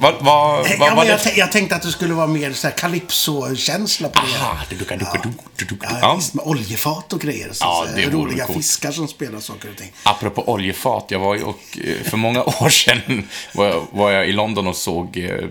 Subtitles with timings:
[0.00, 1.36] vad, vad, Eh, vad Ja, var jag, det?
[1.36, 4.42] jag tänkte att det skulle vara mer så här calypso-känsla på det.
[4.42, 4.76] Ah, du,
[5.80, 6.14] Ja, ja.
[6.14, 7.48] visst, med oljefat och grejer.
[7.52, 8.58] Så, Ja, det roliga coolt.
[8.58, 9.92] fiskar som spelar saker och ting.
[10.02, 14.28] Apropå oljefat, jag var ju och eh, för många år sedan var jag, var jag
[14.28, 15.44] i London och såg, eh,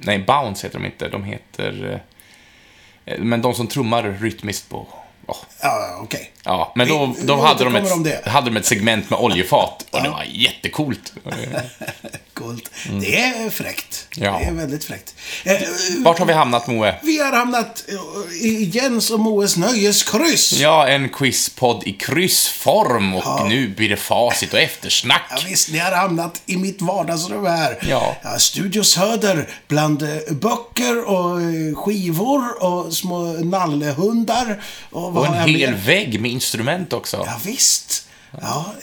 [0.00, 2.02] nej, Bounce heter de inte, de heter,
[3.18, 4.86] men de som trummar rytmiskt på,
[5.26, 6.32] åh, Ja, okej.
[6.44, 8.30] ja, men då, Vi- då vi hade, de ett, det.
[8.30, 11.12] hade de ett segment med oljefat och det var jättecoolt.
[12.34, 12.70] Coolt.
[13.00, 14.06] Det är fräckt.
[14.16, 14.32] Mm.
[14.32, 14.38] Ja.
[14.38, 15.14] Det är väldigt fräckt.
[15.44, 15.52] Eh,
[16.04, 16.94] Vart har vi hamnat, Moe?
[17.02, 20.52] vi har hamnat eh, i Jens och Moes nöjeskryss.
[20.52, 25.22] Ja, en quizpodd i kryssform och nu blir det facit och eftersnack.
[25.30, 27.78] Ja, visst, ni har hamnat i mitt vardagsrum här.
[27.88, 28.16] Ja.
[28.38, 31.38] Studio Söder, bland eh, böcker och
[31.84, 34.62] skivor och små nallehundar.
[34.90, 35.78] Och, vad Och en hel mer?
[35.78, 37.22] vägg med instrument också.
[37.26, 38.02] Ja, visst.
[38.40, 38.74] Ja.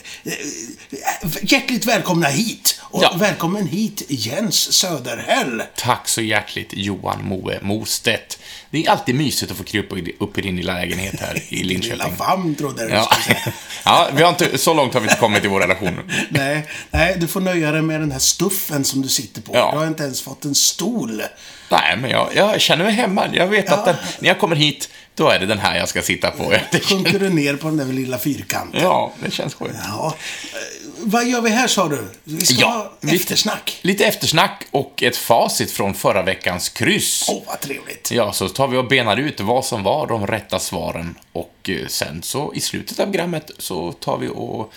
[1.42, 2.80] Hjärtligt välkomna hit.
[2.82, 3.14] Och Ja.
[3.18, 5.62] välkommen hit Jens Söderhäll.
[5.76, 8.38] Tack så hjärtligt Johan Moe Mostedt.
[8.70, 11.68] Det är alltid mysigt att få krypa upp i din lilla lägenhet här i Lilla
[11.68, 12.54] Linköping.
[12.54, 13.10] trodde jag du Ja.
[13.84, 16.00] ja, vi har inte, så långt har vi inte kommit i vår relation.
[16.28, 19.54] Nej, nej, du får nöja dig med den här stuffen som du sitter på.
[19.54, 19.70] Ja.
[19.72, 21.22] Du har inte ens fått en stol.
[21.70, 23.26] Nej, men jag, jag känner mig hemma.
[23.32, 23.74] Jag vet Ja.
[23.74, 26.52] att den, när jag kommer hit, då är det den här jag ska sitta på.
[26.82, 28.80] Sjunker du ner på den där lilla fyrkanten.
[28.82, 29.72] ja, det känns skönt.
[29.88, 30.14] Ja.
[30.52, 30.58] Eh,
[30.98, 32.08] Vad gör vi här sa du?
[32.24, 33.78] Vi ska ha lite- eftersnack.
[33.82, 37.26] Lite eftersnack och ett facit från förra veckans kryss.
[37.28, 38.10] Åh, vad trevligt.
[38.14, 41.86] Ja, så tar vi och benar ut vad som var de rätta svaren och eh,
[41.88, 44.72] sen så i slutet av programmet så tar vi och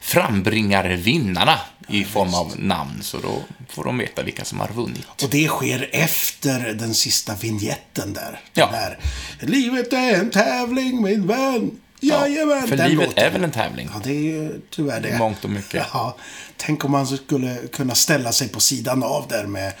[0.00, 5.06] frambringar vinnarna i form av namn, så då får de veta vilka som har vunnit.
[5.22, 8.40] Och det sker efter den sista vignetten där.
[8.54, 8.70] Ja.
[8.72, 8.98] Där.
[9.40, 11.70] Livet är en tävling, min vän.
[12.00, 12.68] Jajamän.
[12.68, 13.24] För den livet låten.
[13.24, 13.88] är väl en tävling?
[13.94, 15.18] Ja, det är ju tyvärr det.
[15.18, 15.86] Mångt och mycket.
[15.92, 16.16] Ja,
[16.56, 19.72] tänk om man skulle kunna ställa sig på sidan av där med,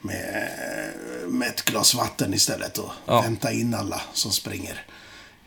[0.00, 0.48] med,
[1.28, 3.20] med ett glas vatten istället och Ja.
[3.20, 4.82] vänta in alla som springer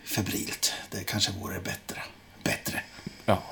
[0.05, 0.73] febrilt.
[0.91, 2.01] Det kanske vore bättre.
[2.43, 2.81] Bättre.
[3.25, 3.43] Ja.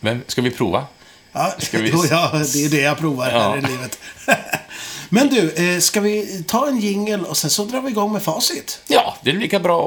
[0.00, 0.86] Men ska vi prova?
[1.32, 3.38] Ja, Ska vi- ja det är det jag provar Ja.
[3.38, 3.98] här i livet.
[5.08, 8.22] Men du, eh, ska vi ta en jingel och sen så drar vi igång med
[8.22, 8.80] facit?
[8.88, 9.80] Ja, det är lika bra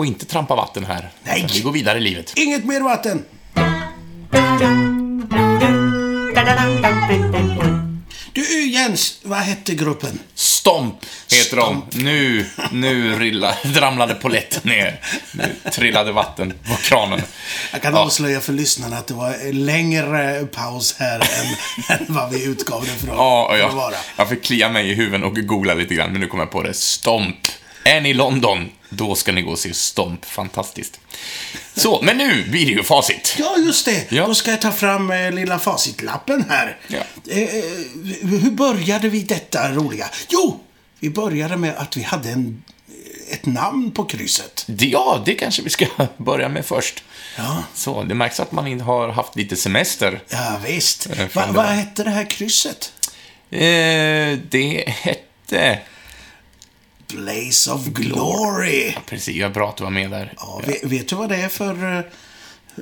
[0.00, 1.10] att, inte trampa vatten här.
[1.22, 1.46] Nej.
[1.52, 2.32] Vi går vidare i livet.
[2.36, 3.24] Inget mer vatten!
[8.34, 10.18] Du Jens, vad hette gruppen?
[10.34, 10.94] Stomp
[11.32, 11.84] heter Stomp.
[11.90, 11.98] de.
[12.02, 15.00] Nu, nu rilla, ramlade polletten ner.
[15.32, 17.22] Nu trillade vatten på kranen.
[17.72, 17.98] Jag kan Ja.
[18.00, 21.46] avslöja för lyssnarna att det var en längre paus här än,
[21.98, 23.16] än vad vi utgav det från.
[23.16, 26.26] Ja, och jag, jag fick klia mig i huven och googla lite grann, men nu
[26.26, 26.74] kommer jag på det.
[26.74, 27.36] Stomp.
[27.84, 30.24] Är ni i London, då ska ni gå och se Stomp.
[30.24, 31.00] Fantastiskt.
[31.74, 33.36] Så, men nu blir det ju facit.
[33.38, 34.12] Ja, just det.
[34.12, 34.26] Ja.
[34.26, 36.78] Då ska jag ta fram eh, lilla facitlappen här.
[36.88, 36.98] Ja.
[37.28, 37.64] Eh, eh,
[38.22, 40.06] hur började vi detta roliga?
[40.28, 40.60] Jo,
[41.00, 42.64] vi började med att vi hade en,
[43.30, 44.64] ett namn på krysset.
[44.78, 45.86] Ja, det kanske vi ska
[46.16, 47.04] börja med först.
[47.36, 47.64] Ja.
[47.74, 50.20] Så, det märks att man har haft lite semester.
[50.28, 51.10] Ja, visst.
[51.10, 52.92] Eh, Va, vad hette det här krysset?
[53.50, 55.78] Eh, det hette...
[57.16, 58.92] Blaze of Glory.
[58.94, 60.32] Ja, precis, vad bra att du var med där.
[60.36, 61.98] Ja, vet, vet du vad det är för,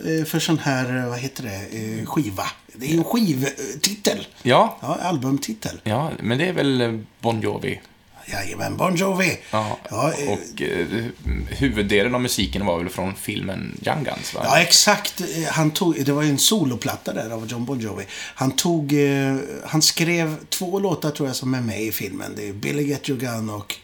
[0.06, 2.44] eh, för sån här, eh, vad heter det, eh, skiva?
[2.74, 4.26] Det är ju en skivtitel.
[4.42, 5.80] Ja, Ja, albumtitel.
[5.84, 7.80] ja, men det är väl Bon Jovi.
[8.26, 9.38] Jajamän, Bon Jovi.
[9.50, 11.04] Ja, Ja, eh, och eh,
[11.48, 14.40] huvuddelen av musiken var väl från filmen Young Guns, va?
[14.44, 15.22] Ja, exakt.
[15.50, 18.04] Han tog, det var ju en soloplatta där av John Bon Jovi.
[18.34, 22.32] Han tog, eh, han skrev två låtar tror jag som är med i filmen.
[22.36, 23.74] Det är Billy Get Your Gun och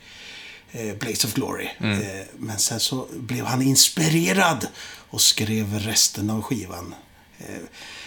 [0.72, 1.68] eh, Blaze of Glory.
[1.78, 2.00] Mm.
[2.00, 4.66] Eh, men sen så blev han inspirerad
[5.10, 6.94] och skrev resten av skivan.
[7.38, 7.56] Eh,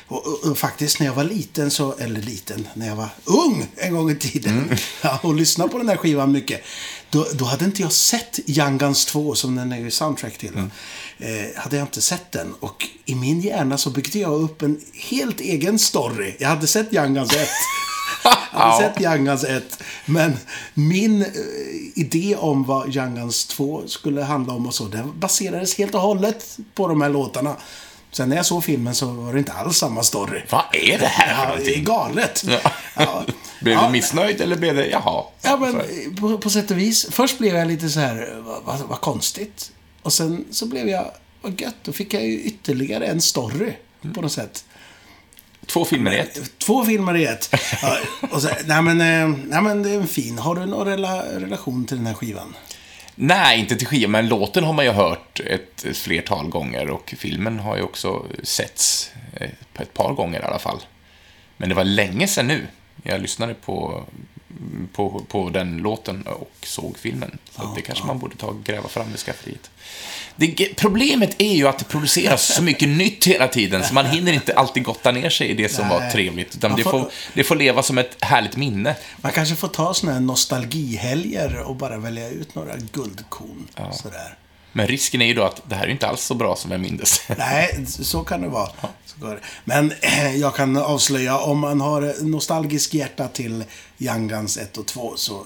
[0.08, 3.68] och, och, och faktiskt när jag var liten, så, eller liten, när jag var ung
[3.76, 4.78] en gång i tiden Mm.
[5.02, 6.62] ja, och lyssnade på den här skivan mycket.
[7.10, 10.54] Då, då hade inte jag sett Young Guns 2, som den är ju soundtrack till.
[10.54, 10.72] Mm.
[11.20, 12.54] Eh, hade jag inte sett den.
[12.60, 16.36] Och i min hjärna så byggde jag upp en helt egen story.
[16.40, 17.48] Jag hade sett Young Guns 1.
[18.24, 18.80] Jag Ja.
[18.82, 19.84] sett Young Guns 1.
[20.06, 20.38] Men
[20.74, 21.28] min eh,
[21.96, 26.02] idé om vad Young Guns 2 skulle handla om och så, den baserades helt och
[26.02, 27.56] hållet på de här låtarna.
[28.12, 30.42] Sen när jag såg filmen så var det inte alls samma story.
[30.50, 31.84] Vad är det här för Ja, det är någonting?
[31.84, 32.44] galet.
[32.48, 32.72] Ja.
[32.98, 33.24] Ja.
[33.62, 33.86] Blev Ja.
[33.86, 35.24] du missnöjd eller blev det, jaha?
[35.42, 35.82] Ja, men
[36.16, 37.08] på, på sätt och vis.
[37.12, 39.72] Först blev jag lite så här, vad, vad, vad konstigt.
[40.02, 43.74] Och sen så blev jag, vad gött, då fick jag ju ytterligare en story
[44.14, 44.66] på något sätt.
[45.66, 46.58] Två filmer i ett.
[46.58, 47.50] Två filmer i ett.
[47.82, 47.98] Ja,
[48.32, 50.38] och så, nej, men, eh, nej, men det är en fin.
[50.38, 52.56] Har du någon rela, relation till den här skivan?
[53.16, 57.60] Nej, inte till skivan, men låten har man ju hört ett flertal gånger och filmen
[57.60, 59.50] har ju också setts eh,
[59.80, 60.80] ett par gånger i alla fall.
[61.58, 62.68] Men det var länge sedan nu
[63.04, 64.04] jag lyssnade på,
[64.94, 67.38] på, på den låten och såg filmen.
[67.56, 69.70] Så det kanske man borde ta och gräva fram i skafferiet.
[70.36, 74.34] Det, problemet är ju att det produceras så mycket nytt hela tiden, så man hinner
[74.34, 76.12] inte alltid gotta ner sig i det som var Nej.
[76.12, 76.56] trevligt.
[76.56, 78.96] Utan det får- får, det får leva som ett härligt minne.
[79.18, 83.68] Man kanske får ta såna här nostalgihelger och bara välja ut några guldkorn.
[83.94, 84.38] Sådär.
[84.74, 86.80] Men risken är ju då att det här är inte alls så bra som jag
[86.80, 87.22] mindes.
[87.38, 88.70] Nej, så kan det vara.
[89.16, 89.40] Det.
[89.64, 93.64] Men eh, jag kan avslöja, om man har nostalgisk hjärta till
[93.98, 95.46] Young Guns 1 och 2 så,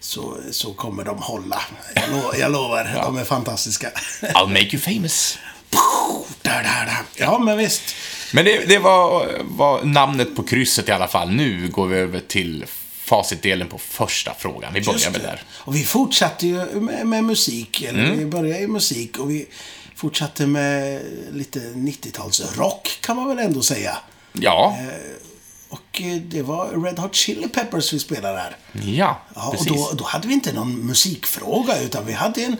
[0.00, 1.62] så, så kommer de hålla.
[1.94, 3.90] Jag, lo, jag lovar, de är fantastiska.
[4.22, 5.38] I'll make you famous.
[7.14, 7.82] Ja, men visst.
[8.32, 11.30] Men det, det var, var namnet på krysset i alla fall.
[11.30, 12.64] Nu går vi över till
[13.06, 14.72] facitdelen på första frågan.
[14.74, 15.42] Vi börjar med där.
[15.48, 18.18] Och vi fortsatte ju med, med musik, eller Mm.
[18.18, 19.46] vi började i musik och vi
[19.96, 23.98] fortsatte med lite 90-talsrock kan man väl ändå säga.
[24.32, 24.76] Ja,
[25.68, 28.56] Och eh, det var Red Hot Chili Peppers vi spelade här.
[28.72, 29.68] ja, Ja, och precis.
[29.68, 32.56] då, då hade vi inte någon musikfråga, utan vi hade en,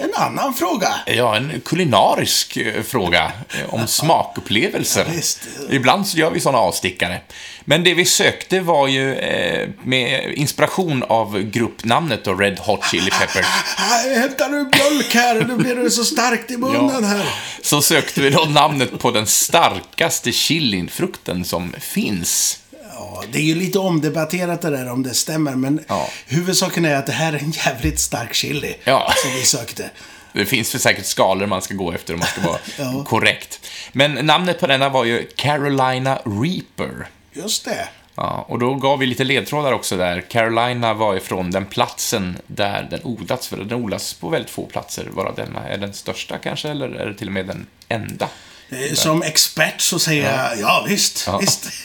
[0.00, 0.94] en annan fråga.
[1.06, 5.06] Ja, en kulinarisk eh, fråga eh, om smakupplevelser.
[5.14, 5.74] Ja.
[5.74, 7.20] Ibland så gör vi sådana avstickare.
[7.64, 13.10] Men det vi sökte var ju eh, med inspiration av gruppnamnet då, Red Hot Chili
[13.10, 13.46] Peppers.
[14.16, 17.26] Hämtar du mjölk här, nu blir det så starkt i munnen här.
[17.62, 22.59] Så sökte vi då namnet på den starkaste chilinfrukten som finns.
[23.00, 26.08] Ja, det är ju lite omdebatterat det där om det stämmer, men Ja.
[26.26, 29.12] huvudsaken är att det här är en jävligt stark chili Ja.
[29.16, 29.90] som vi sökte.
[30.32, 33.04] Det finns för säkert skalor man ska gå efter om man ska vara Ja.
[33.04, 33.60] korrekt.
[33.92, 37.06] Men namnet på denna var ju Carolina Reaper.
[37.32, 37.88] Just det.
[38.14, 40.20] Ja, och då gav vi lite ledtrådar också där.
[40.20, 45.08] Carolina var ifrån den platsen där den odlats, för den odlas på väldigt få platser.
[45.12, 48.28] Varav denna är den största kanske, eller är det till och med den enda?
[48.70, 51.38] Eh, Som expert så säger jag, ja visst, Ja.
[51.38, 51.68] visst.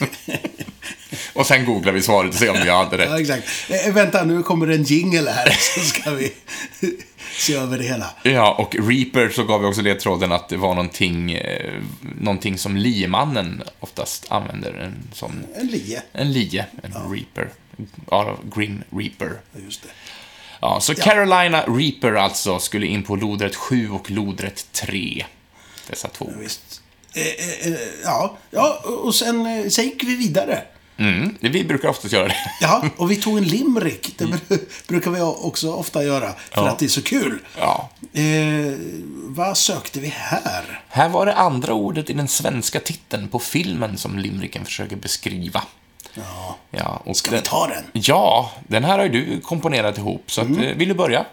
[1.32, 3.20] Och sen googlar vi svaret och ser om vi hade ja, rätt.
[3.20, 3.48] exakt.
[3.86, 6.32] Eh, vänta, nu kommer en jingle här, så ska vi
[7.38, 8.10] se över det hela.
[8.22, 11.82] Ja, och Reaper så gav vi också ledtråden att det var någonting, eh,
[12.20, 14.72] någonting som liemannen oftast använder.
[14.74, 16.02] En sån, En lie.
[16.12, 17.50] en lie, en Reaper.
[18.10, 19.32] Ja, Grim Reaper.
[19.52, 19.88] Ja, Just det.
[20.60, 25.24] Ja, så Carolina Reaper alltså skulle in på lodrätt 7 och lodrätt 3.
[25.88, 26.32] Dessa två.
[26.38, 26.60] Visst.
[27.16, 30.62] Eh, eh, eh, ja, ja, och sen, eh, sen gick vi vidare.
[30.98, 32.36] Mm, vi brukar oftast göra det.
[32.60, 34.14] Ja, och vi tog en limerick.
[34.18, 36.68] Det bru- brukar vi också ofta göra, för Ja.
[36.68, 37.38] att det är så kul.
[37.58, 37.90] Ja.
[38.12, 38.22] Eh,
[39.28, 40.82] vad sökte vi här?
[40.88, 45.62] Här var det andra ordet i den svenska titeln på filmen som limericken försöker beskriva.
[46.14, 47.84] Ja, Ja, och ska den, vi ta den?
[47.92, 50.62] Ja, den här har ju du komponerat ihop, så att, Mm.
[50.62, 51.26] eh, vill du börja?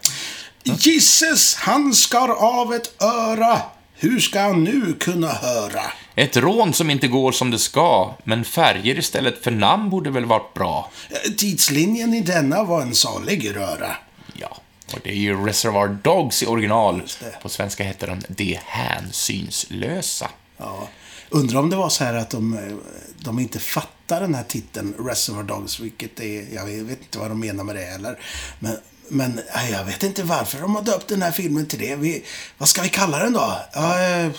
[0.63, 3.61] Gisses, han skar av ett öra.
[4.03, 5.81] Hur ska han nu kunna höra?
[6.15, 10.25] Ett rån som inte går som det ska, men färger istället för namn borde väl
[10.25, 10.91] varit bra?
[11.09, 13.95] Eh, Tidslinjen i denna var en salig röra.
[14.33, 14.57] Ja,
[14.93, 17.01] och det är ju Reservoir Dogs i original.
[17.41, 20.29] På svenska heter de De hänsynslösa.
[20.57, 20.87] Ja.
[21.29, 22.75] Undrar om det var så här att de, eh,
[23.19, 27.39] de inte fattar den här titeln, Reservoir Dogs, vilket är, jag vet inte vad de
[27.39, 28.19] menar med det heller.
[28.59, 29.41] Men, men
[29.71, 31.95] jag vet inte varför de har döpt den här filmen till det.
[31.95, 32.25] Vi,
[32.57, 33.59] vad ska vi kalla den då?
[33.73, 34.31] Ja, eh,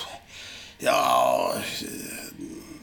[0.78, 1.86] ja eh,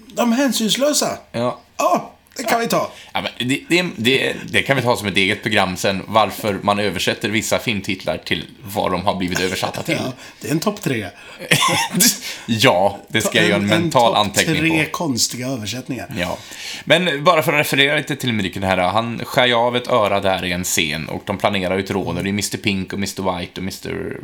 [0.08, 1.18] De hänsynslösa.
[1.32, 1.60] Ja.
[1.78, 2.92] Ja, det kan vi ta.
[3.14, 6.80] Ja, det, det, det, det kan vi ta som ett eget program sen, varför man
[6.80, 9.98] översätter vissa filmtitlar till vad de har blivit översatta till.
[10.00, 11.08] Ja, det är en topp tre.
[12.46, 14.92] ja, det ska jag göra en mental topp anteckning tre på.
[14.92, 16.14] konstiga översättningar.
[16.18, 16.38] Ja.
[16.86, 20.20] Men bara för att referera lite till lyriken här, han skär ju av ett öra
[20.20, 23.00] där i en scen och de planerar ut rån och det är Mr Pink och
[23.00, 24.18] Mr White och Mr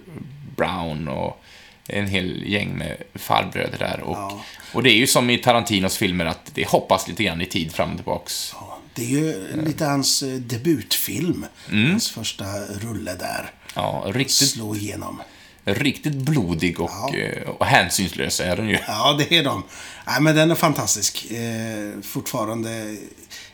[0.55, 1.43] Brown och
[1.88, 4.00] en hel gäng med farbröder där.
[4.00, 4.41] Och, Ja.
[4.74, 7.72] och det är ju som i Tarantinos filmer att det hoppas lite grann i tid
[7.72, 8.51] fram och tillbaks.
[8.53, 11.46] Ja, Det är ju lite hans eh, debutfilm.
[11.72, 11.89] Mm.
[11.91, 13.51] Hans första rulle där.
[13.75, 15.22] Ja, riktigt, Slå igenom.
[15.65, 17.15] riktigt blodig och, Ja.
[17.17, 18.77] eh, och hänsynslös är den ju.
[18.88, 19.63] Ja, det är de.
[20.08, 21.32] Nej, men den är fantastisk.
[21.32, 22.98] Eh, fortfarande,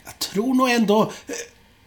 [0.05, 1.33] jag tror nog ändå eh,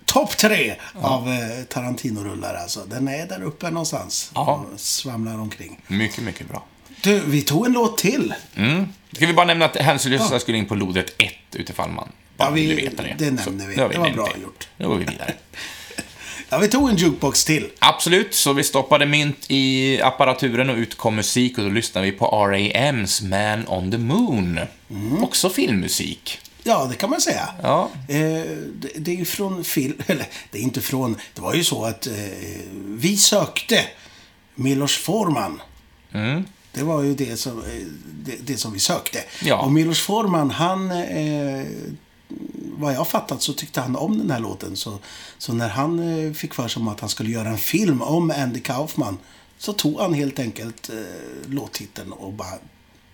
[0.06, 2.54] topp tre av eh, Tarantino-rullar.
[2.54, 2.84] Alltså.
[2.90, 4.30] Den är där uppe någonstans.
[4.34, 4.66] Ja.
[4.72, 5.80] Och svamlar omkring.
[5.86, 6.64] Mycket, mycket bra.
[7.02, 8.34] Du, vi tog en låt till.
[8.56, 8.88] Mm.
[9.12, 12.54] Ska vi bara nämna att hänsynslösa skulle in på lodrätt 1 utifall man bara Ja,
[12.54, 13.14] vi- veta det.
[13.18, 13.76] det nämner vi.
[13.76, 14.68] nu har Det var bra gjort.
[14.76, 15.34] Nu går vi vidare.
[16.48, 17.68] Ja, vi tog en jukebox till.
[17.78, 22.12] Absolut, så vi stoppade mynt i apparaturen och ut kom musik och då lyssnade vi
[22.12, 24.60] på R.A.M.s Man on the Moon.
[24.90, 25.24] Mm.
[25.24, 26.38] Också filmmusik.
[26.66, 27.48] Ja, det kan man säga.
[27.62, 27.90] Ja.
[28.08, 28.16] Eh,
[28.74, 29.94] det, det är ju från film...
[30.06, 31.16] Eller, det är inte från...
[31.34, 32.12] Det var ju så att eh,
[32.86, 33.84] vi sökte
[34.54, 35.62] Milos Forman.
[36.12, 36.44] Mm.
[36.72, 37.86] Det var ju det som, eh,
[38.24, 39.18] det, det som vi sökte.
[39.42, 39.56] Ja.
[39.56, 41.66] Och Milos Forman, han eh,
[42.78, 44.76] vad jag fattat så tyckte han om den här låten.
[44.76, 44.98] Så,
[45.38, 48.60] så när han eh, fick för sig att han skulle göra en film om Andy
[48.60, 49.18] Kaufman
[49.58, 52.58] så tog han helt enkelt eh, låttiteln och bara,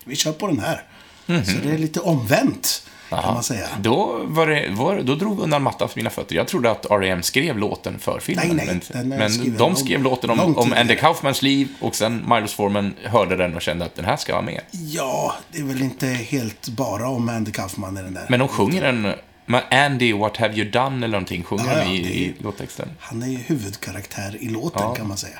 [0.03, 0.83] vi kör på den här.
[1.27, 2.85] Så det är lite omvänt,
[3.21, 3.67] kan man säga.
[3.81, 6.35] Då, var det, var, då drog undan mattan för mina fötter.
[6.35, 7.23] Jag trodde att R.E.M.
[7.23, 8.47] skrev låten för filmen.
[8.55, 10.95] Nej, nej, men men de lång- skrev låten om, om Andy.
[10.95, 14.45] Kaufmans liv och sen Milos Forman hörde den och kände att den här ska vara
[14.45, 14.61] med.
[14.71, 18.25] Ja, det är väl inte helt bara om Andy Kaufman i den där.
[18.29, 19.13] Men de sjunger den...
[19.45, 20.95] Men Andy, what have you done?
[20.95, 22.89] Eller någonting sjunger Ja, ja, i, är- i låttexten.
[22.99, 24.95] Han är ju huvudkaraktär i låten, Ja.
[24.95, 25.39] kan man säga.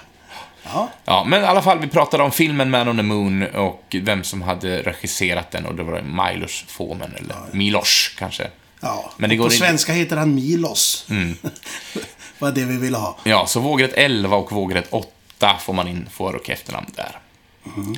[0.63, 3.95] Ja, Ja, men i alla fall, vi pratade om filmen Man on the Moon och
[4.01, 8.47] vem som hade regisserat den och det var Milos Forman, eller Milos kanske.
[8.81, 9.11] ja.
[9.17, 9.67] Men det går på in- Mm.
[9.69, 11.05] svenska heter han Milos.
[12.39, 13.17] var det vi ville ha.
[13.23, 17.17] Ja, så vågrätt 11 och vågrätt 8 får man in för och efternamn där.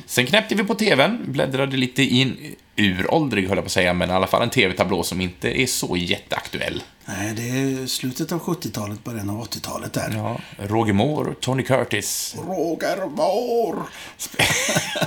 [0.06, 2.36] Sen knäppte vi på TVn, bläddrade lite i en
[2.76, 5.66] uråldrig, höll jag på att säga, men i alla fall en TV-tablå som inte är
[5.66, 6.82] så jätteaktuell.
[7.04, 10.12] Nej, det är slutet av 70-talet, början av 80-talet där.
[10.14, 12.36] Ja, Roger Moore Tony Curtis.
[12.46, 13.82] Roger Moore.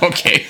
[0.00, 0.46] Okej.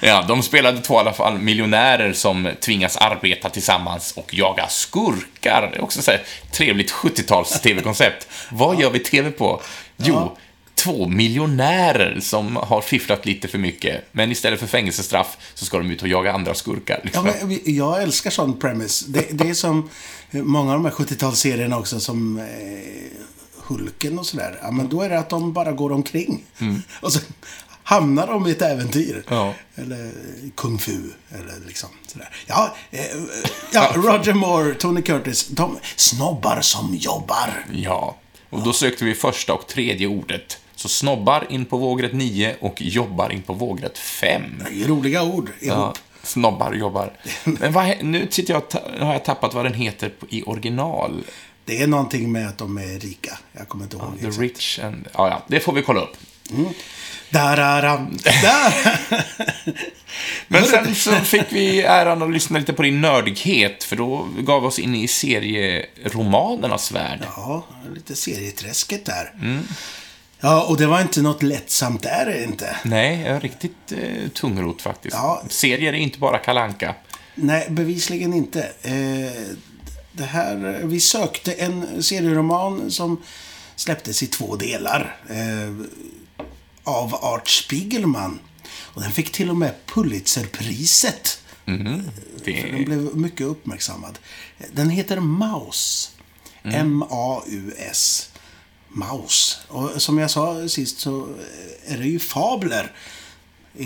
[0.00, 5.68] Ja, de spelade två i alla fall miljonärer som tvingas arbeta tillsammans och jaga skurkar.
[5.72, 8.28] Det är också så här trevligt 70-tals TV-koncept.
[8.50, 9.60] Vad gör vi TV på?
[9.96, 10.36] Jo,
[10.84, 15.90] två miljonärer som har fifflat lite för mycket, men istället för fängelsestraff så ska de
[15.90, 16.94] ut och jaga andra skurkar.
[16.96, 17.24] Ja, Liksom.
[17.24, 19.04] men vi- jag älskar sån premise.
[19.08, 19.90] Det, det är som
[20.30, 22.44] många av de här 70-talsserierna också, som eh,
[23.66, 24.58] Hulken och sådär.
[24.62, 26.44] Ja, men då är det att de bara går omkring.
[27.00, 27.20] Och så
[27.82, 29.24] hamnar de i ett äventyr.
[29.28, 29.54] Ja.
[29.74, 30.10] Eller
[30.54, 30.98] kung fu,
[31.34, 32.28] eller liksom sådär.
[32.46, 33.00] Ja, eh,
[33.72, 37.66] ja, Roger Moore, Tony Curtis, de snobbar som jobbar.
[37.72, 38.16] Ja,
[38.50, 40.58] och då sökte vi första och tredje ordet.
[40.84, 44.42] Så snobbar in på vågrätt 9 och jobbar in på vågrätt 5.
[44.58, 45.78] Det är ju roliga ord ihop.
[45.78, 47.12] Ja, snobbar jobbar.
[47.44, 48.74] Men vad, nu sitter jag, och
[49.06, 51.24] har jag tappat vad den heter i original.
[51.64, 53.38] Det är någonting med att de är rika.
[53.52, 54.20] Jag kommer inte ihåg.
[54.20, 54.40] The exakt.
[54.40, 55.08] Rich and...
[55.12, 56.16] Ja, ja, det får vi kolla upp.
[57.30, 58.18] Där är han.
[58.22, 59.00] Där!
[60.48, 64.62] Men sen så fick vi äran att lyssna lite på din nördighet, för då gav
[64.62, 67.20] vi oss in i serieromanernas värld.
[67.36, 67.64] Ja,
[67.94, 69.32] lite serieträsket där.
[70.44, 72.76] Ja, och det var inte något lättsamt där, är det inte.
[72.82, 75.16] Nej, jag är riktigt eh, tungrot faktiskt.
[75.16, 75.42] Ja.
[75.48, 76.94] Serier är inte bara kalanka.
[77.34, 78.62] Nej, bevisligen inte.
[78.82, 79.56] Eh,
[80.12, 83.22] det här, vi sökte en serieroman som
[83.76, 85.16] släpptes i två delar.
[85.28, 85.86] Eh,
[86.84, 88.38] av Art Spiegelman.
[88.66, 91.42] Och den fick till och med Pulitzerpriset.
[92.44, 94.18] Det, Den blev mycket uppmärksammad.
[94.72, 96.10] Den heter Maus.
[96.62, 98.30] M-A-U-S.
[98.94, 99.58] Maus.
[99.68, 101.28] Och som jag sa sist så
[101.86, 102.92] är det ju fabler.
[103.78, 103.84] Eh,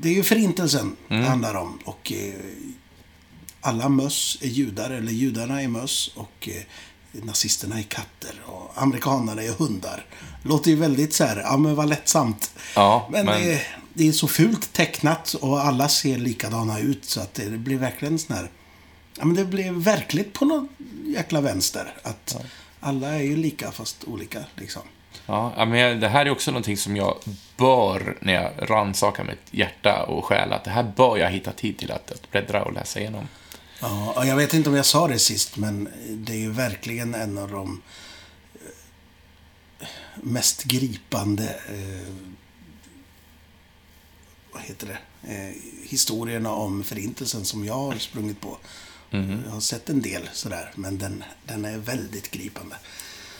[0.00, 1.78] Det är ju förintelsen det handlar om.
[1.84, 2.34] Och eh,
[3.60, 6.10] alla möss är judar, eller judarna är möss.
[6.14, 6.62] Och eh,
[7.12, 8.40] nazisterna är katter.
[8.46, 10.04] Och amerikanerna är hundar.
[10.42, 12.50] Låter ju väldigt så här, ja men vad lättsamt.
[12.74, 13.62] Ja, men men- Det,
[13.94, 17.04] det är så fult tecknat och alla ser likadana ut.
[17.04, 18.50] Så att det blir verkligen sån här...
[19.18, 20.68] Ja men det blir verkligt på något
[21.04, 21.94] jäkla vänster.
[22.02, 22.36] Att
[22.80, 24.82] alla är ju lika fast olika liksom.
[25.26, 27.18] Ja, men det här är också någonting som jag
[27.56, 31.78] bör, när jag rannsakar mitt hjärta och själ, att det här bör jag hitta tid
[31.78, 33.28] till att, att bläddra och läsa igenom.
[33.80, 37.38] Ja, jag vet inte om jag sa det sist, men det är ju verkligen en
[37.38, 37.82] av de
[39.80, 42.14] eh, mest gripande eh,
[44.56, 44.98] vad heter det?
[45.34, 45.54] Eh,
[45.88, 48.58] historierna om förintelsen som jag har sprungit på.
[49.10, 52.76] Jag har sett en del sådär, men den, den är väldigt gripande.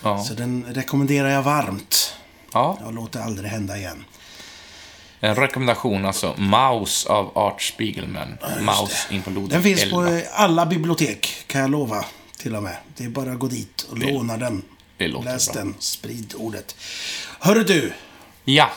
[0.02, 0.24] Ja.
[0.24, 2.14] Så den rekommenderar jag varmt.
[2.52, 4.04] Ja, Jag låter aldrig hända igen.
[5.20, 6.34] en rekommendation alltså.
[6.38, 8.38] Maus av Art Spiegelman.
[8.60, 9.96] Maus in på lodet Den finns 11.
[9.96, 12.04] på alla bibliotek, kan jag lova.
[12.38, 12.76] Till och med.
[12.96, 14.62] Det är bara att gå dit och låna den.
[14.96, 15.62] det Läs bra.
[15.62, 16.76] den, sprid ordet.
[17.40, 17.92] Hörru du,
[18.44, 18.70] Ja,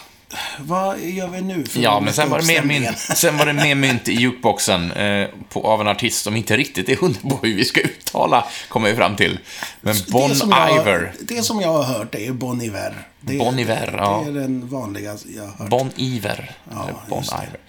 [0.59, 3.53] vad gör vi nu för ja men sen var, det mer mynt, sen var det
[3.53, 7.39] mer mynt i jukeboxen eh, på, av en artist som inte riktigt är hundra på
[7.43, 9.39] hur vi ska uttala, kommer vi fram till.
[9.81, 11.13] Men Bon det jag, Iver.
[11.19, 12.93] Det som jag har hört är Bon Iver.
[13.19, 14.21] Det, Bon Iver, ja.
[14.25, 15.69] Det är den vanliga jag har hört.
[15.69, 16.51] Bon Iver.
[16.71, 17.23] eller Bon.
[17.23, 17.59] Iver.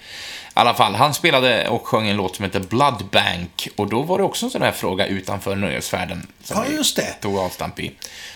[0.61, 3.69] Alla fall, han spelade och sjöng en låt som heter Blood Bank.
[3.77, 6.27] Och då var det också en sån här fråga utanför nöjesvärlden.
[6.45, 7.15] Som Ja, vi just det.
[7.21, 7.93] tog avstamp i.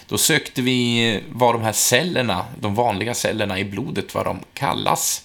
[0.09, 5.25] Då sökte vi vad de här cellerna, de vanliga cellerna i blodet, vad de kallas.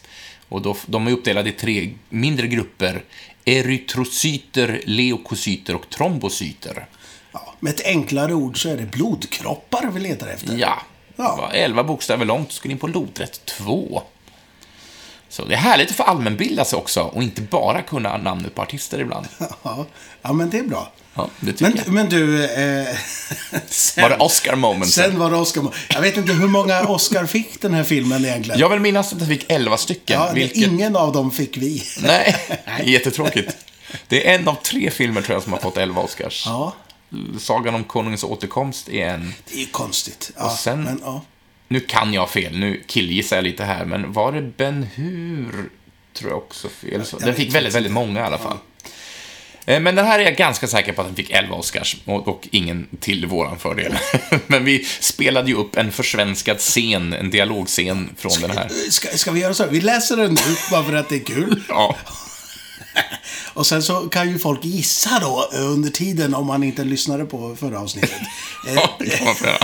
[0.49, 3.03] Och då, de är uppdelade i tre mindre grupper.
[3.45, 6.85] Erytrocyter, leukocyter och trombocyter.
[7.31, 10.57] Ja, med ett enklare ord så är det blodkroppar vi letar efter.
[10.57, 10.77] Ja,
[11.15, 11.35] Ja.
[11.35, 14.01] det var 11 bokstäver långt, skulle in på lodrätt 2.
[15.29, 18.61] Så det är härligt att få allmänbilda sig också och inte bara kunna namnet på
[18.61, 19.27] artister ibland.
[19.63, 19.85] Ja,
[20.21, 20.91] ja men det är bra.
[21.13, 21.87] Ja, det Men, jag.
[21.93, 22.43] men du...
[22.45, 22.87] Eh,
[23.67, 24.91] sen, Var det Oscar moment?
[24.91, 28.59] Sen var det Oscar Jag vet inte hur många Oscar fick den här filmen egentligen.
[28.59, 30.19] Jag vill minnas att den fick 11 stycken.
[30.21, 30.57] ja, vilket...
[30.57, 31.83] Ingen av dem fick vi.
[32.03, 32.35] Nej,
[32.85, 33.57] jättetråkigt.
[34.07, 36.43] Det är en av tre filmer tror jag som har fått 11 Oscars.
[36.45, 36.73] Ja,
[37.39, 39.33] Sagan om Konungens återkomst är en.
[39.49, 40.31] det är ju konstigt.
[40.37, 41.21] Ja, Och sen- Men, ja.
[41.71, 45.69] Nu kan jag fel, nu killgissar jag lite här, men var det Ben Hur?
[46.13, 47.05] Tror jag också fel.
[47.05, 48.57] Så, den fick väldigt, väldigt många i alla fall.
[49.65, 52.25] Eh, Men den här är jag ganska säker på att den fick 11 Oscars, och
[52.25, 53.97] dock ingen till våran fördel.
[54.47, 58.69] Men vi spelade ju upp en försvenskad scen, en dialogscen från den här.
[58.89, 59.63] Ska, ska vi göra så?
[59.63, 59.71] här?
[59.71, 61.63] Vi läser den nu, bara för att det är kul.
[61.69, 61.95] Ja,
[63.53, 67.25] Och sen så kan ju folk gissa då eh, under tiden om man inte lyssnade
[67.25, 68.11] på förra avsnittet.
[68.75, 69.57] ja, det kan man få göra.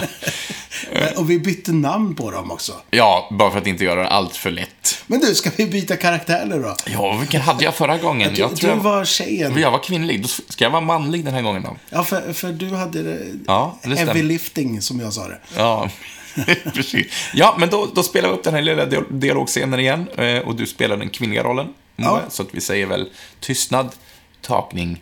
[0.92, 2.74] Eh, Och vi bytte namn på dem också.
[2.92, 5.02] Ja, bara för att inte göra det allt för lätt.
[5.08, 6.76] Men du, ska vi byta karaktär nu då?
[6.86, 8.34] Ja, vilken hade jag förra gången?
[8.34, 9.58] Du, Jag du tror jag, var tjejen.
[9.60, 10.22] jag var kvinnlig.
[10.22, 11.76] Då ska jag vara manlig den här gången då?
[11.90, 14.06] Ja, för, för du hade det Ja, det stämmer.
[14.14, 15.40] heavy lifting, som jag sa det.
[15.58, 15.90] Ja,
[16.74, 17.08] precis.
[17.34, 20.08] Ja, men då, då spelar vi upp den här lilla dial- dialogscenen igen.
[20.18, 21.68] eh, Och du spelar den kvinnliga rollen.
[21.96, 22.24] Ja.
[22.30, 23.10] Så att vi säger väl
[23.40, 23.96] tystnad,
[24.42, 25.00] takning,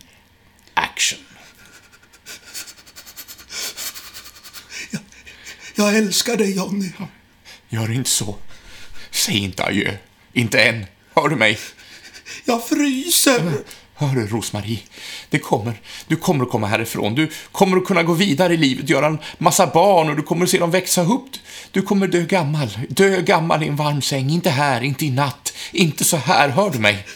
[0.74, 1.18] action.
[5.74, 6.90] Jag älskar dig, Johnny.
[7.68, 8.36] Gör inte så.
[9.10, 9.96] Säg inte adjö.
[10.32, 10.86] Inte än.
[11.14, 11.58] Hör du mig?
[12.44, 13.52] Jag fryser.
[13.94, 14.78] Hör du, Rosmarie?
[15.30, 15.80] Det kommer.
[16.06, 17.14] Du kommer att komma härifrån.
[17.14, 20.44] Du kommer att kunna gå vidare i livet, göra en massa barn och du kommer
[20.44, 21.30] att se dem växa upp.
[21.70, 22.78] Du kommer dö gammal.
[22.88, 24.30] Dö gammal i en varm säng.
[24.30, 25.43] Inte här, inte i natt.
[25.72, 26.48] Inte så här.
[26.48, 27.06] Hör du mig?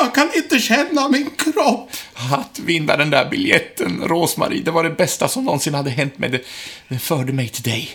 [0.00, 1.90] Jag kan inte känna min kropp.
[2.32, 6.30] Att vinna den där biljetten, Rosmarie, det var det bästa som någonsin hade hänt mig.
[6.30, 6.40] Det,
[6.88, 7.90] det förde mig till dig.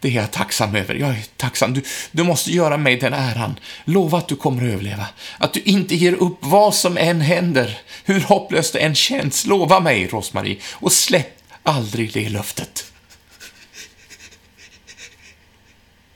[0.00, 0.94] Det är jag tacksam över.
[0.94, 1.74] Jag är tacksam.
[1.74, 3.58] Du, du måste göra mig den äran.
[3.84, 5.06] Lova att du kommer att överleva.
[5.38, 7.80] Att du inte ger upp vad som än händer.
[8.04, 9.46] Hur hopplöst det än känns.
[9.46, 10.56] Lova mig, Rosmarie.
[10.72, 12.92] Och släpp aldrig det löftet.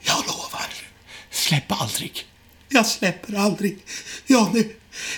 [0.01, 0.67] Jag lovar.
[1.31, 2.25] Släpp aldrig.
[2.69, 3.77] Jag släpper aldrig.
[4.25, 4.67] Johnny,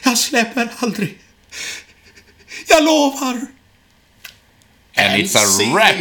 [0.03, 1.17] jag släpper aldrig.
[2.67, 3.41] Jag lovar.
[4.99, 5.95] And it's a wrap.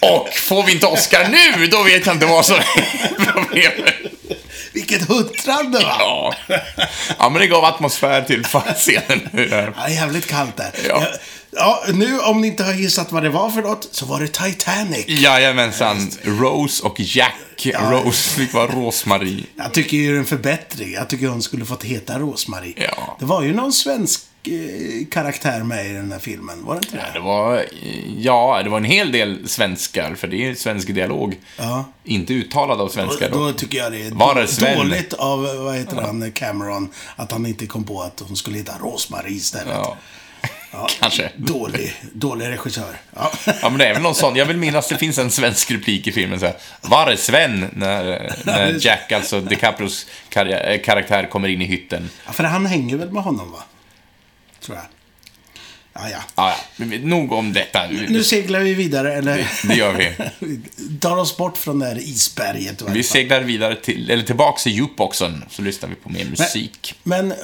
[0.00, 3.94] Och får vi inte Oscar nu, då vet jag inte vad som är problemet.
[4.72, 5.96] Vilket huttrande, va?
[5.98, 6.34] Ja.
[7.18, 9.28] ja, men det gav atmosfär till scenen.
[9.32, 10.70] Ja, det är jävligt kallt där.
[10.88, 11.06] Ja.
[11.56, 14.28] Ja, nu om ni inte har gissat vad det var för något, så var det
[14.28, 15.04] Titanic.
[15.08, 16.10] Jajamensan.
[16.22, 17.66] Rose och Jack.
[17.90, 19.44] Rose fick vara Rosmarie.
[19.56, 20.92] Jag tycker ju det är en förbättring.
[20.92, 22.74] Jag tycker hon skulle fått heta Rosmarie.
[22.96, 23.16] Ja.
[23.18, 26.96] Det var ju någon svensk eh, karaktär med i den här filmen, var det inte
[26.96, 27.18] Ja, det?
[27.18, 27.64] det var,
[28.18, 31.36] ja, det var en hel del svenskar, för det är svensk dialog.
[31.58, 31.84] Ja.
[32.04, 33.52] Inte uttalad av svenskar Då, då.
[33.52, 34.78] tycker jag det är Var det Sven?
[34.78, 38.72] dåligt av, vad heter han, Cameron, att han inte kom på att hon skulle heta
[38.80, 39.74] Rosmarie istället.
[39.76, 39.96] Ja.
[40.72, 41.30] Ja, Kanske.
[41.36, 42.96] Dålig, dålig regissör.
[43.16, 43.32] Ja.
[43.44, 44.36] Ja, men det är väl någon sån.
[44.36, 46.56] Jag vill minnas det finns en svensk replik i filmen så här.
[46.80, 47.66] Var Sven?
[47.72, 52.10] När, när Jack, alltså DiCaprios kar- eh, karaktär, kommer in i hytten.
[52.26, 53.64] ja, för han hänger väl med honom, va?
[54.60, 54.86] Tror jag.
[55.94, 56.18] Ja, ja.
[56.36, 56.56] Ja, ja.
[56.76, 57.86] Men Nog om detta.
[58.08, 59.48] Nu seglar vi vidare, eller?
[59.64, 60.12] Det gör vi.
[60.86, 62.82] vi tar oss bort från det här isberget.
[62.82, 66.94] Vi seglar vidare till, eller tillbaks till jukeboxen, så lyssnar vi på mer musik.
[67.02, 67.38] Men eh,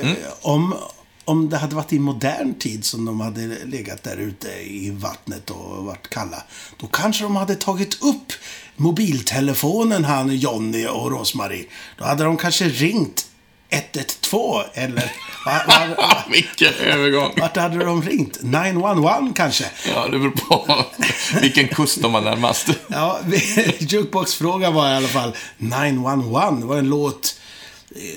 [0.00, 0.16] Mm.
[0.40, 0.76] om,
[1.24, 5.50] om det hade varit i modern tid som de hade legat där ute i vattnet
[5.50, 6.42] och varit kalla,
[6.76, 8.32] då kanske de hade tagit upp
[8.76, 11.64] mobiltelefonen, han Jonny och Rosmarie.
[11.98, 13.26] Då hade de kanske ringt
[13.72, 15.12] 112 eller...
[15.46, 17.32] Va, va, va, Vilken övergång.
[17.36, 18.42] vart hade de ringt?
[18.42, 19.64] 911 kanske?
[19.94, 20.84] Ja, det beror på
[21.40, 22.68] vilken kust de var närmast.
[22.88, 23.20] Ja,
[23.78, 26.50] jukeboxfrågan var i alla fall 911.
[26.50, 27.38] Det var en låt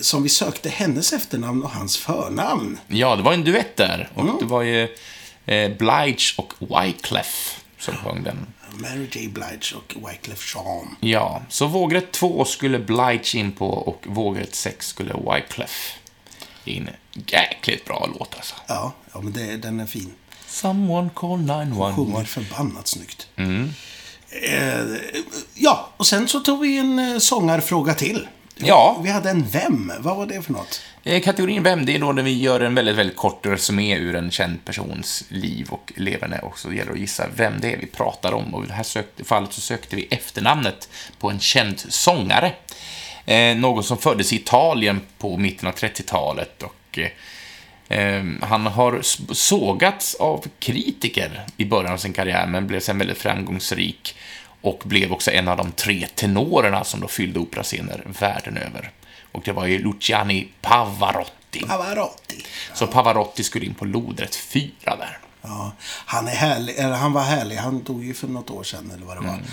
[0.01, 2.79] som vi sökte hennes efternamn och hans förnamn.
[2.87, 4.09] Ja, det var en duett där.
[4.13, 4.83] Och det var ju
[5.45, 8.47] eh, Blige och Wyclef som sjöng den.
[8.77, 9.27] Mary J.
[9.27, 10.95] Blige och Wyclef Jean.
[10.99, 15.93] Ja, så vågrätt 2 skulle Blige in på och vågrätt 6 skulle Wyclef
[16.65, 16.89] in.
[17.27, 18.55] Jäkligt bra låt alltså.
[18.67, 20.13] Ja, ja men det, den är fin.
[20.47, 22.25] Someone call Sjunger 911.
[22.25, 23.27] förbannat snyggt.
[24.29, 24.85] Eh,
[25.53, 28.27] ja, och sen så tog vi en eh, sångarfråga till.
[28.55, 29.01] Ja.
[29.03, 29.91] Vi hade en Vem.
[29.99, 30.81] Vad var det för något?
[31.03, 34.15] Eh, Kategorin Vem, det är då när vi gör en väldigt, väldigt kort resumé ur
[34.15, 37.77] en känd persons liv och leverne och så gäller det att gissa vem det är
[37.77, 38.55] vi pratar om.
[38.55, 40.89] Och i det här fallet så sökte vi efternamnet
[41.19, 42.53] på en känd sångare.
[43.25, 48.99] Eh, någon som föddes i Italien på mitten av 30-talet och eh, eh, han har
[49.33, 54.15] sågats av kritiker i början av sin karriär men blev sen väldigt framgångsrik
[54.67, 58.91] och blev också en av de tre tenorerna som då fyllde operascener världen över.
[59.31, 61.59] Och det var ju Luciani Pavarotti.
[61.67, 62.45] Pavarotti.
[62.73, 65.17] Så Pavarotti skulle in på lodrätt fyra där.
[65.41, 65.71] Ja,
[66.05, 67.55] han är härlig, eller han var härlig.
[67.55, 69.33] Han dog ju för något år sedan eller vad det var.
[69.33, 69.45] Mm.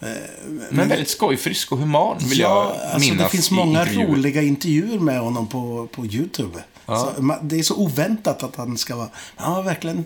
[0.00, 4.06] Eh, Men väldigt skojfrisk och human, vill ja, jag alltså minnas det finns många intervjuer.
[4.06, 6.58] roliga intervjuer med honom på, på YouTube.
[6.86, 9.08] Så, ma- det är så oväntat att han ska vara...
[9.36, 10.04] Han var verkligen...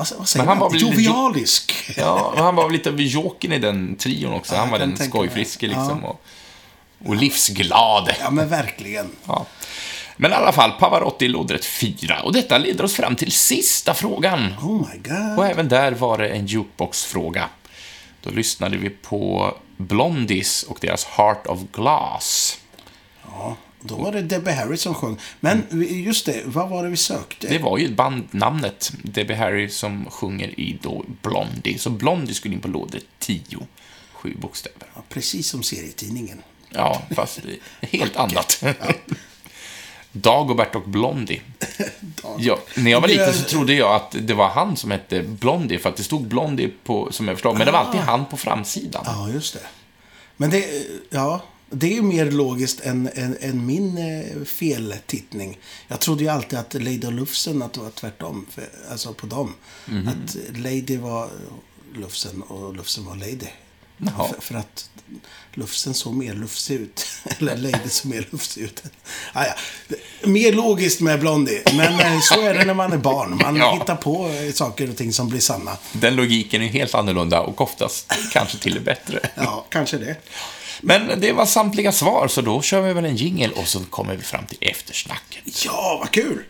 [0.00, 0.62] Vad, vad säger Men han man?
[0.62, 1.92] var väl lite- Jovialisk.
[1.96, 4.54] Ja, han var lite av jokern i den trion också.
[4.54, 6.04] Ja, han var den skojfriske liksom.
[6.04, 6.22] Och,
[7.06, 8.10] och livsglad.
[8.20, 9.10] Ja, men verkligen.
[9.26, 9.46] Ja.
[10.16, 12.20] Men i alla fall, Pavarotti i lodrätt fyra.
[12.22, 14.54] Och detta leder oss fram till sista frågan.
[14.62, 15.38] Oh my god.
[15.38, 17.48] Och även där var det en jukebox-fråga.
[18.22, 22.58] Då lyssnade vi på Blondies och deras Heart of Glass.
[23.24, 25.16] Ja, då var det Debbie Harry som sjöng.
[25.40, 27.48] Men vi- just det, vad var det vi sökte?
[27.48, 31.78] Det var ju bandnamnet, Debbie Harry, som sjunger i då Blondie.
[31.78, 33.40] Så Blondie skulle in på lådret 10.
[34.12, 34.86] Sju bokstäver.
[34.94, 36.42] Ja, precis som serietidningen.
[36.70, 37.40] Ja, fast
[37.80, 38.64] helt annat.
[40.12, 41.40] Dagobert och Blondie.
[42.38, 45.78] Ja, när jag var liten så trodde jag att det var han som hette Blondie,
[45.78, 48.36] för att det stod Blondie på, som jag förstod, men det var alltid han på
[48.36, 49.02] framsidan.
[49.06, 49.60] Ja, just det.
[50.36, 50.64] Men det,
[51.10, 55.58] ja, det är ju mer logiskt än, än, än min eh, feltittning.
[55.88, 58.46] Jag trodde ju alltid att Lady och Lufsen, att det var tvärtom.
[58.50, 59.54] För, alltså på dem.
[59.86, 60.08] Mhm.
[60.08, 61.28] Att Lady var
[61.94, 63.46] Lufsen och Lufsen var Lady.
[64.16, 64.90] För, för att
[65.54, 67.06] Lufsen såg mer lufsig ut.
[67.38, 68.82] Eller Lady såg mer lufsig ut.
[69.32, 69.54] Ah, ja.
[70.24, 71.62] Mer logiskt med Blondie.
[71.76, 73.38] Men eh, så är det när man är barn.
[73.42, 73.74] Man Ja.
[73.80, 75.76] hittar på eh, saker och ting som blir sanna.
[75.92, 79.20] Den logiken är helt annorlunda och oftast kanske till det bättre.
[79.34, 80.16] Ja, kanske det.
[80.80, 84.16] Men det var samtliga svar, så då kör vi väl en jingel och så kommer
[84.16, 85.64] vi fram till eftersnacket.
[85.64, 86.44] Ja, vad kul!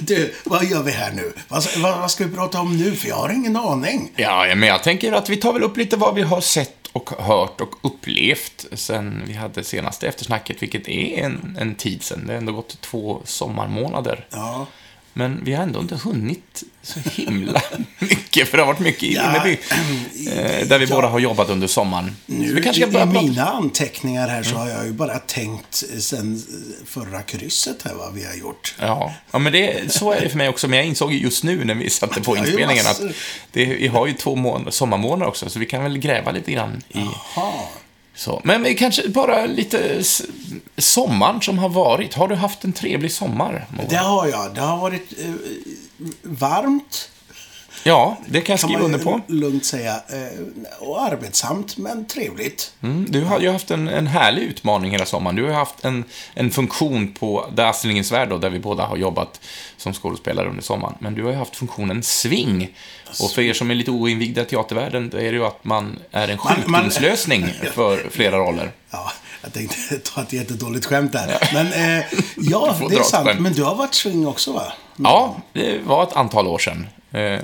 [0.00, 1.32] Du, vad gör vi här nu?
[1.48, 2.96] Vad, vad, vad ska vi prata om nu?
[2.96, 4.12] För jag har ingen aning.
[4.16, 7.10] Ja, men jag tänker att vi tar väl upp lite vad vi har sett och
[7.10, 12.26] hört och upplevt sen vi hade senaste eftersnacket, vilket är en, en tid sen.
[12.26, 14.26] Det har ändå gått två sommarmånader.
[14.30, 14.66] Ja,
[15.12, 17.62] Men vi har ändå inte hunnit så himla
[17.98, 19.58] mycket, för det har varit mycket i Ja, Vimmerby.
[20.30, 22.16] Eh, där vi båda har jobbat under sommaren.
[22.26, 23.26] Nu vi kanske i, ska börja i prata.
[23.26, 26.42] mina anteckningar här så har jag ju bara tänkt sen
[26.86, 28.74] förra krysset här vad vi har gjort.
[28.80, 30.68] Ja, ja men det, så är det för mig också.
[30.68, 33.00] Men jag insåg ju just nu när vi satte på Ja, inspelningen att
[33.52, 36.82] det, vi har ju två mån- sommarmånader också, så vi kan väl gräva lite grann
[36.88, 36.98] i...
[37.34, 37.68] Ha.
[38.14, 38.40] Så.
[38.44, 40.02] Men kanske bara lite
[40.76, 42.14] sommaren som har varit.
[42.14, 43.86] Har du haft en trevlig sommar, Mora?
[43.88, 44.54] Det har jag.
[44.54, 45.30] Det har varit eh,
[46.22, 47.10] varmt.
[47.84, 49.20] Ja, det kan jag Kan skriva man under på.
[49.26, 49.94] lugnt säga.
[50.08, 52.72] Eh, och arbetsamt, men trevligt.
[52.82, 55.36] Mm, du har ju haft en, en härlig utmaning hela sommaren.
[55.36, 58.96] Du har haft en, en funktion på The Astlingens Värld, då, där vi båda har
[58.96, 59.40] jobbat
[59.76, 60.94] som skådespelare under sommaren.
[60.98, 62.68] Men du har ju haft funktionen Swing.
[63.20, 66.28] Och för er som är lite oinvigda i teatervärlden, är det ju att man är
[66.28, 68.72] en Man- man- sjukdomslösning för flera roller.
[68.90, 69.12] Ja,
[69.42, 69.76] jag tänkte
[70.14, 71.48] ta ett jättedåligt skämt där.
[71.52, 71.66] Men
[71.98, 72.04] eh,
[72.36, 73.40] ja, det är sant.
[73.40, 74.72] Men du har varit swing också, va?
[74.96, 76.86] Ja, det var ett antal år sedan.
[77.12, 77.38] Eh,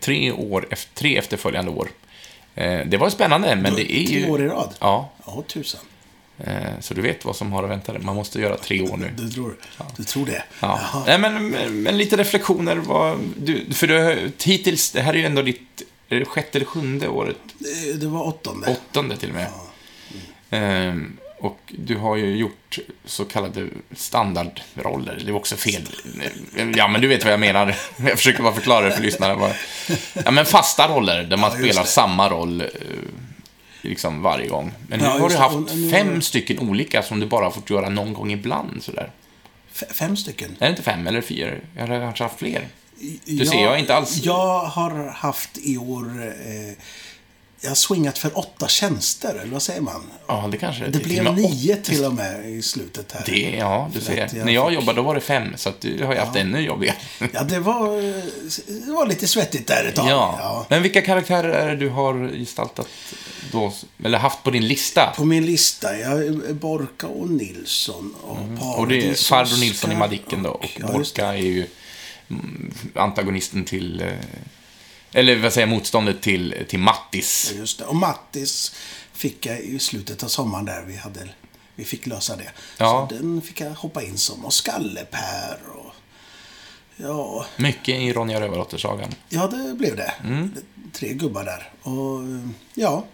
[0.00, 1.88] tre, år, tre efterföljande år.
[2.54, 4.30] Eh, det var spännande, men det är Tre ju...
[4.30, 4.74] år i rad?
[4.80, 5.80] Ja, Ja, tusan.
[6.38, 8.02] eh, så du vet vad som har att vänta dig.
[8.02, 9.10] Man måste göra tre år nu.
[9.16, 9.56] Du tror,
[9.96, 10.42] du tror det?
[10.60, 10.80] Ja.
[10.92, 11.04] Jaha.
[11.06, 11.48] Nej, men,
[11.82, 12.76] men, lite reflektioner.
[12.76, 15.82] Vad, du, för du, hittills, det här är ju ändå ditt
[16.26, 17.36] sjätte eller sjunde året.
[17.94, 18.66] Det var åttonde.
[18.90, 19.46] Åttonde till och med.
[20.50, 25.22] Ehm, och du har ju gjort så kallade standardroller.
[25.24, 25.82] Det är också fel.
[26.76, 27.74] Ja, men du vet vad jag menar.
[27.96, 29.50] Jag försöker bara förklara det för lyssnarna.
[30.24, 31.88] Ja, men fasta roller där man Ja, spelar det.
[31.88, 32.66] samma roll eh,
[33.82, 34.72] liksom varje gång.
[34.88, 37.88] Men nu Ja, har du haft nu- fem stycken olika som du bara fått göra
[37.88, 38.82] någon gång ibland.
[38.82, 39.10] Sådär.
[39.74, 40.50] F- fem stycken.
[40.58, 41.50] Är det inte fem eller fyra?
[41.76, 42.68] Jag har kanske haft fler.
[43.24, 46.32] Du ser, jag inte alls- Jag har haft i år...
[46.46, 46.72] Eh,
[47.62, 50.02] jag har swingat för åtta tjänster, eller vad säger man?
[50.26, 53.22] Ja, det kanske Det till blev med nio till och med i slutet här.
[53.26, 54.16] Det, ja, du ser.
[54.16, 56.36] jag När jag fick- jobbade, då var det fem, så att du har ju haft
[56.36, 56.96] ännu jobbigare.
[57.32, 57.96] Ja, det var,
[58.86, 60.08] det var lite svettigt där ett tag.
[60.10, 60.66] Ja.
[60.68, 62.88] Men vilka karaktärer är det du har gestaltat
[63.52, 63.72] då,
[64.04, 65.12] eller haft på din lista?
[65.16, 68.58] På min lista, är Borka och Nilsson och Mm.
[68.62, 70.86] Och det är farbror Nilsson i Madicken då, och ja.
[70.92, 71.66] Borka är ju
[72.30, 74.06] mm, antagonisten till, eh,
[75.12, 77.52] eller vad säger motståndet till, till Mattis.
[77.56, 77.84] Just det.
[77.84, 78.74] Och Mattis
[79.12, 80.82] fick jag i slutet av sommaren där.
[80.86, 81.28] Vi, hade,
[81.74, 82.50] vi fick lösa det.
[82.78, 83.06] Ja.
[83.10, 84.44] Så den fick jag hoppa in som.
[84.44, 85.92] Och Skallepär och...
[86.96, 89.14] Ja, Mycket i Ronja Rövardotter-sagan.
[89.28, 90.14] ja det blev det.
[90.24, 90.54] Mm.
[90.92, 91.70] Tre gubbar där.
[91.82, 92.20] Och
[92.74, 93.04] ja,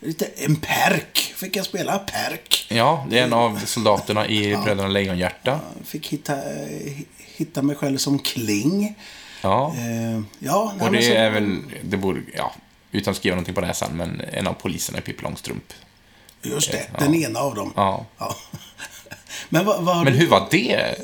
[0.00, 1.98] lite, en perk fick jag spela.
[1.98, 2.66] Perk.
[2.70, 5.60] Ja, det är en av soldaterna i Bröderna Lejonhjärta.
[5.78, 6.36] Jag fick hitta,
[7.36, 8.94] hitta mig själv som Kling.
[9.44, 9.74] Ja.
[9.76, 12.52] Eh, ja, Och det så- är väl, det borde, ja.
[12.92, 15.72] utan att skriva någonting på näsan, men en av poliserna i Pippi Långstrump.
[16.42, 17.72] Just det, den ena av dem.
[17.76, 18.06] Ja.
[18.18, 18.34] Ja.
[19.48, 20.18] Men vad, vad Men du...
[20.18, 20.94] hur var det?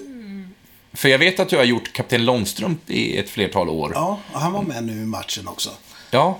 [0.92, 3.92] För jag vet att du har gjort Kapten Långstrump i ett flertal år.
[3.94, 5.70] Ja, och han var med nu i matchen också.
[6.10, 6.38] Ja.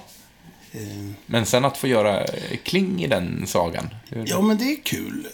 [0.73, 0.81] Eh,
[1.27, 3.89] Men sen att få göra eh, Kling i den sagan.
[4.27, 5.27] Ja, men det är kul.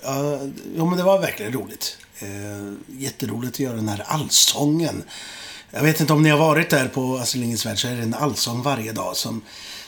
[0.77, 1.99] Ja, men det var verkligen roligt.
[2.23, 5.03] Uh, jätteroligt att göra den här allsången.
[5.71, 8.03] Jag vet inte om ni har varit där på Astrid Lindgrens Värld så är det
[8.03, 9.43] en allsång varje dag som...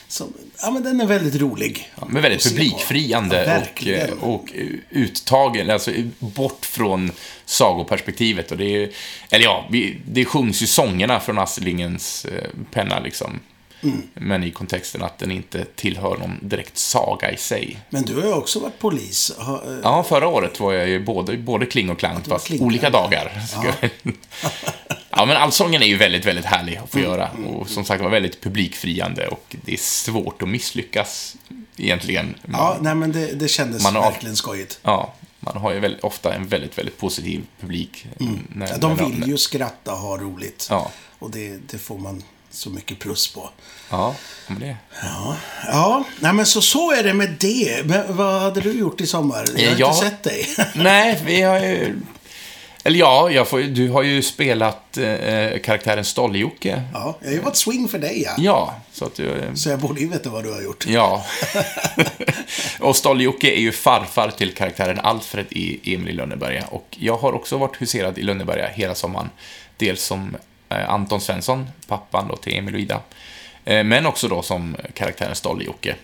[0.07, 1.91] som ja, men den är väldigt rolig.
[1.95, 4.53] Ja, men väldigt publikfriande Ja, och, eh, och
[4.89, 7.11] uttagen, alltså bort från
[7.45, 8.51] sagoperspektivet.
[8.51, 8.89] Och det är,
[9.29, 9.69] eller ja,
[10.05, 13.39] det sjungs ju sångerna från Astrid Lindgrens eh, penna liksom.
[13.83, 14.01] Mm.
[14.13, 17.79] Men i kontexten att den inte tillhör någon direkt saga i sig.
[17.89, 19.31] Men du har ju också varit polis.
[19.37, 22.61] Ha, eh, Ja, förra året var jag ju både, både Kling och Klang, fast Kling,
[22.61, 22.89] olika ja.
[22.89, 23.41] dagar.
[23.63, 23.73] Ja.
[25.09, 27.29] ja, men allsången är ju väldigt, väldigt härlig att få Mm, göra.
[27.47, 31.35] Och som sagt var väldigt publikfriande och det är svårt att misslyckas
[31.77, 32.35] egentligen.
[32.51, 34.79] ja, nej men det, det kändes Man har- verkligen skojigt.
[34.83, 38.07] Ja, man har ju väldigt, ofta en väldigt, väldigt positiv publik.
[38.49, 40.67] När, Ja, de när vill ju skratta och ha roligt.
[40.69, 40.91] Ja.
[41.19, 43.49] Och det, det får man så mycket plus på.
[43.89, 44.15] Ja,
[44.47, 44.77] men det...
[45.03, 45.35] Ja,
[45.67, 47.85] ja nej, men så, så är det med det.
[47.85, 49.45] Men vad hade du gjort i sommar?
[49.55, 50.45] Jag har Jag- inte sett dig.
[50.75, 51.95] Nej, vi har ju...
[52.83, 56.81] Eller ja, jag får, du har ju spelat eh, karaktären Stolle-Jocke.
[56.93, 58.31] Ja, jag har ju varit swing för dig, ja.
[58.37, 59.29] Ja, så att du...
[59.31, 60.85] eh, Så jag borde ju veta vad du har gjort.
[60.87, 61.25] Ja.
[62.79, 66.65] och Stolle-Jocke är ju farfar till karaktären Alfred i Emil i Lönneberga.
[66.71, 69.29] Och jag har också varit huserad i Lönneberga hela sommaren.
[69.77, 73.01] Dels som eh, Anton Svensson, pappan då till Emil och Ida.
[73.65, 75.95] Eh, men också då som karaktären Stolle-Jocke.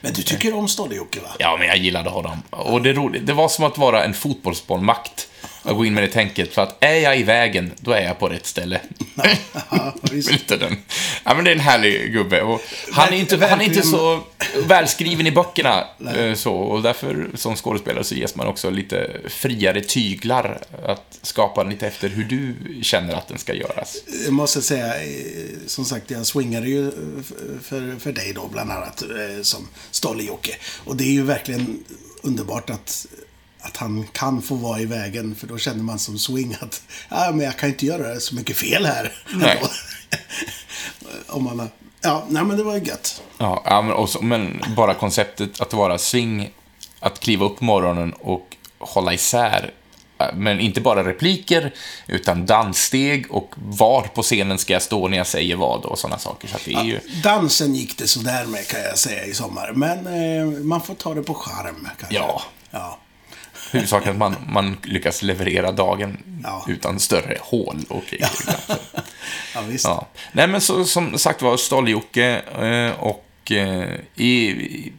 [0.00, 1.28] Men du tycker om Stolle-Jocke, va?
[1.38, 2.42] Ja, men jag gillade honom.
[2.50, 5.28] Och det, ro- det var som att vara en fotbollsbollmakt.
[5.66, 8.18] Att gå in med det tänket, för att är jag i vägen, då är jag
[8.18, 8.80] på rätt ställe.
[9.70, 9.94] Ja.
[10.12, 10.76] Lite den.
[11.24, 12.42] Ja, men det är en härlig gubbe.
[12.42, 12.60] Och
[12.92, 14.20] han, är inte, han är inte så
[14.66, 15.84] välskriven i böckerna.
[16.16, 21.62] eh, Så, och därför, som skådespelare, så ges man också lite friare tyglar att skapa
[21.62, 23.96] den lite efter hur du känner att den ska göras.
[24.24, 25.10] Jag måste säga, eh,
[25.66, 26.92] som sagt, jag swingade ju eh,
[27.62, 29.02] för, för dig då, bland annat,
[29.42, 30.54] som Stolle-Jocke.
[30.84, 31.84] Och det är ju verkligen
[32.22, 33.06] underbart att,
[33.66, 37.30] att han kan få vara i vägen, för då känner man som swing att ja,
[37.30, 39.12] men jag kan inte göra så mycket fel här.
[39.34, 39.56] Nej.
[39.56, 39.68] ändå."
[41.26, 41.70] Om man
[42.06, 43.22] ja, nej men det var ju gött.
[43.38, 46.50] Ja, ja, men, också, men bara konceptet att vara swing,
[47.00, 49.72] att kliva upp på morgonen och hålla isär
[50.18, 51.74] eh, men inte bara repliker,
[52.06, 56.18] utan danssteg och var på scenen ska jag stå när jag säger vad och sådana
[56.18, 56.48] saker.
[56.48, 57.00] Så det är ju...
[57.22, 59.72] Dansen gick det sådär med kan jag säga i sommar.
[59.74, 62.16] Men eh, man får ta det på charm kanske.
[62.16, 62.42] Ja.
[62.70, 62.98] ja.
[63.76, 66.64] Huvudsaken att man, man lyckas leverera dagen Ja.
[66.68, 68.28] utan större hål och ja.
[69.54, 69.84] Ja, visst.
[69.84, 70.06] ja.
[70.32, 74.92] Nej, men så, som sagt var, Stolle-Jocke eh, och eh, i,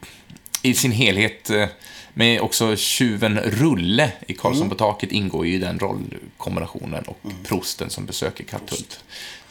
[0.62, 1.66] i sin helhet eh,
[2.14, 4.68] med också tjuven Rulle i Karlsson Mm.
[4.70, 9.00] på taket ingår ju i den rollkombinationen och prosten som besöker Katthult.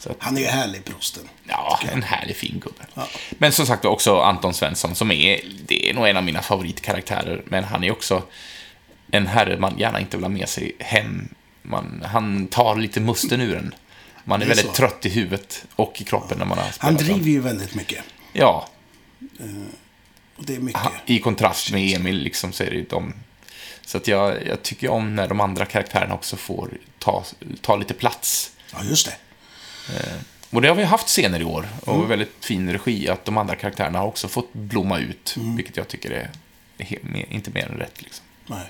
[0.06, 1.28] Att, Han är ju härlig, prosten.
[1.48, 3.06] Ja, en härlig fin gubbe.
[3.30, 7.42] Men som sagt också Anton Svensson som är, det är nog en av mina favoritkaraktärer,
[7.46, 8.22] men han är också
[9.10, 11.28] en herre man gärna inte vill ha med sig hem.
[11.62, 13.74] Man, han tar lite musten ur en.
[14.24, 14.72] Man är, är väldigt så.
[14.72, 18.04] trött i huvudet och i kroppen när man har spelat Han driver ju väldigt mycket.
[18.32, 18.68] Ja,
[20.36, 20.80] Och det är mycket.
[20.82, 23.14] ha- i kontrast med Emil liksom så är det ju de...
[23.84, 27.24] Så att jag, jag tycker om när de andra karaktärerna också får ta,
[27.60, 28.52] ta lite plats.
[28.72, 29.14] Ja, just det.
[30.50, 31.68] Och det har vi haft senare i år.
[31.84, 32.08] Och Mm.
[32.08, 35.34] väldigt fin regi att de andra karaktärerna har också fått blomma ut.
[35.36, 35.56] Mm.
[35.56, 36.30] Vilket jag tycker är,
[36.78, 38.02] är inte mer än rätt.
[38.02, 38.24] Liksom.
[38.46, 38.66] Nej.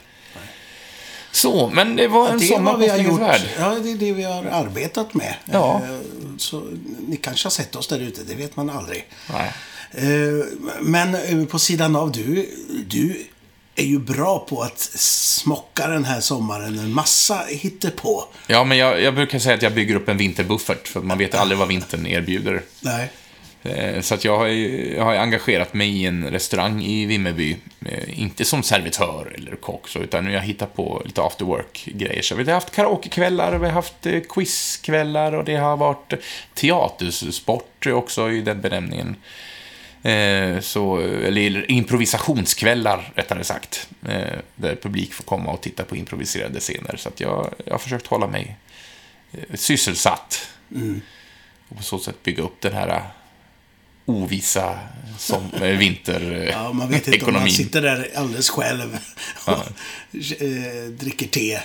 [1.40, 3.14] Så, men det var en är sommar på.
[3.16, 3.40] Värld.
[3.59, 5.35] Ja, det är det vi har arbetat med.
[5.53, 5.83] Ja.
[5.85, 5.98] Eh,
[6.38, 6.62] Så
[7.09, 9.07] ni kanske har sett oss där ute, det vet man aldrig.
[9.33, 9.53] Nej.
[9.92, 10.44] Eh,
[10.81, 12.48] Men eh, på sidan av, du,
[12.87, 13.27] du
[13.77, 18.24] är ju bra på att smocka den här sommaren en massa hittepå.
[18.46, 20.88] Ja, men jag, jag brukar säga att jag bygger upp en vinterbuffert.
[20.88, 22.62] För man vet aldrig vad vintern erbjuder.
[22.81, 23.11] Nej.
[23.68, 27.57] Eh, Så att jag har, ju- jag har engagerat mig i en restaurang i Vimmerby.
[27.87, 32.22] Eh, Inte som servitör eller kock, så, utan jag hittar på lite after work-grejer.
[32.22, 36.12] Så vi har haft karaokekvällar, vi har haft eh, quizkvällar och det har varit
[36.54, 39.16] teatersport också i den benämningen.
[40.61, 43.88] Så, eller improvisationskvällar, rättare sagt.
[44.57, 46.96] Där publik får komma och titta på improviserade scener.
[46.96, 48.57] Så att jag, jag har försökt hålla mig
[49.54, 50.48] sysselsatt.
[51.68, 53.02] Och på så sätt bygga upp den här
[54.09, 54.79] eh, ovisa
[55.18, 56.49] som, eh, vinterekonomin.
[56.49, 58.99] Ja, man vet inte om man sitter där alldeles själv
[59.44, 59.53] och
[60.42, 61.61] eh, dricker te eh,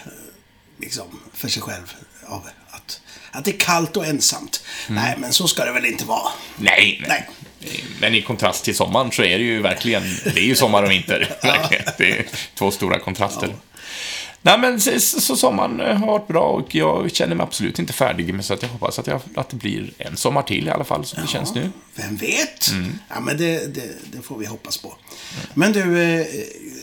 [0.80, 1.94] liksom, för sig själv.
[2.26, 3.02] Av att,
[3.32, 4.64] att det är kallt och ensamt.
[4.90, 5.04] Mm.
[5.04, 6.30] Nej, men så ska det väl inte vara.
[6.58, 7.30] Nej, nej.
[7.60, 7.84] Nej.
[8.02, 10.92] Men i kontrast till sommaren så är det ju verkligen, det är ju sommar och
[10.92, 11.36] vinter.
[11.44, 11.86] Verkligen.
[11.98, 12.26] Det är
[12.56, 13.56] två stora kontraster.
[14.46, 17.94] Nej men så, så sommaren eh, har varit bra och jag känner mig absolut inte
[17.94, 20.70] färdig med så att jag hoppas att, jag, att det blir en sommar till i
[20.70, 21.70] alla fall som det känns nu.
[21.96, 22.72] Vem vet?
[23.10, 24.96] Ja, men det, det, det får vi hoppas på.
[25.54, 26.26] Men du, eh,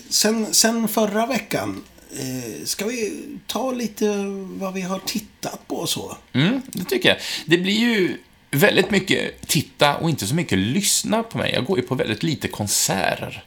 [0.09, 4.25] sen, sen förra veckan, eh, ska vi ta lite
[4.59, 6.17] vad vi har tittat på och så?
[6.33, 7.19] Mm, det tycker jag.
[7.47, 8.17] Det blir ju
[8.51, 11.53] väldigt mycket titta och inte så mycket lyssna på mig.
[11.55, 13.45] Jag går ju på väldigt lite konserter.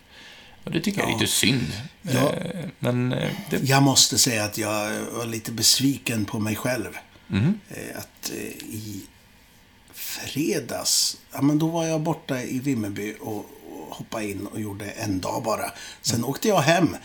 [0.63, 1.71] Och det tycker jag är lite synd.
[2.01, 2.33] Ja.
[2.33, 6.97] Eh, Men eh, det, Jag måste säga att jag var lite besviken på mig själv.
[7.69, 8.29] Eh, Att
[8.69, 9.01] i
[9.93, 13.45] fredags, ja men då var jag borta i Vimmerby och,
[13.89, 15.71] hoppade in och gjorde en dag bara.
[16.01, 16.95] Sen åkte jag hem.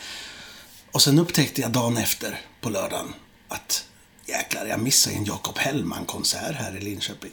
[0.93, 3.15] Och sen upptäckte jag dagen efter, på lördagen,
[3.49, 3.85] att
[4.27, 7.31] jäklar, jag missade en Jakob Hellman-konsert här i Linköping.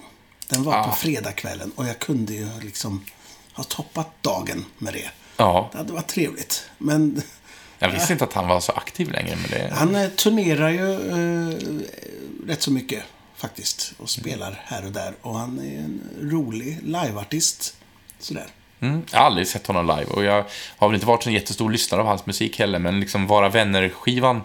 [0.50, 0.96] Den var på Ah.
[0.96, 3.06] fredagskvällen och jag kunde ju liksom
[3.54, 5.10] ha toppat dagen med det.
[5.38, 6.70] Ja, Det hade varit trevligt.
[6.78, 7.22] Men
[7.80, 9.74] jag visste inte att han var så aktiv längre, men det...
[9.76, 11.58] han eh, turnerar ju eh,
[12.48, 13.04] rätt så mycket
[13.36, 13.94] faktiskt.
[13.98, 15.14] Och spelar här och där.
[15.22, 17.76] Och han är en rolig liveartist.
[18.20, 18.48] Sådär.
[18.80, 20.46] Mm, jag har aldrig sett honom live och jag
[20.78, 24.42] har väl inte varit en jättestor lyssnare av hans musik heller, men liksom Vara Vänner-skivan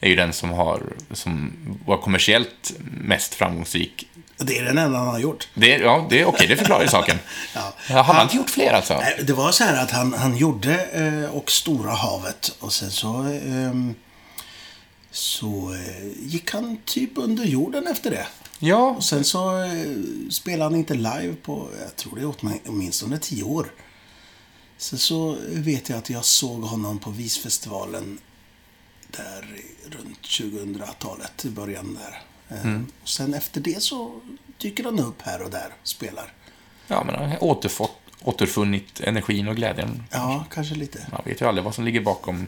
[0.00, 1.52] är ju den som har, som
[1.86, 4.08] var kommersiellt mest framgångsrik.
[4.38, 5.48] Det är den enda han har gjort.
[5.54, 7.18] Det, är- ja, det är okej, det förklarar ju saken.
[7.54, 7.72] Ja.
[7.90, 8.94] Ja, han har inte gjort fler alltså?
[9.00, 12.56] Nej, Det var så här att han, han gjorde eh, och Stora havet.
[12.60, 13.08] Och sen så...
[13.22, 13.94] ehm,
[15.10, 18.26] så eh, gick han typ under jorden efter det.
[18.58, 19.70] Ja, Och sen så eh,
[20.30, 23.66] spelade han inte live på, jag tror det är åtmin- åtminstone tio år.
[24.78, 28.18] Sen så vet jag att jag såg honom på Visfestivalen
[29.06, 29.46] där
[29.90, 32.22] runt 2000-talet, i början där.
[32.48, 34.20] Eh, Och sen efter det så
[34.58, 36.32] dyker han upp här och där och spelar.
[36.88, 40.02] ja men han har återfått, återfunnit energin och glädjen.
[40.10, 41.06] Ja, kanske lite.
[41.12, 42.46] Man vet ju aldrig vad som ligger bakom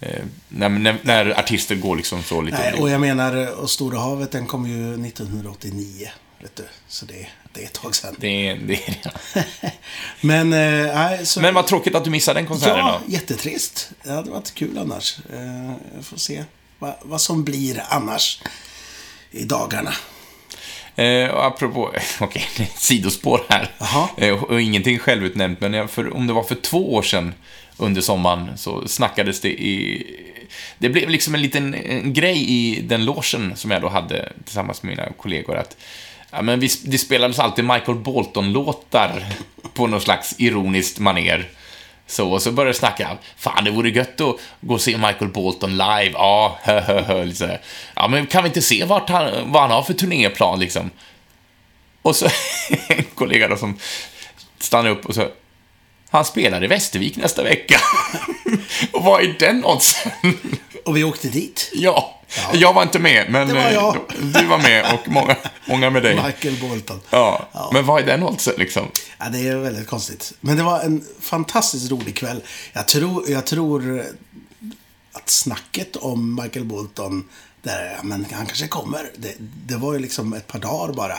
[0.00, 2.58] eh, när, när, när artister går liksom så lite...
[2.58, 6.08] Nej, och jag menar, och Stora havet den kom ju 1989.
[6.42, 6.64] Vet du.
[6.88, 8.14] Så det, det är ett tag sedan.
[8.18, 9.12] det, är- det, är-
[10.20, 11.40] Men, eh, så...
[11.40, 13.12] Men vad tråkigt att du missade den konserten Ja, då.
[13.12, 13.90] jättetrist.
[14.02, 15.18] Det hade varit kul annars.
[15.32, 16.44] Eh, Jag får se
[16.78, 18.42] vad, vad som blir annars
[19.34, 19.92] i dagarna.
[20.96, 22.44] Eh, och apropå, okej,
[22.76, 23.68] sidospår här.
[24.16, 27.34] Eh, och ingenting självutnämnt, men jag- för, om det var för två år sedan
[27.76, 30.06] under sommaren så snackades det i...
[30.78, 34.82] Det blev liksom en liten en grej i den logen som jag då hade tillsammans
[34.82, 35.76] med mina kollegor att
[36.30, 39.24] Ja, men vi, det spelades alltid Michael Bolton-låtar
[39.74, 41.48] på någon slags ironiskt maner.
[42.06, 45.30] Så, och så började jag snacka, fan det vore gött att gå och se Michael
[45.30, 46.10] Bolton live.
[46.12, 47.58] Ja, hö, hö, hö.
[47.96, 50.90] Ja, men kan vi inte se vart han, vad han har för turnéplan liksom?
[52.02, 52.26] Och så
[52.88, 53.78] en kollega då som
[54.58, 55.28] stannar upp och så
[56.10, 57.80] han spelar i Västervik nästa vecka.
[58.92, 60.12] och vad är den oddsen?
[60.84, 61.70] Och vi åkte dit.
[61.74, 62.20] ja,
[62.52, 66.14] jag var inte med, men var eh, du var med och många, många med dig.
[66.26, 67.00] Michael Bolton.
[67.10, 67.70] Ja, Ja.
[67.72, 68.86] men vad är den oddsen liksom?
[69.18, 70.32] Ja, det är väldigt konstigt.
[70.40, 72.42] Men det var en fantastiskt rolig kväll.
[72.72, 74.04] Jag tror, jag tror
[75.12, 77.28] att snacket om Michael Bolton,
[77.62, 79.10] där, ja, men han kanske kommer.
[79.16, 79.34] Det,
[79.66, 81.16] det var ju liksom ett par dagar bara.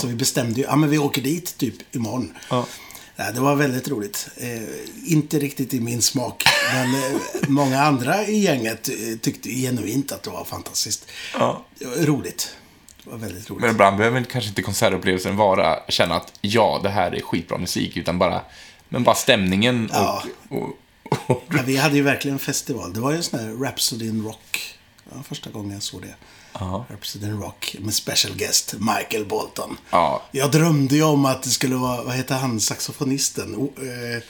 [0.00, 2.32] Så vi bestämde ju, ja men vi åker dit typ imorgon.
[2.50, 2.66] Ja.
[3.20, 4.28] Ja, det var väldigt roligt.
[4.36, 6.44] Eh, inte riktigt i min smak.
[6.72, 11.06] Men eh, många andra i gänget eh, tyckte genuint att det var fantastiskt.
[11.38, 11.64] Ja.
[11.96, 12.56] Roligt.
[13.04, 13.60] Det var väldigt roligt.
[13.60, 17.96] Men ibland behöver kanske inte konsertupplevelsen vara känna att ja, det här är skitbra musik,
[17.96, 18.40] utan bara,
[18.88, 20.22] men bara stämningen och, Ja.
[20.48, 20.68] och,
[21.26, 22.92] och, Ja, vi hade ju verkligen festival.
[22.92, 24.74] Det var ju en sån här Rhapsody in Rock.
[25.04, 26.14] Var första gången jag såg det.
[26.58, 26.86] Ja.
[27.22, 29.76] In Rock med special guest Michael Bolton.
[29.90, 30.22] Ja.
[30.30, 33.54] Jag drömde ju om att det skulle vara, vad heter han, saxofonisten?
[33.56, 34.22] O, eh,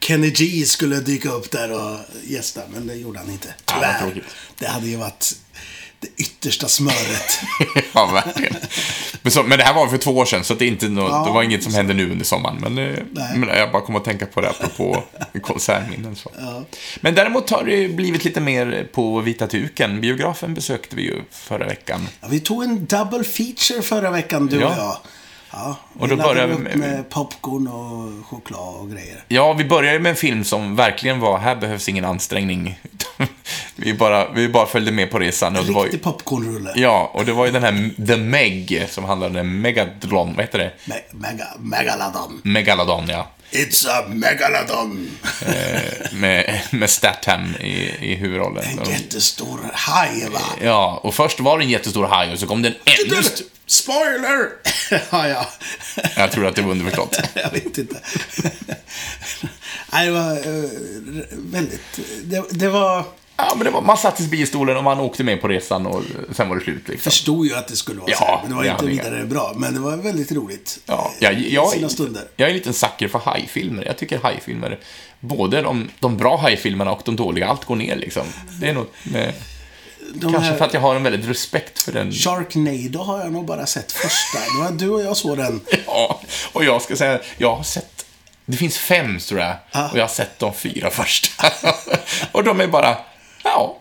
[0.00, 3.54] Kenny G skulle dyka upp där och gästa, men det gjorde han inte.
[3.66, 4.00] Ja, Tyvärr.
[4.00, 4.24] tråkigt.
[4.58, 5.36] det hade ju varit
[6.16, 7.40] det yttersta smöret.
[7.94, 8.56] ja, verkligen.
[9.22, 11.08] Men, så, men det här var för två år sedan, så det, är inte nå-
[11.08, 12.56] Ja, det var inget som hände nu under sommaren.
[12.60, 13.38] Men, eh, Nej.
[13.38, 15.02] men jag bara kom att tänka på det apropå
[15.42, 16.16] konsertminnen.
[16.16, 16.30] Så.
[16.38, 16.64] Ja.
[17.00, 20.00] Men däremot har det blivit lite mer på vita duken.
[20.00, 22.08] Biografen besökte vi ju förra veckan.
[22.20, 24.96] Ja, vi tog en double feature förra veckan, du och jag.
[25.52, 29.24] Ja, Och då börjar vi med- med popcorn och choklad och grejer.
[29.28, 32.80] Ja, vi började med en film som verkligen var, här behövs ingen ansträngning.
[33.76, 35.56] vi, bara, vi bara följde med på resan.
[35.56, 36.72] Och det var ju, popcornrulle.
[36.76, 40.58] ja, och det var ju den här The Meg som handlade om Megadron, vad heter
[40.58, 40.72] det?
[40.84, 42.40] Me- mega, megalodon.
[42.44, 43.28] Megalodon, ja.
[43.52, 45.10] It's a megalodon.
[45.46, 48.64] Eh, med, med Statham i, i huvudrollen.
[48.78, 50.40] En jättestor haj, va?
[50.62, 53.22] Ja, och först var det en jättestor haj och så kom det en ännu
[53.66, 54.48] Spoiler!
[55.10, 55.46] ja, ja.
[56.16, 57.20] Jag tror att det var underförstått.
[57.34, 57.96] jag vet inte.
[59.92, 60.70] Nej, det var eh,
[61.32, 62.00] väldigt...
[62.24, 63.04] Det, det var...
[63.36, 66.02] Ja, men det var, man satt i biostolen och man åkte med på resan och
[66.32, 66.88] sen var det slut.
[66.88, 67.10] Liksom.
[67.10, 69.52] förstod ju att det skulle vara Ja, så men det var det inte vidare bra.
[69.56, 70.78] Men det var väldigt roligt.
[70.86, 72.24] Ja, jag, jag, Sina stunder.
[72.36, 73.84] jag är en liten sucker för hajfilmer.
[73.84, 74.78] Jag tycker hajfilmer,
[75.20, 78.26] både de, de bra hajfilmerna och de dåliga, allt går ner liksom.
[78.60, 79.34] Det är nog med,
[80.20, 82.12] kanske här- för att jag har en väldigt respekt för den.
[82.12, 84.38] Sharknado har jag nog bara sett första.
[84.38, 85.60] Det var du och jag såg den.
[85.86, 86.20] Ja,
[86.52, 88.06] och jag ska säga, jag har sett,
[88.46, 89.90] det finns fem tror jag, Ja.
[89.90, 91.46] och jag har sett de fyra första.
[92.32, 92.96] och de är bara,
[93.44, 93.78] ja,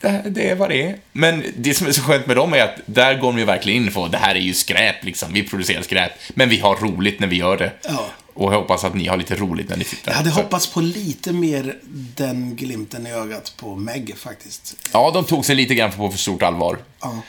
[0.00, 0.96] det, det är vad det är.
[1.12, 3.84] Men det som är så skönt med dem är att där går de ju verkligen
[3.86, 7.20] in på, det här är ju skräp liksom, vi producerar skräp, men vi har roligt
[7.20, 7.72] när vi gör det.
[7.88, 8.06] Ja.
[8.34, 10.66] Och jag hoppas att ni har lite roligt när ni sitter Jag hade Så- hoppats
[10.66, 11.78] på lite mer
[12.16, 14.76] den glimten i ögat på Meg faktiskt.
[14.92, 16.78] Ja, de tog sig lite grann på för stort allvar.
[17.00, 17.22] Ja.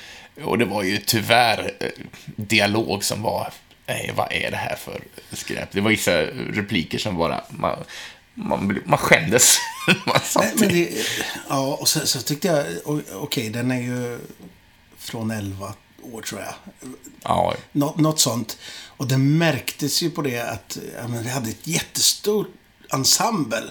[0.43, 1.87] Och det var ju tyvärr eh,
[2.35, 3.53] dialog som var,
[3.87, 5.01] nej, vad är det här för
[5.31, 5.71] skräp?
[5.71, 7.77] Det var vissa repliker som bara, man,
[8.33, 9.57] man, man skämdes.
[10.05, 10.89] man satt Men, det,
[11.49, 12.65] ja, och så, så tyckte jag,
[13.13, 14.19] okej, den är ju
[14.97, 15.73] från 11
[16.03, 16.53] år tror jag.
[17.23, 18.57] ja, Nå, något sånt.
[18.97, 22.47] Och det märktes ju på det att ja, men vi hade ett jättestort
[22.93, 23.63] ensemble.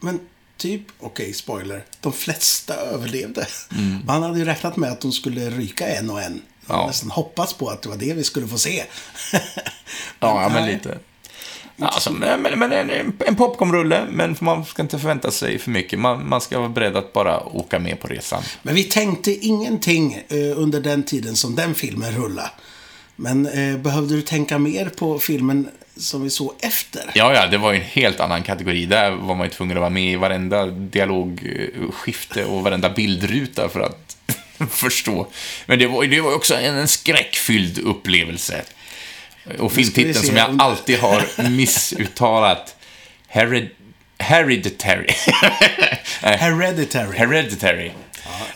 [0.00, 0.20] Men
[0.56, 3.46] typ, okej, spoiler, de flesta överlevde.
[4.04, 6.32] Man hade ju räknat med att de skulle ryka en och en.
[6.66, 6.86] Man Ja.
[6.86, 8.84] nästan hoppats på att det var det vi skulle få se.
[9.32, 10.98] ja, ja, men lite.
[11.80, 15.98] Alltså, men men, en, en popcornrulle, men man ska inte förvänta sig för mycket.
[15.98, 18.42] Man, man ska vara beredd att bara åka med på resan.
[18.62, 22.50] Men vi tänkte ingenting eh, under den tiden som den filmen rullade.
[23.16, 27.02] Men eh, behövde du tänka mer på filmen som vi såg efter?
[27.14, 28.86] Ja, ja, det var ju en helt annan kategori.
[28.86, 33.80] Där var man ju tvungen att vara med i varenda dialogskifte och varenda bildruta för
[33.80, 34.16] att
[34.70, 35.26] förstå.
[35.66, 38.64] Men det var, det var ju också en, en skräckfylld upplevelse.
[39.58, 42.76] Och filmtiteln som jag om- alltid har missuttalat.
[43.28, 43.68] Hered,
[44.18, 45.06] hereditary.
[46.22, 47.16] Hereditary.
[47.18, 47.90] hereditary.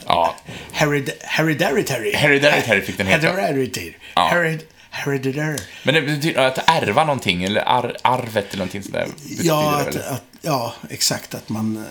[0.06, 0.36] Ja,
[0.72, 2.12] Hered Hereditary.
[2.14, 3.26] Hereditary fick den heta.
[3.26, 3.94] Hereditary.
[4.14, 4.28] Ja.
[4.28, 5.58] Hered Hereditary.
[5.82, 9.08] men det betyder att ärva någonting, eller ar, arvet eller någonting sådär.
[9.42, 11.34] Ja, att, att, ja, exakt.
[11.34, 11.82] Att man, eh,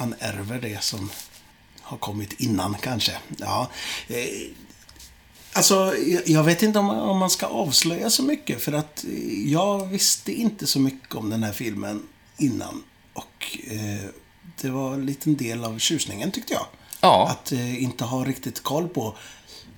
[0.00, 1.10] man ärver det som
[1.82, 3.12] har kommit innan kanske.
[3.38, 3.70] Ja.
[5.52, 5.94] Alltså,
[6.26, 8.62] jag- vet inte om, om man ska avslöja så mycket.
[8.62, 9.04] För att
[9.46, 12.02] jag visste inte så mycket om den här filmen
[12.38, 12.82] innan.
[13.12, 14.08] Och eh,
[14.60, 16.66] det var en liten del av tjusningen tyckte jag.
[17.00, 17.28] Ja.
[17.30, 19.16] Att eh, inte ha riktigt koll på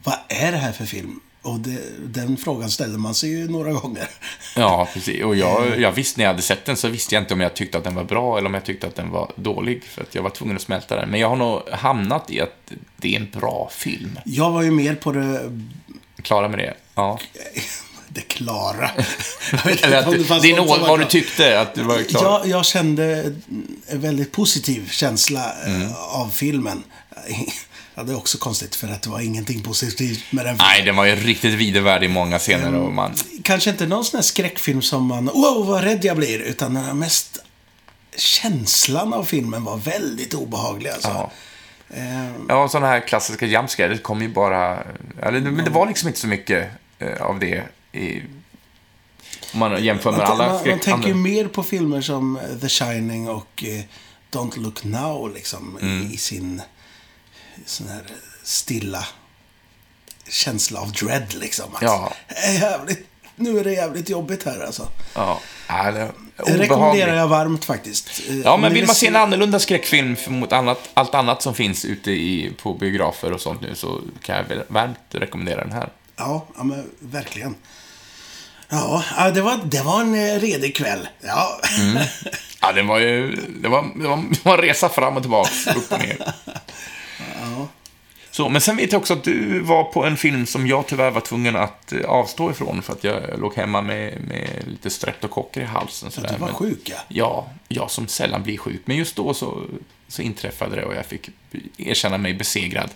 [0.04, 1.20] vad är det här för film?
[1.42, 4.08] Och det, den frågan ställde man sig ju några gånger.
[4.56, 5.22] Ja, precis.
[5.24, 7.54] Och jag, jag visste när jag hade sett den så visste jag inte om jag
[7.54, 9.84] tyckte att den var bra eller om jag tyckte att den var dålig.
[9.84, 11.08] För att jag var tvungen att smälta den.
[11.10, 14.18] Men jag har nog hamnat i att det är en bra film.
[14.24, 15.40] Jag var ju mer på det
[16.22, 16.74] Klara med det?
[16.94, 17.18] Ja.
[18.08, 18.90] det klara.
[19.82, 22.22] Eller att det fanns din något vad du tyckte, att du var klar.
[22.22, 23.34] Jag, jag kände
[23.86, 25.92] en väldigt positiv känsla eh, Mm.
[26.10, 26.82] av filmen.
[27.94, 30.66] Ja, det är också konstigt för att det var ingenting positivt med den filmen.
[30.72, 33.14] Nej, den var ju riktigt vidervärdig i många scener och man...
[33.44, 36.98] Kanske inte någon sån här skräckfilm som man, wow vad rädd jag blir, utan den
[36.98, 37.38] mest
[38.16, 41.08] känslan av filmen var väldigt obehaglig alltså.
[41.08, 41.30] Ja.
[41.90, 44.78] Eh, Ja, sådana här klassiska jumpscare, det kom ju bara...
[45.22, 47.62] Eller, men det var liksom inte så mycket eh, av det
[47.92, 48.22] i...
[49.52, 52.58] Om man jämför med man, alla man, man tänker ju mer på filmer som eh,
[52.60, 53.82] The Shining och eh,
[54.30, 56.10] Don't Look Now liksom Mm.
[56.12, 56.62] i sin
[57.66, 58.02] sån här
[58.42, 59.06] stilla
[60.28, 61.74] känsla av dread liksom.
[61.74, 62.12] Att, Ja.
[62.28, 63.06] "Det är jävligt,
[63.36, 64.88] nu är det jävligt jobbigt här alltså.
[65.14, 66.12] Ja, det,
[66.46, 68.20] Det rekommenderar jag varmt faktiskt.
[68.44, 71.84] Ja, men ni vill man se en annorlunda skräckfilm mot annat, allt annat som finns
[71.84, 75.88] ute i, på biografer och sånt nu så kan jag väl varmt rekommendera den här.
[76.16, 77.54] Ja, ja men verkligen.
[78.68, 79.02] Ja,
[79.34, 81.08] det var, det var en eh, redig kväll.
[81.20, 81.60] Ja.
[82.60, 83.36] Ja, den var ju...
[83.62, 86.16] Det var, det var, det var en resa fram och tillbaka, upp och ner.
[88.30, 91.10] Så, men sen vet jag också att du var på en film som jag tyvärr
[91.10, 95.60] var tvungen att eh, avstå ifrån för att jag låg hemma med, med lite streptokocker
[95.60, 96.08] i halsen.
[96.08, 96.38] Du Sådär.
[96.38, 96.96] var Men- sjuk ja.
[97.08, 98.80] Ja, jag som sällan blir sjuk.
[98.84, 99.62] Men just då så,
[100.08, 101.28] så inträffade det och jag fick
[101.76, 102.90] erkänna mig besegrad.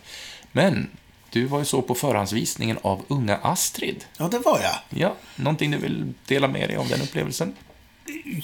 [0.53, 0.89] Men
[1.31, 4.05] du var ju så på förhandsvisningen av Unga Astrid.
[4.19, 5.01] Ja, det var jag.
[5.01, 7.57] Ja, någonting du vill dela med dig av den upplevelsen?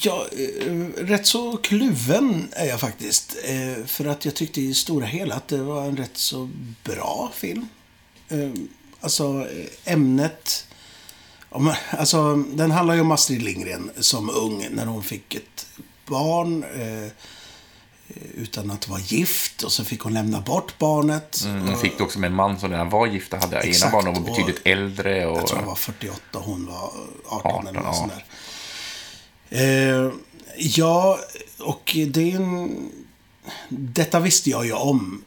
[0.00, 3.36] Ja, eh, rätt så kluven är jag faktiskt.
[3.44, 6.50] Eh, för att jag tyckte i stora hela att det var en rätt så
[6.84, 7.68] bra film.
[8.28, 8.50] Eh,
[9.00, 9.48] alltså,
[9.84, 10.66] ämnet...
[11.90, 15.66] Alltså, den handlar ju om Astrid Lindgren som ung när hon fick ett
[16.06, 16.64] barn.
[18.34, 21.44] Utan att vara gift och så fick hon lämna bort barnet.
[21.44, 23.92] Mm, hon fick det också med en man som redan var gifta, hade ena Exakt,
[23.92, 25.26] barn och var och- betydligt äldre.
[25.26, 25.38] Och...
[25.38, 26.90] Jag tror han var 48 och hon var
[27.26, 27.94] 18, 18, eller något ja.
[27.94, 28.24] sånt där.
[29.52, 30.12] Eh,
[30.56, 31.18] ja,
[31.58, 32.90] och det är en...
[33.68, 35.24] Detta visste jag ju om,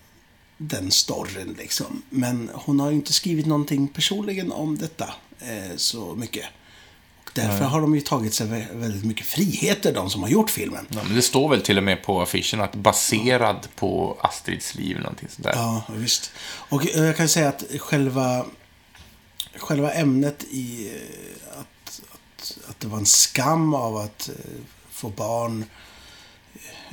[0.57, 2.01] den storyn liksom.
[2.09, 6.45] Men hon har ju inte skrivit någonting personligen om detta eh, så mycket.
[7.26, 10.49] Och därför har de ju tagit sig vä- väldigt mycket friheter, de som har gjort
[10.49, 10.88] filmen.
[10.89, 14.99] Ja, men det står väl till och med på affischen att baserad på Astrids liv
[14.99, 15.53] någonting sånt där.
[15.55, 16.32] Ja, visst.
[16.45, 18.45] Och eh, jag kan säga att själva,
[19.57, 21.45] själva ämnet i eh,
[22.70, 24.36] att, det var en skam av att eh,
[24.91, 25.66] få barn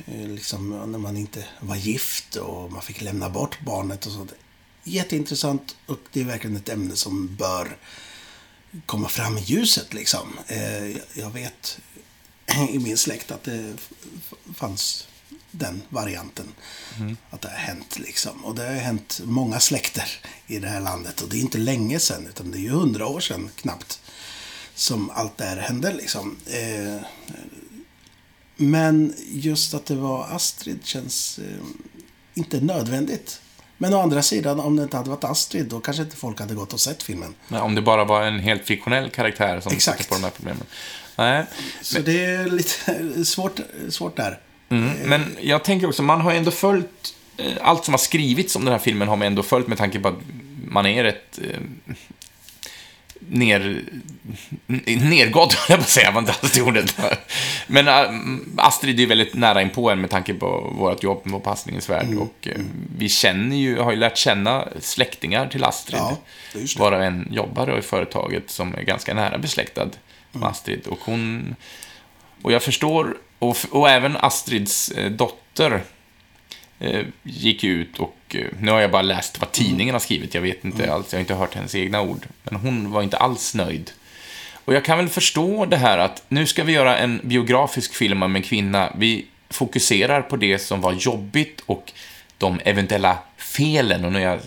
[0.05, 4.33] eh, liksom när man inte var gift och man fick lämna bort barnet och sånt.
[4.83, 7.77] Jätteintressant och det är verkligen ett ämne som bör
[8.85, 10.27] komma fram i ljuset liksom.
[10.47, 11.79] Eh, jag- vet
[12.69, 13.73] i min släkt att det
[14.55, 15.07] fanns
[15.51, 16.47] den varianten.
[17.29, 18.45] Att det har hänt liksom.
[18.45, 20.09] Och det har hänt många släkter
[20.47, 21.21] i det här landet.
[21.21, 24.01] Och det är inte länge sedan, utan det är ju hundra år sedan knappt.
[24.75, 26.37] Som allt det här hände liksom.
[26.47, 27.05] Eh,
[28.55, 31.65] men just att det var Astrid känns eh,
[32.33, 33.41] inte nödvändigt.
[33.77, 36.53] Men å andra sidan, om det inte hade varit Astrid, då kanske inte folk hade
[36.53, 37.35] gått och sett filmen.
[37.47, 40.09] Nej, om det bara var en helt fiktionell karaktär som Exakt.
[40.09, 40.63] på de här problemen.
[41.15, 41.45] Nej,
[41.81, 43.59] Så det är lite svårt,
[43.89, 44.39] svårt där.
[44.69, 48.55] Mm, men jag tänker också, man har ju ändå följt, eh, allt som har skrivits
[48.55, 50.19] om den här filmen har man ändå följt med tanke på att
[50.67, 51.95] man är rätt eh,
[53.19, 53.81] ner,
[54.85, 56.97] nergådd, höll jag på att säga, var inte alls det ordet.
[57.67, 58.11] Men eh,
[58.57, 62.05] Astrid är väldigt nära in på en med tanke på vårt jobb med Passningens värld.
[62.05, 62.61] Mm, Och eh,
[62.97, 65.99] vi känner ju, har ju lärt känna släktingar till Astrid.
[66.01, 66.17] Ja.
[66.77, 69.89] Varav en jobbar i företaget som är ganska nära besläktad
[70.35, 70.41] Mm.
[70.41, 70.87] med Astrid.
[70.87, 71.55] Och hon...
[72.41, 75.83] Och jag förstår, och, och även Astrids eh, dotter
[76.79, 80.41] eh, gick ut och, eh, nu har jag bara läst vad tidningen har skrivit, jag
[80.41, 80.95] vet inte Mm.
[80.95, 82.25] alls, jag har inte hört hennes egna ord.
[82.43, 83.91] Men hon var inte alls nöjd.
[84.65, 88.23] Och jag kan väl förstå det här att nu ska vi göra en biografisk film
[88.23, 88.93] om en kvinna.
[88.97, 91.91] Vi fokuserar på det som var jobbigt och
[92.37, 94.39] de eventuella felen, och nu är jag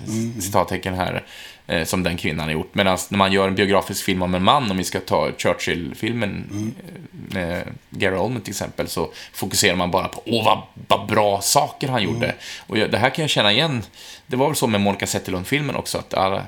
[0.42, 1.24] citattecken här,
[1.66, 2.74] eh, som den kvinnan har gjort.
[2.74, 6.74] Medan när man gör en biografisk film om en man, om vi ska ta Churchill-filmen
[7.30, 11.40] eh, med Gary Oldman till exempel, så fokuserar man bara på åh vad, vad bra
[11.40, 12.34] saker han gjorde.
[12.66, 13.82] Och jag, det här kan jag känna igen.
[14.26, 16.44] Det var väl så med Monica Zetterlund-filmen också, att alla,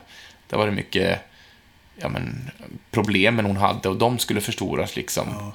[0.49, 1.21] där var det mycket
[1.97, 2.51] ja, men,
[2.91, 5.53] problemen hon hade och de skulle förstoras liksom.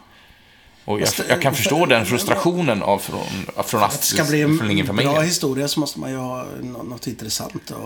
[0.86, 4.90] Och jag, jag kan förstå den frustrationen av från, från Att det ska bli Astrid,
[4.90, 7.78] en bra historia så måste man ju ha nå- något intressant att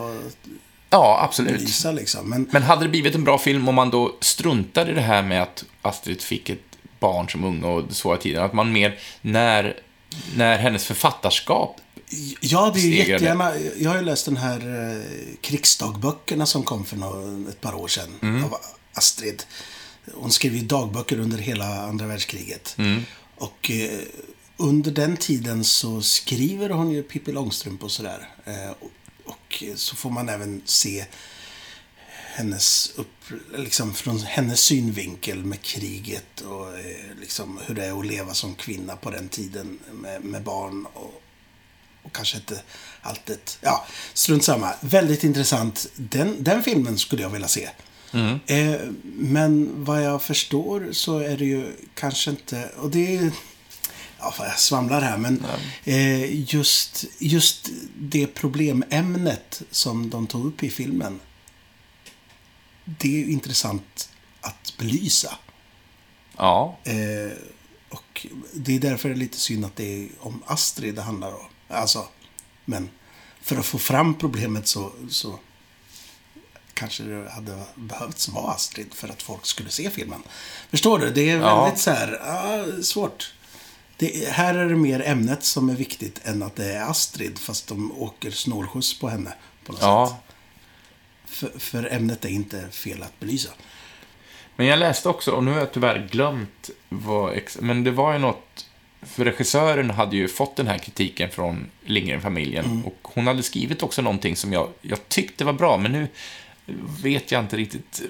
[0.89, 1.53] Ja, absolut.
[1.57, 2.29] belysa liksom.
[2.29, 5.23] Men Men hade det blivit en bra film om man då struntade i det här
[5.23, 6.59] med att Astrid fick ett
[6.99, 9.79] barn som ung och så i tiden, att man mer när,
[10.35, 11.81] när hennes författarskap
[12.39, 13.51] Ja, det är ju jättegärna.
[13.77, 17.87] Jag har ju läst den här eh, krigsdagböckerna som kom för nå- ett par år
[17.87, 18.09] sedan.
[18.21, 18.43] Mm.
[18.43, 18.57] Av
[18.93, 19.43] Astrid.
[20.13, 22.75] Hon skrev ju dagböcker under hela andra världskriget.
[22.77, 23.05] Mm.
[23.37, 23.99] Och eh,
[24.57, 28.29] under den tiden så skriver hon ju Pippi Långstrump och sådär.
[28.45, 28.71] Eh,
[29.61, 31.05] och, så får man även se
[32.35, 38.05] hennes upp, liksom från hennes synvinkel med kriget och eh, liksom hur det är att
[38.05, 41.21] leva som kvinna på den tiden med, med barn och,
[42.03, 42.61] och kanske inte
[43.01, 43.39] alltid...
[43.61, 44.73] Ja, strunt samma.
[44.81, 45.87] Väldigt intressant.
[45.95, 47.69] Den, den filmen skulle jag vilja se.
[48.45, 52.69] Eh, men vad jag förstår så är det ju kanske inte...
[52.77, 53.31] Och det är...
[54.19, 55.45] Ja, jag svamlar här, men
[55.83, 61.19] eh, just, just det problemämnet som de tog upp i filmen.
[62.85, 64.09] Det är ju intressant
[64.41, 65.37] att belysa.
[66.37, 67.37] Ja, Eh,
[67.89, 71.33] och det är därför det är lite synd att det är om Astrid det handlar
[71.33, 71.45] om.
[71.67, 72.07] Alltså,
[72.65, 72.89] men
[73.41, 75.39] för att få fram problemet så, så
[76.73, 80.23] kanske det hade behövts vara Astrid för att folk skulle se filmen.
[80.69, 81.09] Förstår du?
[81.11, 81.63] Det är Ja.
[81.63, 83.33] väldigt så här, ja, svårt.
[83.97, 87.67] Det, här är det mer ämnet som är viktigt än att det är Astrid, fast
[87.67, 89.33] de åker snålskjuts på henne
[89.65, 89.87] på något sätt.
[89.87, 90.19] ja.
[91.25, 93.49] För, för ämnet är inte fel att belysa.
[94.55, 98.19] Men jag läste också, och nu har jag tyvärr glömt vad, men det var ju
[98.19, 98.65] något,
[99.01, 102.85] för regissören hade ju fått den här kritiken från Lindgren-familjen Mm.
[102.85, 106.07] och hon hade skrivit också någonting som jag, jag tyckte var bra, men nu
[107.03, 108.01] vet jag inte riktigt.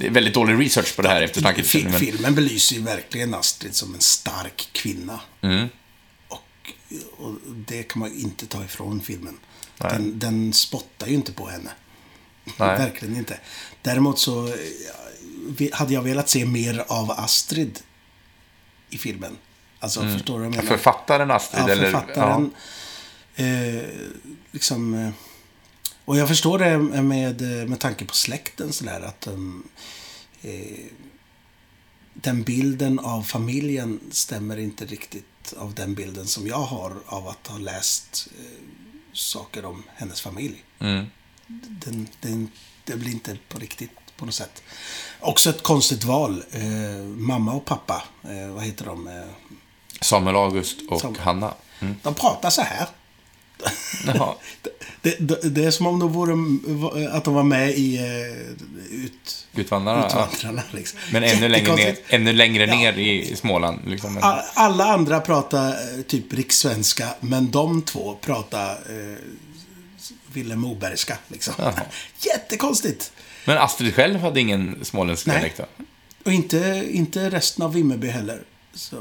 [0.00, 1.66] Det är väldigt dålig research på det här eftersnacket.
[1.66, 5.20] Fi- men- Filmen belyser ju verkligen Astrid som en stark kvinna.
[5.40, 5.68] Mm.
[6.28, 6.72] Och,
[7.18, 7.34] och
[7.66, 9.36] det kan man ju inte ta ifrån filmen.
[9.78, 9.92] Nej.
[9.92, 11.70] Den, den spottar ju inte på henne.
[12.58, 13.38] Verkligen inte.
[13.82, 17.80] Däremot så eh, hade jag velat se mer av Astrid
[18.90, 19.36] i filmen.
[19.80, 20.76] Alltså, förstår du vad jag menar?
[20.76, 21.62] Författaren Astrid?
[21.66, 22.50] Ja, eller, författaren.
[23.34, 23.82] Eh,
[24.50, 25.10] liksom, eh,
[26.10, 29.68] och jag förstår det med, med tanke på släkten sådär att um,
[30.42, 30.84] eh,
[32.14, 37.46] den bilden av familjen stämmer inte riktigt av den bilden som jag har av att
[37.46, 38.64] ha läst eh,
[39.12, 40.64] saker om hennes familj.
[40.78, 41.06] Mm.
[41.84, 42.50] Den, den,
[42.84, 44.62] det blir inte på riktigt på något sätt.
[45.20, 46.44] Också ett konstigt val.
[46.50, 49.06] Eh, mamma och pappa, eh, vad heter de?
[49.06, 49.14] Eh,
[50.00, 51.20] Samuel August och Samuel.
[51.20, 51.54] Hanna.
[51.80, 51.96] Mm.
[52.02, 52.88] de pratar så här.
[55.02, 59.46] Det, det, det är som om de vore, att de var med i eh, ut,
[59.54, 60.08] Utvandrarna.
[60.10, 60.28] ja.
[60.32, 60.62] Utvandrarna.
[60.70, 60.98] Liksom.
[61.12, 62.74] Men ännu längre, ner, ännu längre Ja.
[62.76, 63.80] ner i Småland.
[63.86, 64.18] Liksom.
[64.54, 69.16] Alla andra pratar eh, typ rikssvenska, men de två pratar eh,
[70.32, 71.18] Vilhelm Mobergska.
[71.28, 71.54] Liksom.
[71.58, 71.72] Jaha.
[72.34, 73.12] Jättekonstigt!
[73.44, 75.60] Men Astrid själv hade ingen småländsk dialekt?
[76.24, 78.42] Och inte, inte resten av Vimmerby heller.
[78.74, 78.96] Så,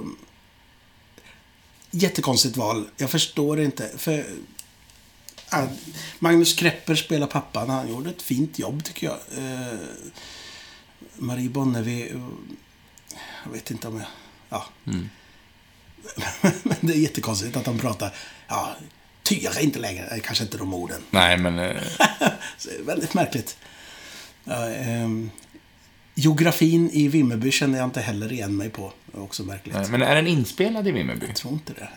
[1.91, 2.89] jättekonstigt val.
[2.97, 3.89] Jag förstår det inte.
[3.97, 4.25] För,
[5.51, 5.67] ja,
[6.19, 7.69] Magnus Krepper spelar pappan.
[7.69, 9.17] Han gjorde ett fint jobb tycker jag.
[9.43, 9.79] Eh,
[11.15, 12.09] Marie Bonnevi.
[12.11, 12.17] eh,
[13.45, 14.07] Jag vet inte om jag...
[14.49, 14.65] Ja.
[14.87, 15.09] Mm.
[16.63, 18.15] Men det är jättekonstigt att de pratar...
[18.47, 18.75] Ja,
[19.23, 20.05] tyra inte längre.
[20.07, 21.01] Eh, Kanske inte de orden.
[21.11, 21.59] Nej, men...
[21.59, 21.81] eh,
[22.57, 23.57] Så det är väldigt märkligt.
[24.43, 25.31] Ja, ehm,
[26.19, 28.91] geografin i Vimmerby känner jag inte heller igen mig på.
[29.13, 29.75] Också märkligt.
[29.75, 31.25] nej, men är den inspelad i Vimmerby?
[31.25, 31.89] Jag tror inte det.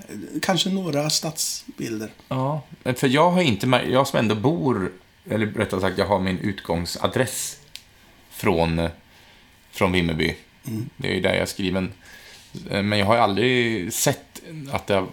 [0.43, 2.11] Kanske några stadsbilder.
[2.29, 2.62] Ja.
[2.97, 3.66] För jag har inte...
[3.91, 4.93] Jag som ändå bor...
[5.31, 7.59] Eller rättare sagt, jag har min utgångsadress
[8.31, 8.89] från,
[9.70, 10.37] från Vimmerby.
[10.66, 10.91] Mm.
[10.97, 11.93] Det är ju där jag är skriven.
[12.70, 15.07] Eh, Men jag har aldrig sett att det har,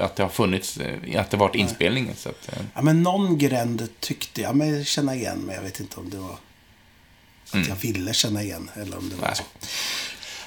[0.00, 2.10] att det har funnits, eh, att det varit inspelning.
[2.16, 5.80] Så att, eh, Ja, men någon gränd tyckte jag mig känna igen, men jag vet
[5.80, 6.36] inte om det var
[7.60, 9.34] att jag ville känna igen eller om det var Mm.
[9.36, 9.36] Nej.
[9.36, 9.42] så.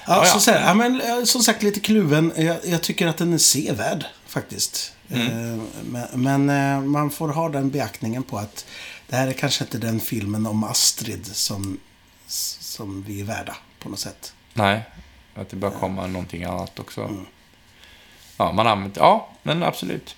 [0.06, 0.40] Ja, Ja, ja.
[0.40, 2.32] Så, ja, men, eh, som sagt, lite kluven.
[2.36, 4.92] Jag, jag tycker att den är sevärd, faktiskt.
[5.10, 5.26] Mm.
[5.26, 6.08] Eh, Men,
[6.46, 8.66] men eh, man får ha den beaktningen på att
[9.08, 11.78] det här är kanske inte den filmen om Astrid som,
[12.60, 14.32] som vi är värda, på något sätt.
[14.54, 14.82] nej,
[15.34, 17.00] att det bör komma någonting annat också.
[17.00, 17.26] Mm.
[18.36, 19.00] Ja, man använder...
[19.00, 20.16] Ja, men absolut.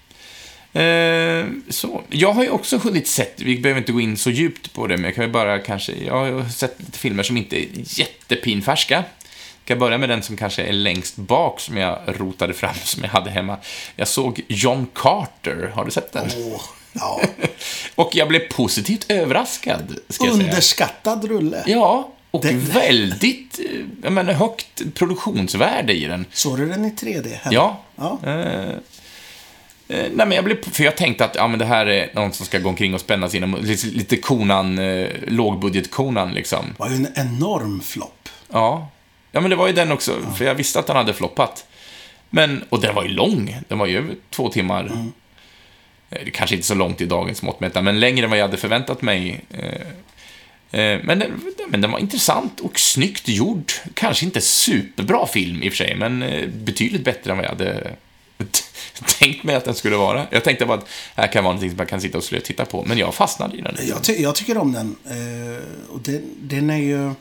[0.72, 2.02] Eh, så.
[2.08, 4.96] Jag har ju också hunnit sett, vi behöver inte gå in så djupt på det,
[4.96, 5.92] men jag kan ju bara kanske...
[5.92, 8.94] Jag har sett lite filmer som inte är jättepinfärska.
[8.94, 9.04] Jag
[9.64, 13.10] kan börja med den som kanske är längst bak, som jag rotade fram, som jag
[13.10, 13.56] hade hemma.
[13.96, 16.28] Jag såg John Carter, har du sett den?
[16.52, 16.60] Åh,
[16.92, 17.20] ja.
[17.94, 20.48] Och jag blev positivt överraskad, ska jag säga.
[20.48, 21.64] Underskattad rulle.
[21.66, 23.64] Ja, och Det- väldigt, eh,
[24.02, 26.24] jag menar, högt produktionsvärde i den.
[26.32, 27.38] Såg du den i 3D?
[27.42, 27.52] Här?
[27.52, 27.80] Ja.
[27.96, 28.18] ja.
[28.24, 28.74] Eh,
[29.90, 32.46] nej, men jag blev, för jag tänkte att ja, men det här är någon som
[32.46, 36.64] ska gå omkring och spänna sina, lite, konan, eh, lågbudget-konan liksom.
[36.76, 38.28] var ju en enorm flopp.
[38.52, 38.90] Ja.
[39.32, 41.66] ja, men det var ju den också, för jag visste att den hade floppat.
[42.30, 44.80] Men, och den var ju lång, den var ju över två timmar.
[44.80, 45.12] Mm.
[46.10, 48.44] Eh, Det kanske inte så långt i dagens mått mätta, men längre än vad jag
[48.44, 49.44] hade förväntat mig.
[49.50, 53.72] Eh, eh, Men den, men den var intressant och snyggt gjord.
[53.94, 57.50] Kanske inte superbra film i och för sig, men eh, betydligt bättre än vad jag
[57.50, 57.90] hade
[59.06, 60.26] tänkt mig att den skulle vara.
[60.30, 60.84] Jag tänkte bara att
[61.14, 63.14] det här kan vara någonting som man kan sitta och slö titta på, men jag
[63.14, 63.76] fastnade i den.
[63.88, 64.96] Jag, ty jag tycker om den.
[65.04, 65.62] Eh,
[65.94, 67.12] och den, den är ju...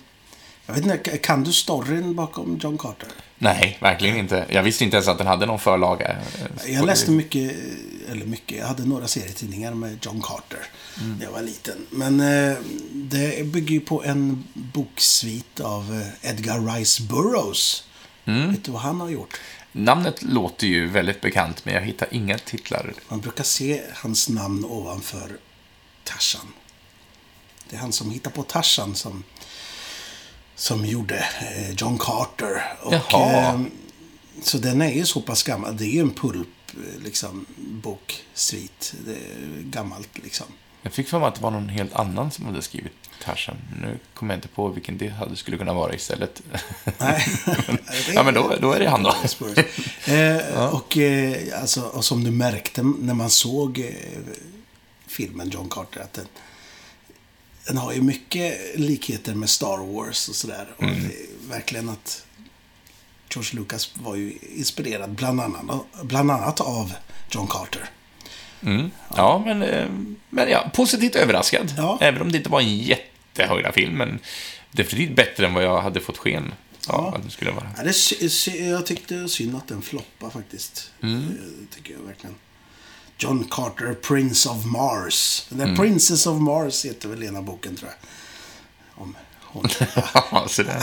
[0.65, 3.07] Jag vet inte, kan du storyn bakom John Carter?
[3.37, 4.45] Nej, verkligen inte.
[4.49, 6.07] Jag visste inte ens att den hade någon förlaga.
[6.65, 7.55] eh, Jag läste mycket,
[8.11, 10.59] eller mycket, jag hade några serietidningar med John Carter
[11.01, 11.17] Mm.
[11.17, 11.85] när jag var liten.
[11.89, 12.57] Men eh,
[12.91, 17.83] det bygger ju på en boksvit av eh, Edgar Rice Burroughs.
[18.25, 18.51] Mm.
[18.51, 19.39] Vet du vad han har gjort?
[19.71, 22.93] Namnet låter ju väldigt bekant, men jag hittar inga titlar.
[23.09, 25.37] Man brukar se hans namn ovanför
[26.03, 26.47] Tarzan.
[27.69, 29.23] Det är han som hittar på Tarzan som,
[30.55, 32.63] som gjorde eh, John Carter.
[32.81, 33.53] Och, Jaha.
[33.53, 33.61] eh,
[34.41, 35.77] så den är ju så pass gammal.
[35.77, 38.93] Det är ju en pulp, eh, liksom, boksvit.
[39.07, 40.45] Är gammalt, liksom.
[40.81, 43.55] Jag fick för mig att det var någon helt annan som hade skrivit Tarzan.
[43.81, 46.41] Nu kommer jag inte på vilken det hade skulle kunna vara istället.
[46.97, 47.27] Nej.
[48.13, 49.09] ja, men då, då är det han då.
[50.13, 53.85] eh, och, eh, alltså, och som du märkte när man såg eh,
[55.07, 56.27] filmen John Carter, att den,
[57.67, 60.67] den har ju mycket likheter med Star Wars och sådär.
[60.77, 61.11] Och det
[61.49, 62.25] verkligen att
[63.29, 66.93] George Lucas var ju inspirerad bland annat, bland annat av
[67.29, 67.89] John Carter.
[68.61, 68.91] Mm.
[69.15, 69.87] Ja, men, eh,
[70.29, 71.73] men ja, positivt överraskad.
[71.77, 71.97] Ja.
[72.01, 72.77] Även om det inte var en
[73.39, 74.19] jättehöjda film, men
[74.71, 76.53] definitivt bättre än vad jag hade fått sken
[76.87, 77.13] Ja.
[77.15, 77.69] att det skulle vara.
[77.77, 80.91] Ja, det, jag tyckte synd att den floppade faktiskt.
[81.03, 81.21] Mm.
[81.69, 82.35] Det tycker jag verkligen.
[83.17, 85.45] John Carter, Prince of Mars.
[85.49, 85.77] Den där Mm.
[85.77, 88.09] Princess of Mars heter väl ena boken tror jag.
[89.03, 89.63] Om hon.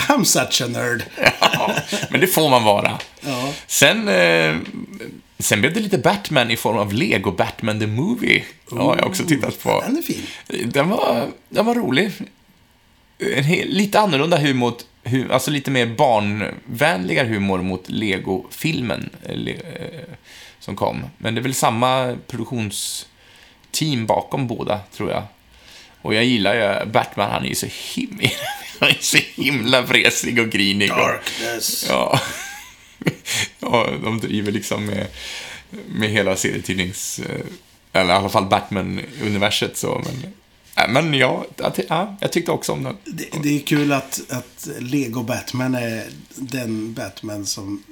[0.08, 1.04] I'm such a nerd.
[1.40, 1.74] Ja,
[2.10, 2.98] men det får man vara.
[3.20, 3.52] Ja.
[3.66, 4.56] Sen, eh,
[5.38, 8.44] sen blev det lite Batman i form av Lego Batman the Movie.
[8.70, 9.80] Ja, jag har också tittat på.
[9.80, 10.26] Den är fin.
[10.72, 12.12] Den var, den var rolig.
[13.64, 20.00] Lite annorlunda humor, hu, alltså lite mer barnvänligare humor mot Lego-filmen eh, eh,
[20.60, 21.04] som kom.
[21.18, 25.22] Men det är väl samma produktionsteam bakom båda, tror jag.
[26.02, 28.28] Och jag gillar ju Batman, han är ju så himla,
[28.80, 30.88] han är så himla vresig och grinig.
[30.88, 31.86] Darkness.
[31.88, 32.20] Ja.
[33.60, 35.06] ja, de driver liksom med,
[35.88, 37.18] med hela serietidnings...
[37.18, 37.46] eh,
[37.92, 40.32] Eller i alla fall Batman-universet så, men...
[40.86, 42.96] äh, Men ja, jag ja, jag tyckte också om den.
[43.04, 47.82] Det, det är kul att, att Lego Batman är den Batman som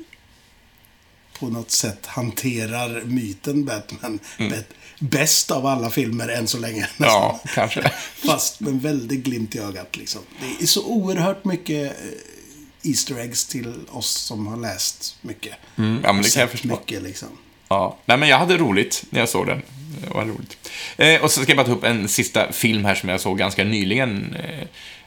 [1.38, 6.80] på något sätt hanterar myten Batman bet- bäst av alla filmer än så länge.
[6.96, 7.22] nästan.
[7.22, 7.36] Mm.
[7.44, 7.90] Ja, kanske.
[8.26, 9.96] Fast med en väldig glimt i ögat.
[9.96, 10.20] Liksom.
[10.58, 15.54] Det är så oerhört mycket eh, Easter eggs till oss som har läst mycket.
[15.76, 16.68] Mm, ja, men det kan jag förstå.
[16.68, 17.28] mycket liksom.
[17.68, 17.98] Ja.
[18.06, 19.62] Nej, men jag hade roligt när jag såg den.
[20.08, 20.70] Det var roligt.
[20.96, 23.38] Eh, och så ska jag bara ta upp en sista film här som jag såg
[23.38, 24.36] ganska nyligen.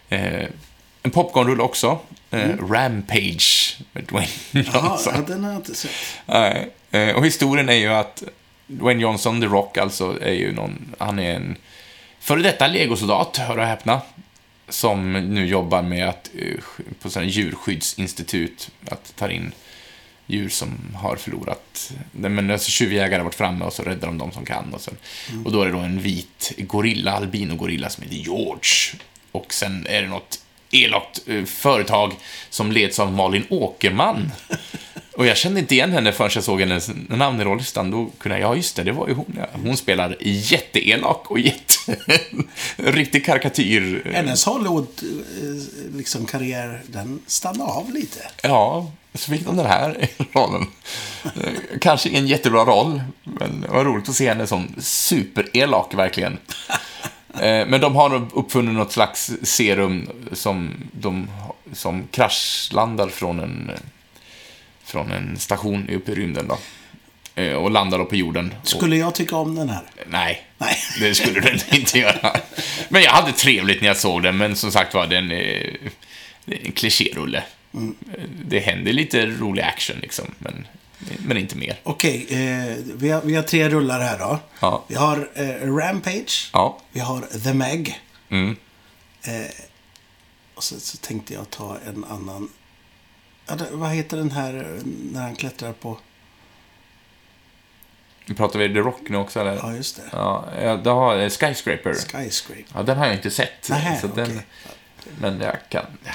[0.09, 0.47] Eh, eh,
[1.03, 1.99] en popcornrulle också.
[2.31, 5.13] Eh, Rampage med Dwayne Jaha, Johnson.
[5.15, 5.91] ja, den har jag inte sett.
[6.91, 8.23] Eh, Och historien är ju att
[8.67, 10.95] Dwayne Johnson, The Rock, alltså, är ju någon...
[10.99, 11.55] Han är en
[12.19, 14.01] före detta legosoldat, hör och häpna.
[14.69, 16.63] Som nu jobbar med att, eh,
[17.01, 19.51] på sådana djurskyddsinstitut, att ta in
[20.27, 21.91] djur som har förlorat...
[22.11, 24.73] Men alltså, tjuvjägare har varit framme och så räddar de de som kan.
[24.73, 24.91] Och, så.
[25.45, 29.01] och då är det då en vit gorilla, albino-gorilla som heter George.
[29.31, 30.39] Och sen är det något
[30.71, 32.13] elakt eh, företag
[32.49, 34.31] som leds av Malin Åkerman.
[35.17, 37.91] Och jag kände inte igen henne förrän jag såg hennes namn i rollistan.
[37.91, 39.39] Då kunde jag, ja just det, det var ju hon.
[39.63, 41.73] Hon spelar jätteelak och jätte...
[42.77, 44.11] riktig karikatyr.
[44.13, 48.19] Hennes Hollywood-karriär, liksom, karriär, den stannade av lite.
[48.43, 50.65] Ja, så fick de den här rollen.
[51.23, 51.31] Eh,
[51.81, 56.37] Kanske en jättebra roll, men det var roligt att se henne som superelak verkligen.
[57.33, 61.27] Eh, Men de har uppfunnit något slags serum som, de,
[61.73, 63.71] som kraschlandar från en,
[64.87, 66.57] från en station uppe i rymden då.
[67.41, 68.53] Eh, Och landar då på jorden.
[68.61, 69.83] Och, Skulle jag tycka om den här?
[70.07, 70.75] nej, Nej.
[70.99, 72.35] det skulle den inte göra.
[72.89, 75.77] Men jag hade trevligt när jag såg den, men som sagt var, den är,
[76.45, 77.43] det är en klichérulle.
[78.45, 80.67] Det händer lite rolig action liksom, men,
[81.25, 81.79] men inte mer.
[81.83, 84.39] Okej, eh, vi, har, vi har tre rullar här då.
[84.59, 84.83] Ja.
[84.87, 86.49] Vi har eh, Rampage.
[86.53, 86.79] Ja.
[86.91, 87.99] Vi har The Meg.
[88.29, 88.55] Mm.
[89.23, 89.31] Eh,
[90.55, 92.49] och så, så tänkte jag ta en annan.
[93.47, 95.97] Ja, det, vad heter den här när han klättrar på?
[98.37, 99.55] Pratar vi The Rock nu också, eller?
[99.55, 100.01] Ja, just det.
[100.11, 100.45] Ja,
[100.83, 101.93] det har eh, Skyscraper.
[101.93, 102.65] Skyscraper.
[102.73, 103.69] Ja, den har jag inte sett.
[103.69, 104.43] Nähä, så den, okej.
[105.21, 105.85] Men jag kan...
[106.03, 106.11] Ja.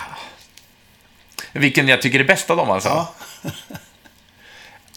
[1.52, 2.88] Vilken jag tycker är bäst av dem alltså?
[2.88, 3.14] Ja.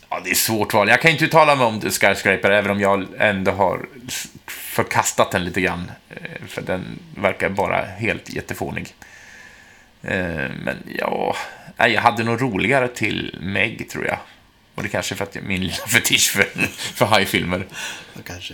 [0.09, 0.89] Ja, det är svårt val.
[0.89, 3.89] Jag kan inte uttala mig om Skyscraper, även om jag ändå har
[4.47, 5.91] förkastat den lite grann.
[6.09, 8.95] Eh, För den verkar bara helt jättefånig.
[10.01, 11.35] Eh, Men ja,
[11.77, 14.17] jag hade nog roligare till Meg, tror jag.
[14.75, 16.43] Och det kanske är för att jag min lilla fetisch för,
[16.77, 17.67] för hajfilmer.
[18.13, 18.53] Ja, kanske.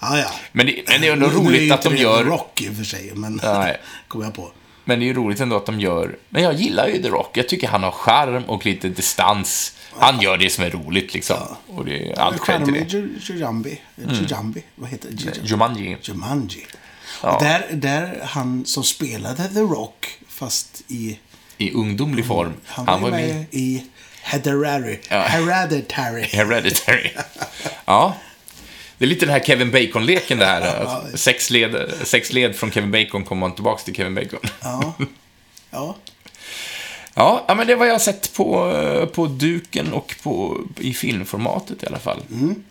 [0.00, 0.30] Ja, ja.
[0.52, 2.24] Men det, men det är ändå Nu- nu är roligt ju att de gör...
[2.24, 3.76] Rock i och för sig, men Nej.
[4.08, 4.52] kom jag på.
[4.84, 6.16] Men det är ju roligt ändå att de gör...
[6.28, 7.36] Men jag gillar ju The Rock.
[7.36, 9.76] Jag tycker han har charm och lite distans.
[9.98, 11.36] Han gör det som är roligt liksom.
[11.66, 12.96] Och det är allt skäl till Charmy det.
[12.98, 13.10] Mm.
[13.26, 13.80] Ju- Jujambi.
[13.96, 14.62] Jujambi.
[14.74, 15.48] Vad heter det?
[15.48, 15.96] Jumanji.
[16.02, 16.66] Jumanji.
[17.22, 17.36] Ja.
[17.36, 20.06] Och där, där han som spelade The Rock,
[20.38, 21.18] fast i...
[21.58, 22.52] I ungdomlig form.
[22.64, 23.84] Han var, ju med, i
[24.22, 24.98] Hereditary.
[25.08, 25.20] Ja.
[25.20, 26.22] Hereditary.
[26.32, 27.10] Hereditary.
[27.84, 28.14] ja.
[28.98, 30.60] Det är lite den här Kevin Bacon-leken det här.
[30.84, 31.04] Ja.
[31.14, 34.40] Sex led, sex led från Kevin Bacon kommer man tillbaka till Kevin Bacon.
[34.60, 34.94] Ja.
[35.70, 35.96] Ja.
[37.14, 41.86] Ja, men det var jag har sett på, på duken och på, i filmformatet i
[41.86, 42.22] alla fall.
[42.30, 42.64] Mm.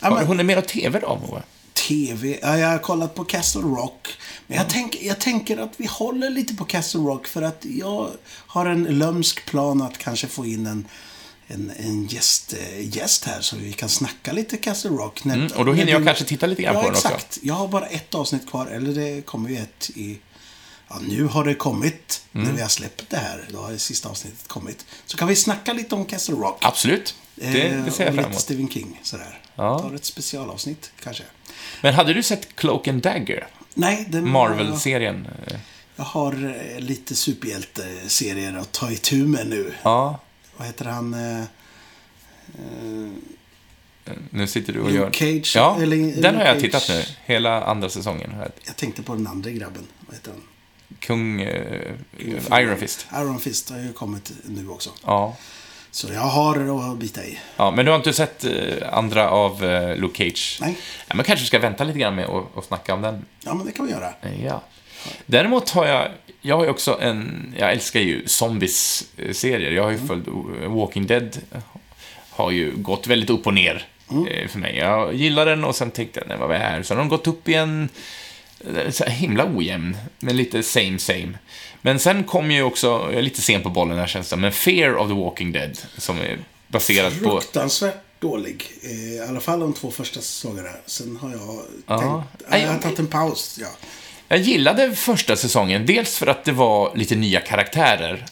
[0.00, 1.42] ja Har men, Hon är mer av TV då, Moa?
[1.90, 2.38] TV.
[2.42, 4.08] Ja, jag har kollat på Castle Rock.
[4.46, 8.10] Men jag, tänk, jag tänker att vi håller lite på Castle Rock för att jag
[8.46, 10.88] har en lömsk plan att kanske få in en,
[11.46, 15.24] en, en gäst, eh, gäst här så vi kan snacka lite Castle Rock.
[15.24, 17.08] När, Mm, och då hinner jag du- kanske titta lite grann ja, på den också.
[17.08, 17.38] exakt.
[17.42, 20.18] Jag har bara ett avsnitt kvar, eller det kommer ju ett i...
[20.88, 22.22] Ja, nu har det kommit.
[22.32, 22.46] Mm.
[22.46, 24.84] När vi har släppt det här, då har det sista avsnittet kommit.
[25.06, 26.58] Så kan vi snacka lite om Castle Rock.
[26.64, 27.14] Absolut.
[27.34, 28.40] Det, Eh, det ser och jag fram lite emot.
[28.40, 29.40] Stephen King, sådär.
[29.54, 29.78] Ja.
[29.78, 31.22] Tar ett specialavsnitt, kanske.
[31.82, 33.46] Men hade du sett Cloak and Dagger?
[33.74, 35.28] Nej, den Marvel-serien?
[35.96, 36.32] Jag har
[36.74, 39.74] eh, lite superhjälteserier att ta itu med nu.
[39.82, 40.20] Ja.
[40.56, 41.14] Vad heter han?
[41.14, 41.40] eh,
[44.04, 45.10] eh, Nu sitter du och Luke gör...
[45.10, 46.60] Cage, Ja, eller- den Luke har jag Cage.
[46.62, 47.04] tittat nu.
[47.24, 48.32] Hela andra säsongen.
[48.64, 49.86] jag- tänkte på den andra grabben.
[50.06, 50.42] Vad heter han?
[50.98, 51.92] kung eh,
[52.52, 53.06] Iron Fist.
[53.14, 54.90] Iron Fist har ju kommit nu också.
[55.04, 55.36] Ja.
[55.92, 57.38] Så jag har att bita i.
[57.56, 58.52] ja, men du har inte sett eh,
[58.92, 60.58] andra av eh, Luke Cage?
[60.60, 60.76] Nej.
[61.08, 62.26] Ja, men kanske ska vänta lite grann med
[62.56, 63.24] att snacka om den.
[63.44, 64.12] Ja, men det kan vi göra.
[64.44, 64.62] Ja.
[65.26, 66.08] Däremot har jag,
[66.40, 69.70] jag har ju också en, jag älskar ju zombies-serier.
[69.70, 71.38] Jag har ju följt eh, Walking Dead.
[72.30, 73.86] Har ju gått väldigt upp och ner
[74.30, 74.76] eh, för mig.
[74.76, 76.82] Jag gillar den och sen tänkte jag, nej vad är det här?
[76.82, 77.88] Sen har de gått upp i en eh,
[78.90, 81.32] så här himla ojämn, men lite same same.
[81.82, 84.52] Men sen kom ju också, jag är lite sen på bollen här känns det men
[84.52, 86.38] Fear of the Walking Dead, som är
[86.68, 87.40] baserad på...
[87.40, 88.64] Fruktansvärt dålig.
[88.82, 90.68] Eh, I alla fall de två första säsongerna.
[90.86, 91.98] Sen har jag Ja.
[92.00, 92.44] tänkt...
[92.50, 93.68] Ja, jag har tagit en paus, ja.
[94.28, 98.24] Jag gillade första säsongen, dels för att det var lite nya karaktärer.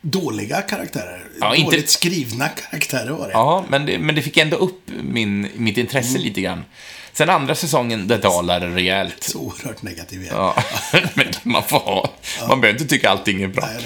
[0.00, 1.24] Dåliga karaktärer.
[1.40, 3.32] Ja, inte- Dåligt skrivna karaktärer var det.
[3.32, 6.64] Ja, men det, men det fick ändå upp min, mitt intresse lite grann.
[7.12, 9.22] Sen andra säsongen, det dalade rejält.
[9.22, 10.26] Så oerhört negativ.
[10.30, 10.56] Ja,
[11.14, 12.10] men man får ha.
[12.48, 13.66] Man behöver inte tycka allting är bra.
[13.74, 13.84] Nej,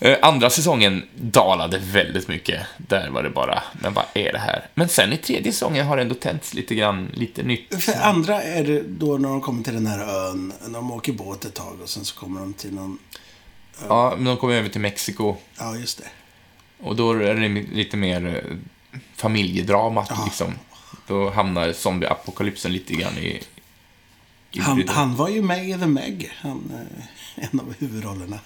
[0.00, 2.60] Eh, Andra säsongen dalade väldigt mycket.
[2.76, 4.66] Där var det bara, men vad är det här?
[4.74, 7.82] Men sen i tredje säsongen har det ändå tänts lite grann, lite nytt.
[7.84, 9.98] För andra är det då när de kommer till den här
[10.28, 12.98] ön, när de åker båt ett tag och sen så kommer de till någon...
[13.88, 16.08] Ja, men de kom över till Mexiko Ja, just det.
[16.86, 18.56] och då är det lite mer eh,
[19.16, 20.22] familjedramat Ja.
[20.24, 20.54] liksom.
[21.08, 23.42] Då hamnar zombieapokalypsen lite grann i...
[24.52, 26.72] i Han, han var ju med i The Meg, han,
[27.36, 28.38] eh, en av huvudrollerna.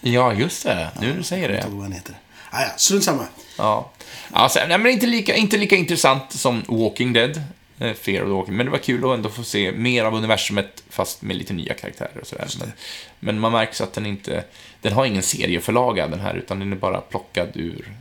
[0.00, 0.90] Ja, just det.
[1.00, 1.68] Nu när du säger Jag det.
[1.70, 2.14] vad han heter.
[2.50, 3.26] Ah, ja, strunt samma.
[3.58, 3.90] Ja.
[4.30, 7.42] Alltså, nej, men inte lika, inte lika intressant som Walking Dead.
[7.78, 8.56] eh, Fear of the Walking.
[8.56, 11.74] Men det var kul att ändå få se mer av universumet fast med lite nya
[11.74, 12.48] karaktärer och sådär.
[12.58, 12.72] Men,
[13.20, 14.44] men man märker så att den inte...
[14.80, 17.92] Den har ingen serieförlaga den här, utan den är bara plockad ur,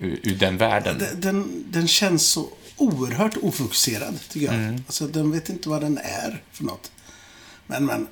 [0.00, 0.98] ur, ur den världen.
[0.98, 4.54] Den, den, den känns så oerhört ofokuserad, tycker jag.
[4.54, 4.74] Mm.
[4.74, 6.90] Alltså, den vet inte vad den är för något.
[7.66, 8.06] Men, men.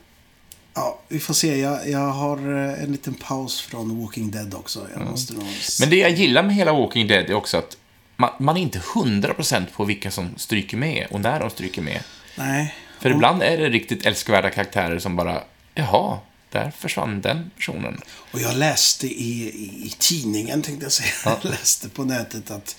[0.74, 1.60] Ja, vi får se.
[1.60, 4.86] Jag, jag har eh, en liten paus från Walking Dead också.
[4.94, 5.42] Jag måste nog...
[5.42, 5.54] Mm.
[5.80, 7.76] Men det jag gillar med hela Walking Dead är också att
[8.16, 12.02] man, man är inte 100% på vilka som stryker med och när de stryker med.
[12.36, 12.74] Nej.
[13.00, 15.42] För ibland är det riktigt älskvärda karaktärer som bara,
[15.74, 16.18] jaha,
[16.50, 18.00] där försvann den personen.
[18.32, 21.10] Och jag läste i, i, i tidningen, tänkte jag säga.
[21.42, 22.76] Jag läste på nätet att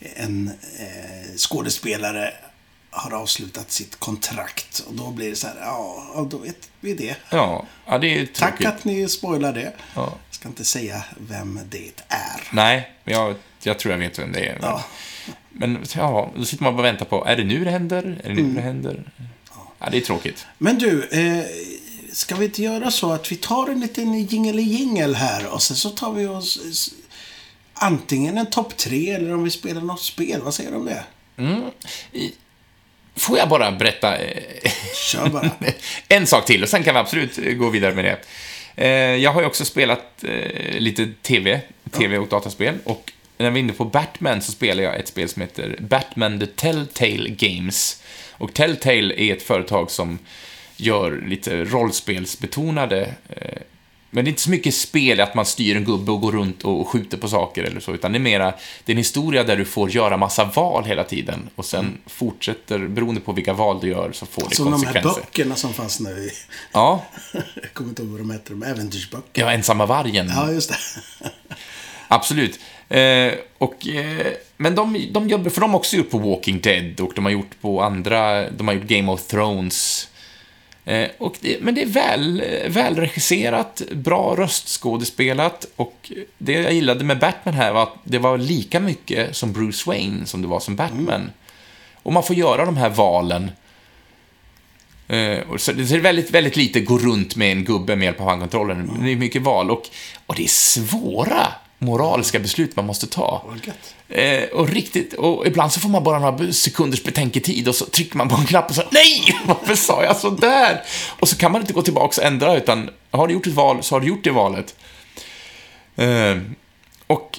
[0.00, 2.34] en eh, skådespelare
[2.90, 4.84] har avslutat sitt kontrakt.
[4.88, 7.16] Och då blir det så här, ja, ja, då vet vi det.
[7.30, 8.66] Ja, ja det är Tack tråkigt.
[8.66, 9.72] att ni spoilar det.
[9.94, 10.14] Ja.
[10.28, 12.42] Jag ska inte säga vem det är.
[12.52, 14.58] Nej, men jag, jag tror jag vet vem det är.
[14.62, 14.84] Ja.
[15.48, 18.20] Men ja, då sitter man bara och väntar på, är det nu det händer?
[18.24, 19.12] Är det nu det händer?
[19.78, 20.46] Ja, det är tråkigt.
[20.58, 21.44] Men du, eh,
[22.18, 24.14] ska vi inte göra så att vi tar en liten
[24.58, 26.90] jingel här och sen så tar vi oss
[27.74, 30.40] antingen en topp tre eller om vi spelar något spel.
[30.42, 31.04] Vad säger du om det?
[33.16, 34.42] Får jag bara berätta eh,
[34.94, 35.50] Kör bara.
[36.08, 38.18] en sak till och sen kan vi absolut eh, gå vidare med det.
[38.84, 40.24] Eh, Jag har ju också spelat
[40.78, 41.60] lite TV,
[41.92, 45.28] TV och dataspel och när vi är inne på Batman så spelar jag ett spel
[45.28, 48.02] som heter Batman The Telltale Games.
[48.30, 50.18] Och Telltale är ett företag som
[50.80, 53.62] gör lite rollspelsbetonade eh,
[54.10, 56.62] men det är inte så mycket spel att man styr en gubbe och går runt
[56.64, 58.44] och skjuter på saker eller så, utan det är mera,
[58.84, 62.78] det är en historia där du får göra massa val hela tiden och sen fortsätter,
[62.78, 65.20] beroende på vilka val du gör, så får det Som de här konsekvenser.
[65.20, 66.30] böckerna som fanns nu i...
[66.72, 68.50] Ja, Jag kommer inte ihåg vad de heter.
[68.50, 69.42] De äventyrsböcker.
[69.42, 70.32] ja, ensamma vargen.
[70.36, 70.76] Ja, just det.
[72.08, 72.60] Absolut.
[72.88, 74.26] Eh, och, eh,
[74.56, 77.32] men de, de jobbar, för de har också gjort på Walking Dead och de har
[77.32, 80.08] gjort på andra, de har gjort Game of Thrones.
[80.88, 87.04] Eh, och det, men det är väl, eh, välregisserat, bra röstskådespelat och det jag gillade
[87.04, 90.60] med Batman här var att det var lika mycket som Bruce Wayne som det var
[90.60, 91.30] som Batman.
[92.02, 93.50] Och man får göra de här valen.
[95.08, 98.28] Eh, så det är väldigt, väldigt lite gå runt med en gubbe med hjälp av
[98.28, 98.90] handkontrollen.
[99.02, 99.82] Det är mycket val och,
[100.26, 103.44] och det är svåra moraliska beslut man måste ta.
[104.10, 108.16] Eh, och riktigt, och ibland så får man bara några sekunders betänketid och så trycker
[108.16, 109.38] man på en knapp och så Nej!
[109.46, 110.82] Varför sa jag så där?
[111.20, 113.82] Och så kan man inte gå tillbaka och ändra utan har du gjort ett val
[113.82, 114.74] så har du gjort det valet.
[115.96, 116.38] Eh,
[117.06, 117.38] och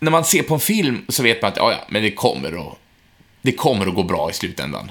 [0.00, 2.68] när man ser på en film så vet man att ja, ja, men det kommer
[2.68, 2.78] att,
[3.42, 4.90] det kommer att gå bra i slutändan.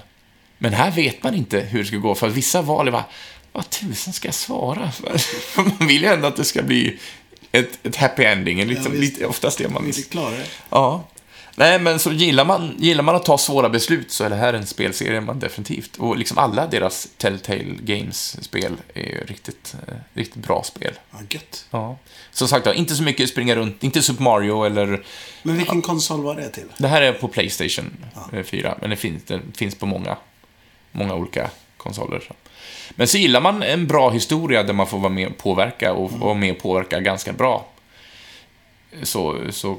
[0.57, 3.05] Men här vet man inte hur det ska gå, för vissa val är bara,
[3.51, 4.91] vad tusan ska jag svara?
[5.27, 6.99] För man vill ju ändå att det ska bli
[7.51, 9.03] ett, ett happy ending, liksom, visst.
[9.03, 10.45] lite, oftast det man Vill du klara det?
[10.69, 11.03] Ja.
[11.59, 14.53] Nej, men så gillar man, gillar man att ta svåra beslut så är det här
[14.53, 15.97] en spelserie man definitivt.
[15.97, 20.93] Och liksom alla deras Telltale Games-spel är ju riktigt, eh, riktigt bra spel.
[21.11, 21.65] Ja, gött.
[21.71, 21.97] Ja.
[22.31, 25.03] Som sagt, ja, inte så mycket springa runt, inte Super Mario eller...
[25.43, 26.67] Men vilken konsol var det till?
[26.77, 30.17] Det här är på Playstation eh, 4, men det finns, det finns på många,
[30.91, 32.31] många olika konsoler.
[32.89, 36.11] Men så gillar man en bra historia där man får vara med och påverka och
[36.11, 37.65] vara med och påverka ganska bra.
[39.03, 39.77] Så, så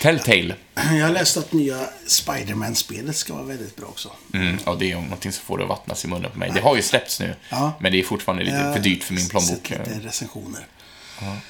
[0.00, 0.54] Telltale.
[0.98, 4.10] Jag läste att nya Spiderman-spelet ska vara väldigt bra också.
[4.34, 6.50] Mm, ja, det är någonting som får det att vattnas i munnen på mig.
[6.54, 7.72] Det har ju släppts nu, Ja.
[7.80, 9.66] men det är fortfarande lite Jag för dyrt för min har plånbok.
[9.68, 10.66] Sett lite recensioner.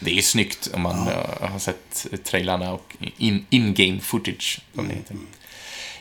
[0.01, 4.94] Det är snyggt om man eh, har sett trailarna och in- in-game footage, som det
[4.94, 5.16] heter.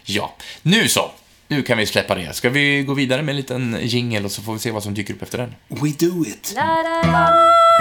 [0.03, 1.11] Ja, nu så.
[1.47, 2.33] Nu kan vi släppa det.
[2.35, 4.93] Ska vi gå vidare med en liten jingle och så får vi se vad som
[4.93, 5.55] dyker upp efter den.
[5.67, 6.55] We do it.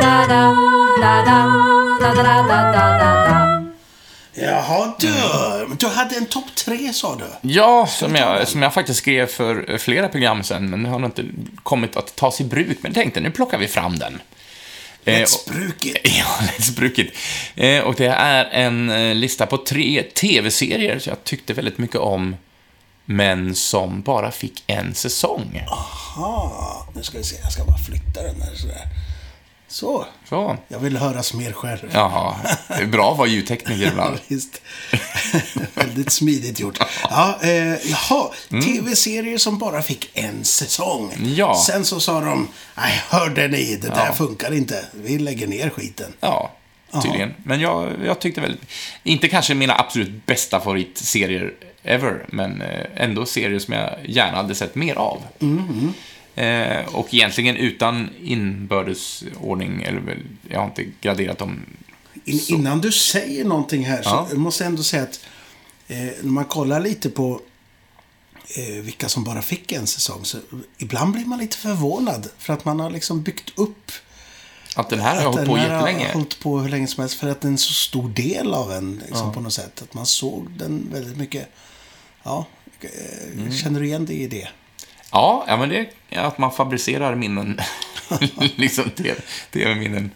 [0.01, 0.85] Da
[4.35, 5.12] Jaha du.
[5.78, 7.49] Du hade en topp tre sa du.
[7.51, 11.05] Ja, som jag, som jag faktiskt skrev för flera program sen, men nu har den
[11.05, 11.24] inte
[11.62, 12.78] kommit att tas i bruk.
[12.80, 14.20] Men tänkte, nu plockar vi fram den.
[15.05, 15.97] Eh, Let's bruk it.
[16.05, 16.26] Ja,
[16.76, 17.16] Brukit.
[17.57, 21.97] Eh, och det är en eh, lista på tre tv-serier som jag tyckte väldigt mycket
[21.97, 22.37] om,
[23.05, 25.62] men som bara fick en säsong.
[25.66, 26.87] Jaha.
[26.95, 27.37] Nu ska vi se.
[27.43, 28.89] Jag ska bara flytta den här sådär.
[29.69, 30.07] Så.
[30.29, 30.57] Så.
[30.69, 31.79] Jag vill höras mer själv.
[31.93, 32.37] Jaha,
[32.69, 34.19] det är bra att vara ljudtekniker ibland.
[34.29, 34.62] Visst.
[35.75, 36.79] Väldigt smidigt gjort.
[37.11, 37.51] Ja, eh,
[37.91, 41.12] jaha, tv-serier som bara fick en säsong.
[41.17, 41.35] Mm.
[41.35, 41.62] Ja.
[41.67, 44.12] Sen så sa de, nej, hörde ni, det där Ja.
[44.12, 44.85] funkar inte.
[44.93, 46.12] Vi lägger ner skiten.
[46.21, 46.51] Ja,
[47.03, 47.35] tydligen.
[47.45, 48.62] Men jag, jag tyckte väldigt...
[49.03, 51.53] Inte kanske mina absolut bästa favoritserier
[51.83, 55.23] ever, men eh, ändå serier som jag gärna hade sett mer av.
[56.35, 60.18] Eh, och egentligen utan inbördesordning, eller
[60.49, 61.61] jag har inte graderat dem.
[62.24, 64.26] In, innan du säger någonting här Ja.
[64.30, 65.20] så måste jag ändå säga att
[65.89, 67.41] eh, när man kollar lite på
[68.57, 70.39] eh, vilka som bara fick en säsong så
[70.78, 73.93] ibland blir man lite förvånad för att man har liksom byggt upp
[74.76, 76.07] Att den här har hållit den på jättelänge.
[76.07, 78.55] har hållit på hur länge som helst för att det är en så stor del
[78.55, 79.82] av en liksom, på något sätt.
[79.82, 81.49] Att man såg den väldigt mycket.
[82.22, 82.47] Ja,
[82.80, 82.89] eh,
[83.32, 83.53] Mm.
[83.53, 84.49] känner du igen dig i det?
[85.15, 87.61] Ja, ja men det är att man fabricerar minnen.
[88.57, 88.91] liksom
[89.53, 90.11] tv-minnen.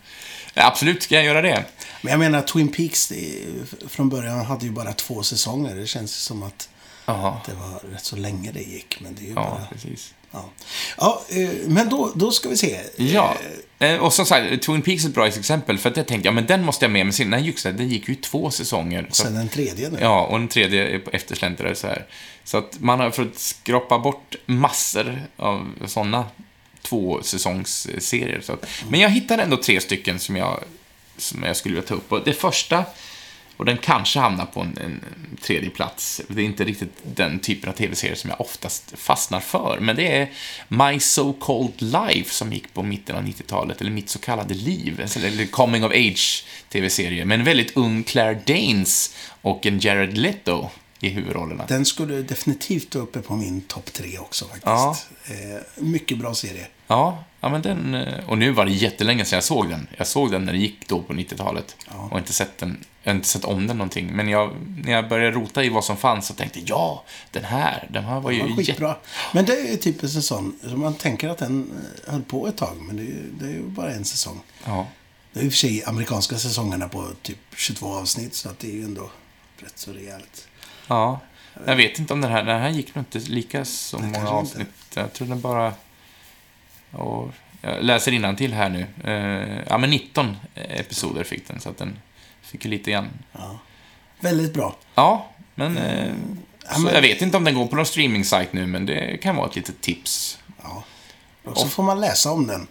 [0.55, 1.65] Absolut ska jag göra det.
[2.03, 3.45] Men jag menar Twin Peaks det,
[3.89, 5.77] från början hade ju bara två säsonger.
[5.77, 6.69] Det känns som att
[7.07, 7.41] Jaha.
[7.47, 9.01] det var rätt så länge det gick.
[9.01, 9.67] Men det är ju Ja, bara...
[9.73, 10.15] precis.
[10.31, 10.51] Ja,
[10.97, 12.81] ja eh, men då, då ska vi se.
[12.97, 13.59] Ja, eh,
[14.01, 16.47] och som sagt, Twin Peaks är ett bra exempel, för att jag tänkte, ja men
[16.47, 19.07] den måste jag med, men sen, nej, just det, den gick ju två säsonger.
[19.11, 19.99] Så, Sen den tredje nu.
[20.01, 22.07] ja, och den tredje eftersläntrare så här.
[22.45, 26.25] Så att man har fått skrapa bort massor av sådana
[26.83, 28.41] två säsongsserier.
[28.41, 30.65] Så att, men jag hittade ändå tre stycken som jag,
[31.17, 32.13] som jag skulle vilja ta upp.
[32.13, 32.85] Och det första,
[33.59, 35.05] och den kanske hamnar på en, en
[35.43, 36.21] tredje plats.
[36.29, 39.79] Det är inte riktigt den typen av tv-serier som jag oftast fastnar för.
[39.81, 40.31] Men det är
[40.69, 45.01] My So Called Life som gick på mitten av 90-talet, eller Mitt så kallade liv.
[45.17, 47.25] Eller Coming of Age tv-serie.
[47.25, 50.71] Med en väldigt ung Claire Danes och en Jared Leto
[51.01, 51.65] i huvudrollerna.
[51.69, 54.65] Den skulle definitivt vara uppe på min topp tre också faktiskt.
[54.67, 54.97] Ja.
[55.25, 56.67] Eh, mycket bra serie.
[56.87, 57.95] Ja, ja men den...
[57.95, 59.87] eh, Och nu var det jättelänge sedan jag såg den.
[59.97, 61.77] Jag såg den när det gick då på 90-talet.
[62.11, 64.07] Och inte sett den, jag har inte sett om den någonting.
[64.17, 67.45] Men jag, när jag började rota i vad som fanns så tänkte jag, ja, den
[67.45, 68.97] här, den här var ju Den var skitbra.
[69.35, 71.71] Men det är typiskt en sån, så man tänker att den
[72.07, 73.05] eh, höll på ett tag, men det
[73.41, 74.41] det är ju bara en säsong.
[74.65, 74.87] Ja.
[75.33, 78.69] Det är i och för sig amerikanska säsongerna på typ 22 avsnitt, så att det
[78.69, 79.11] är ju ändå
[79.59, 80.48] rätt så rejält.
[80.89, 81.21] Ja.
[81.67, 84.15] Jag vet inte om den här, den här gick nog inte lika så Nej, många
[84.27, 84.49] kanske inte.
[84.51, 84.69] avsnitt.
[84.95, 85.73] Jag tror den bara...
[86.93, 87.31] Och
[87.63, 88.87] jag läser till här nu.
[89.05, 91.99] Eh, Ja, men 19 episoder fick den, så att den
[92.43, 93.09] fick lite grann
[94.21, 94.77] Väldigt bra.
[94.95, 95.79] Ja, men...
[95.79, 96.39] Eh, Mm.
[96.73, 99.37] Ja, men- jag vet inte om den går på någon streaming-sajt nu, men det kan
[99.37, 100.39] vara ett litet tips.
[100.63, 100.85] Ja.
[101.45, 102.67] Och så får man läsa om den.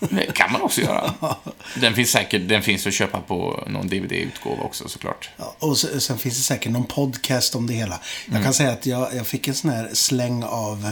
[0.00, 1.14] Det kan man också göra.
[1.80, 5.30] Den finns säkert den finns att köpa på någon DVD-utgåva också, såklart.
[5.36, 8.00] Ja, och sen finns det säkert någon podcast om det hela.
[8.26, 8.44] Jag Mm.
[8.44, 10.90] kan säga att jag, jag fick en sån här släng av...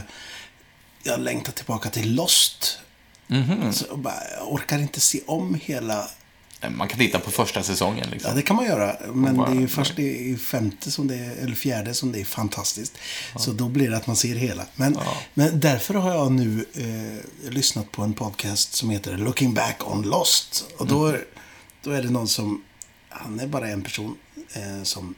[1.02, 2.78] Jag längtar tillbaka till Lost.
[3.26, 3.72] Mhm.
[3.72, 6.06] Så jag, bara, jag orkar inte se om hela...
[6.70, 8.36] Man kan titta på första säsongen, Ja, liksom.
[8.36, 8.96] det kan man göra.
[9.12, 12.20] Men bara- det är ju först i, femte som det är, eller fjärde som det
[12.20, 12.92] är fantastiskt.
[13.36, 14.66] Så då blir det att man ser hela.
[14.76, 14.98] Men,
[15.34, 20.02] men därför har jag nu eh, lyssnat på en podcast som heter Looking Back on
[20.02, 20.64] Lost.
[20.76, 21.20] Och då, Mm.
[21.82, 22.62] då är det någon som,
[23.08, 24.16] han är bara en person
[24.52, 25.14] eh, som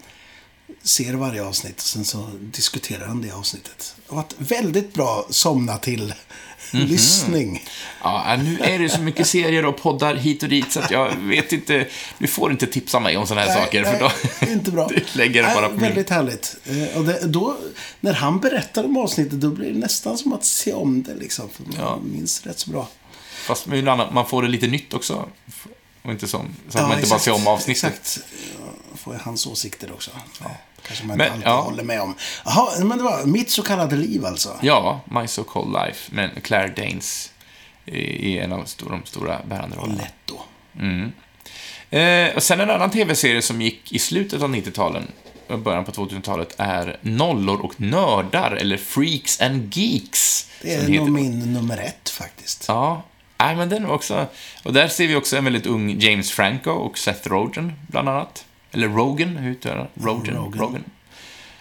[0.82, 3.95] ser varje avsnitt och sen så diskuterar han det avsnittet.
[3.97, 6.14] Det har varit väldigt bra somna till
[6.73, 6.87] Mhm.
[6.87, 7.65] lyssning.
[8.03, 11.15] Ja, nu är det så mycket serier och poddar hit och dit, så att jag
[11.17, 11.87] vet inte...
[12.19, 14.11] Du får inte tipsa mig om sådana här saker, för då...
[14.41, 14.89] nej, inte bra.
[14.95, 15.81] Det lägger det bara Nej, på min...
[15.85, 16.57] Väldigt härligt.
[16.67, 17.57] Eh, Och det, då,
[18.01, 21.15] när han berättar om avsnittet, då blir det nästan som att se om det.
[21.15, 21.99] Liksom, för man Ja.
[22.05, 22.89] minns rätt så bra.
[23.47, 25.29] Fast man får det lite nytt också.
[26.03, 27.25] Och inte som, så att Ja, man inte bara exakt.
[27.25, 27.85] ser om avsnittet.
[27.85, 28.19] Exakt.
[28.59, 30.11] Ja, får jag hans åsikter också.
[30.87, 31.61] Kanske man Men, inte alltid ja.
[31.61, 32.14] håller med om.
[32.45, 34.57] Jaha, men det var mitt så kallade liv alltså.
[34.62, 37.30] Ja, My So Called Life med Claire Danes.
[37.87, 40.03] i en av de stora bärande Och rollerna.
[40.03, 40.45] lätt då.
[41.99, 45.07] Eh, och sen en annan tv-serie som gick i slutet av 90-talen
[45.49, 50.51] och början på 2000-talet är Nollor och nördar, eller Freaks and Geeks.
[50.62, 52.64] Det är nog min nummer ett faktiskt.
[52.68, 53.03] Ja,
[53.39, 54.26] nej, men den också...
[54.62, 58.45] Och där ser vi också en väldigt ung James Franco och Seth Rogen, bland annat.
[58.75, 60.35] Eller Rogen, hur uttalar jag Rogen?
[60.37, 60.61] Rogen.
[60.61, 60.85] Rogen.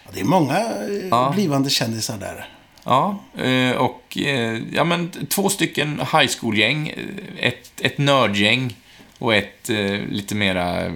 [0.04, 1.32] Ja, det är många eh, Ja.
[1.34, 2.48] blivande kändisar där.
[2.84, 6.94] Ja, eh, och eh, ja, men två stycken high school-gäng,
[7.38, 8.76] ett, ett nördgäng
[9.18, 9.68] och ett
[10.08, 10.92] lite mera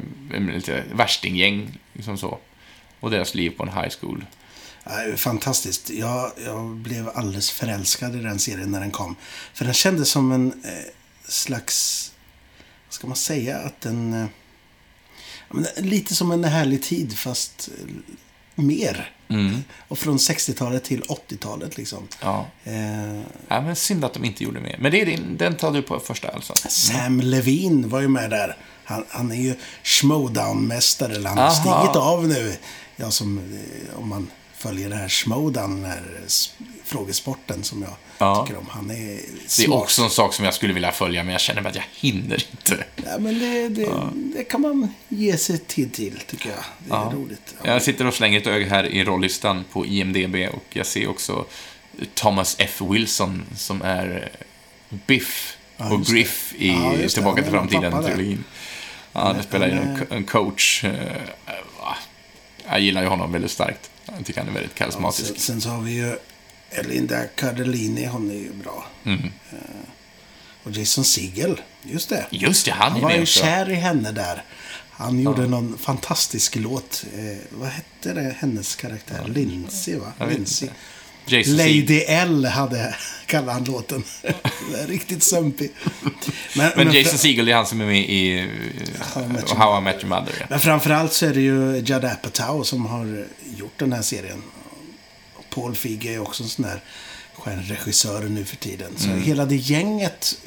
[0.54, 2.38] lite värstinggäng, liksom så.
[3.00, 4.24] Och deras liv på en high school.
[5.16, 5.90] Fantastiskt.
[5.90, 9.16] Jag, jag blev alldeles förälskad i den serien när den kom.
[9.54, 10.70] För den kändes som en eh,
[11.24, 12.10] slags...
[12.86, 13.58] Vad ska man säga?
[13.58, 14.12] Att den...
[14.14, 14.26] Eh,
[15.76, 17.94] lite som en härlig tid, fast eh,
[18.54, 19.12] mer.
[19.28, 19.64] Mm.
[19.88, 22.08] Och från 60-talet till 80-talet liksom.
[22.20, 22.46] Ja.
[22.64, 24.76] Eh, ja, men synd att de inte gjorde mer.
[24.78, 26.52] Men det är din, den tar du på första alltså?
[26.68, 28.56] Sam Levine var ju med där.
[28.84, 31.14] Han, han är ju Schmodown-mästare.
[31.14, 32.56] eller Han har stigit av nu.
[32.96, 36.02] Ja, som, eh, om man följer det här Schmodown, den här
[36.84, 38.46] frågesporten som jag Ja.
[38.46, 38.66] tycker om.
[38.70, 39.82] Han är Det är smart.
[39.82, 42.84] också en sak som jag skulle vilja följa, men jag känner att jag hinner inte.
[42.96, 46.58] Ja, men det, det, det kan man ge sig tid till, tycker jag.
[46.78, 47.12] Det är Ja.
[47.14, 47.54] roligt.
[47.62, 47.72] Ja.
[47.72, 51.44] Jag sitter och slänger ett öga här i rollistan på IMDB och jag ser också
[52.14, 52.80] Thomas F.
[52.90, 54.28] Wilson som är
[55.06, 56.04] Biff Ja, och.
[56.04, 57.08] Griff i Ja.
[57.08, 58.44] Tillbaka till framtiden-trilogin.
[59.12, 60.84] Ja, han spelar ju en, coach.
[60.84, 60.92] eh.
[62.68, 63.90] Jag gillar ju honom väldigt starkt.
[64.16, 65.26] Jag tycker han är väldigt karismatisk.
[65.26, 66.16] Sen, sen så har vi ju
[66.70, 68.86] Elinda Cardellini, hon är ju bra.
[69.04, 69.20] Mm.
[69.50, 69.58] Eh,
[70.62, 72.26] och Jason Segel, just det.
[72.30, 73.40] Just det, han Han var ju också.
[73.40, 74.42] kär i henne där.
[74.90, 77.04] Han gjorde någon fantastisk låt.
[77.14, 79.24] Eh, vad hette det, hennes karaktär?
[79.34, 80.12] Lindsay, va?
[80.30, 80.68] Lindsay.
[81.46, 82.94] Lady L hade,
[83.26, 84.04] kallade han låten.
[84.86, 85.72] Riktigt sumpig.
[86.02, 86.12] Men,
[86.56, 90.08] Men men, Jason Segel är han som är med i Your How I Met Your
[90.08, 90.32] Mother.
[90.40, 90.46] Ja.
[90.48, 94.42] men framförallt så är det ju Judd Apatow som har gjort den här serien.
[95.50, 96.80] Paul Feig är också en sån där
[97.34, 98.92] stjärnregissör nu för tiden.
[98.96, 99.22] Så Mm.
[99.22, 100.38] hela det gänget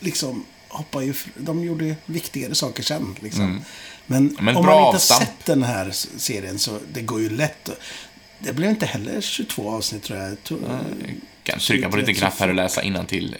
[0.00, 1.14] liksom hoppar ju...
[1.36, 3.16] De gjorde viktigare saker sen.
[3.20, 3.62] Liksom.
[4.06, 4.36] Men, Mm.
[4.44, 5.20] Men om bra man inte avstamp.
[5.22, 7.70] sett den här serien så det går ju lätt.
[8.38, 10.30] Det blev inte heller 22 avsnitt tror jag.
[10.30, 10.60] jag tror,
[11.42, 13.36] Kan trycka på lite knapp här och läsa innantill.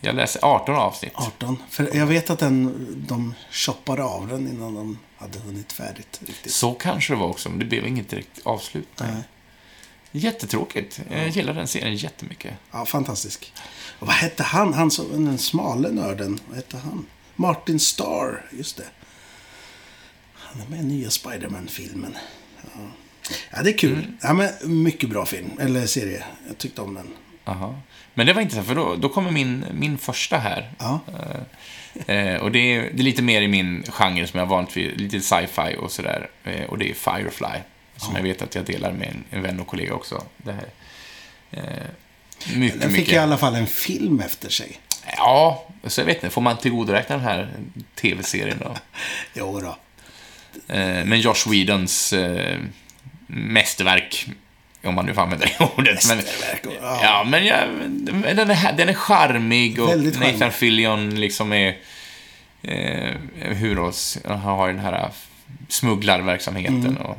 [0.00, 1.12] Jag läser 18 avsnitt.
[1.14, 1.62] 18.
[1.70, 6.20] För jag vet att den, de choppade av den innan de hade hunnit färdigt.
[6.26, 6.52] Riktigt.
[6.52, 8.88] Så kanske det var också, men det blev inget direkt avslut.
[9.00, 9.22] Nej.
[10.12, 11.00] Jättetråkigt.
[11.10, 12.54] Jag gillar den serien jättemycket.
[12.70, 13.52] Ja, fantastisk.
[13.98, 14.74] Och vad hette han?
[14.74, 16.40] Han som, den smale nörden.
[16.48, 17.06] Vad hette han?
[17.36, 18.86] Martin Starr, just det.
[20.34, 22.16] Han är med i nya Spiderman-filmen.
[22.62, 22.80] Ja.
[23.50, 24.12] ja, det är kul.
[24.20, 25.50] Ja, men mycket bra film.
[25.60, 26.24] Eller serie.
[26.46, 27.08] Jag tyckte om den.
[27.44, 27.80] Aha.
[28.18, 30.70] Men det var intressant, för då, då kommer min, min första här.
[30.78, 31.00] Ja.
[32.06, 34.76] Eh, och det är, det är lite mer i min genre som jag har vant
[34.76, 36.30] vid, lite sci-fi och sådär.
[36.44, 37.58] Eh, och det är Firefly,
[37.96, 40.24] som jag vet att jag delar med en, en vän och kollega också.
[40.36, 40.68] Det här.
[41.50, 41.62] Eh,
[42.56, 43.14] mycket, Den fick mycket.
[43.14, 44.80] i alla fall en film efter sig.
[45.16, 47.48] Ja, så jag vet inte, får man tillgodoräkna den här
[47.94, 48.74] tv-serien då?
[49.34, 49.76] Jo då.
[50.74, 52.58] Eh, men Josh Whedons eh,
[53.26, 54.26] mästerverk,
[54.84, 56.08] om man nu får använda det ordet.
[56.08, 56.18] Men,
[56.80, 57.00] ja.
[57.02, 57.56] ja, men ja,
[58.34, 60.32] den, är, den är charmig och Väldigt charmig.
[60.32, 61.76] Nathan Fillion liksom är...
[62.62, 63.14] Eh,
[64.24, 65.10] han har den här
[65.68, 66.96] smugglarverksamheten Mm.
[66.96, 67.18] och...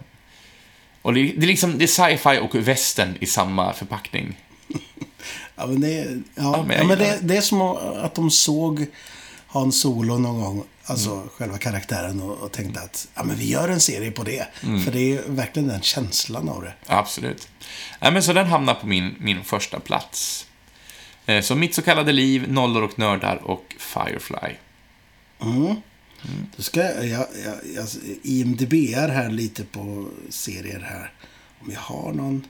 [1.02, 4.38] Och det, det är liksom, det är sci-fi och western i samma förpackning.
[5.56, 8.31] Ja, men det, ja, Ja, men ja, jag men det, det är som att de
[8.31, 8.86] såg
[9.48, 11.30] Hans Solo någon gång, alltså Mm.
[11.30, 14.48] själva karaktären, och, och tänkte att ja, men vi gör en serie på det.
[14.64, 14.82] Mm.
[14.82, 16.74] För det är verkligen den känslan av det.
[16.86, 17.48] Absolut.
[17.99, 20.45] Ja, men så den hamnar på min, min första plats.
[21.26, 24.56] Eh, Så mitt så kallade liv, Nollor och nördar och Firefly.
[25.41, 25.76] Mm.
[26.56, 27.88] Då ska jag, jag, jag, jag
[28.24, 31.11] IMDB är här lite på serier här.
[31.61, 32.48] Om jag har någon...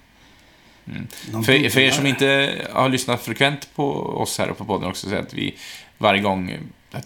[0.85, 1.43] någon Mm.
[1.43, 5.09] För, för er som inte har lyssnat frekvent på oss här och på podden också,
[5.09, 5.57] så att vi
[5.97, 6.57] varje gång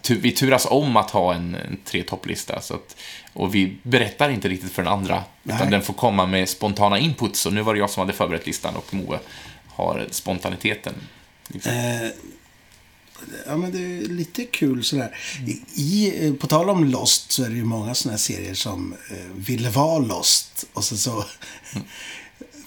[0.07, 2.61] vi turas om att ha en, en tre topplista.
[2.61, 2.95] Så att,
[3.33, 5.71] och vi berättar inte riktigt för den andra, utan Nej.
[5.71, 7.45] den får komma med spontana inputs.
[7.45, 9.19] Och nu var det jag som hade förberett listan och Moe
[9.67, 10.93] har spontaniteten.
[11.47, 11.71] Liksom.
[11.71, 12.09] Eh,
[13.45, 15.15] ja, men det är lite kul sådär.
[15.75, 18.95] I, eh, på tal om Lost så är det ju många sådana här serier som
[19.11, 20.65] eh, ville vara Lost.
[20.73, 21.25] Och sen så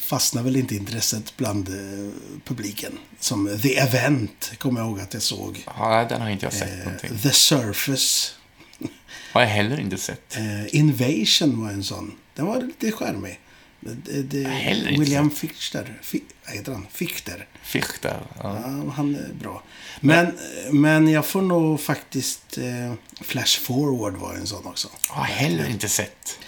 [0.07, 2.13] fastnar väl inte intresset bland eh,
[2.45, 2.99] publiken.
[3.21, 5.65] Som The Event, kommer jag ihåg att jag såg.
[5.79, 7.19] Ja, den har inte jag sett Eh, någonting.
[7.19, 8.33] The Surface.
[9.33, 10.37] Har jag heller inte sett.
[10.37, 12.13] Eh, Invasion var en sån.
[12.35, 13.41] Den var lite charmig.
[13.81, 15.99] Det, det, William Fichter.
[16.03, 16.87] Fi, vad heter han?
[16.93, 17.47] Fichter.
[17.63, 18.21] Fichter.
[18.43, 18.61] Ja.
[18.65, 19.63] Ja, han är bra.
[20.01, 20.39] Men,
[20.71, 22.59] men jag får nog faktiskt...
[22.59, 24.89] Eh, Flash Forward var en sån också.
[25.09, 26.39] Har heller inte sett.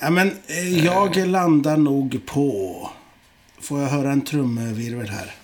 [0.00, 2.90] Ja, men eh, jag landar nog på...
[3.60, 5.34] Får jag höra en trumvirvel här?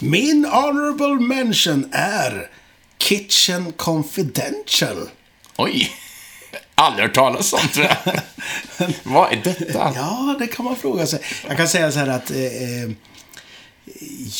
[0.00, 2.50] Min honorable mention är
[2.98, 5.08] Kitchen Confidential.
[5.56, 5.92] Oj!
[6.74, 8.20] Aldrig hört talas om, tror jag.
[9.02, 9.92] Vad är detta?
[9.94, 11.20] Ja, det kan man fråga sig.
[11.48, 12.90] Jag kan säga så här att eh, eh,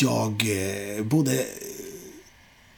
[0.00, 1.44] jag eh, bodde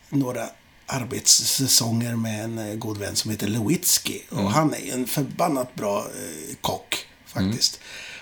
[0.09, 0.49] några
[0.87, 4.21] arbetssäsonger med en eh, god vän som heter Lewitsky.
[4.31, 7.81] Och han är en förbannat bra eh, kock, faktiskt.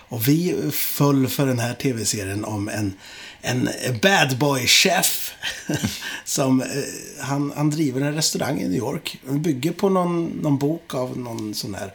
[0.09, 2.95] Och vi föll för den här tv-serien om en,
[3.43, 3.69] en
[4.03, 5.33] bad boy-chef.
[6.25, 6.67] som, eh,
[7.21, 9.19] han, han driver en restaurang i New York.
[9.27, 11.95] Den bygger på någon, någon bok av någon sån här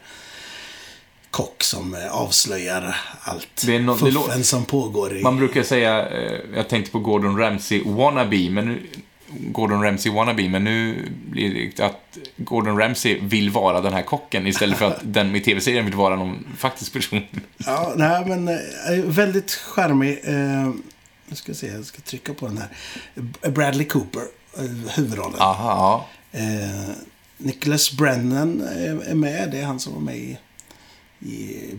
[1.30, 5.22] kock som eh, avslöjar allt Det är lå- fuffen som pågår i...
[5.22, 8.86] Man brukar säga, eh, jag tänkte på Gordon Ramsay wannabe, men nu,
[9.32, 14.46] Gordon Ramsay wannabe, men nu blir det att Gordon Ramsay vill vara den här kocken
[14.46, 17.22] istället för att den i tv-serien vill vara någon faktisk person.
[17.56, 20.20] Ja, nej, men eh, väldigt charmig.
[20.24, 20.70] Eh,
[21.26, 23.50] nu ska jag se, jag ska trycka på den här.
[23.50, 24.22] Bradley Cooper,
[24.58, 25.40] eh, huvudrollen.
[25.40, 26.38] Aha, ja.
[26.38, 26.94] Eh,
[27.36, 29.50] Nicholas Brennan är, med.
[29.50, 30.38] Det är han som var med i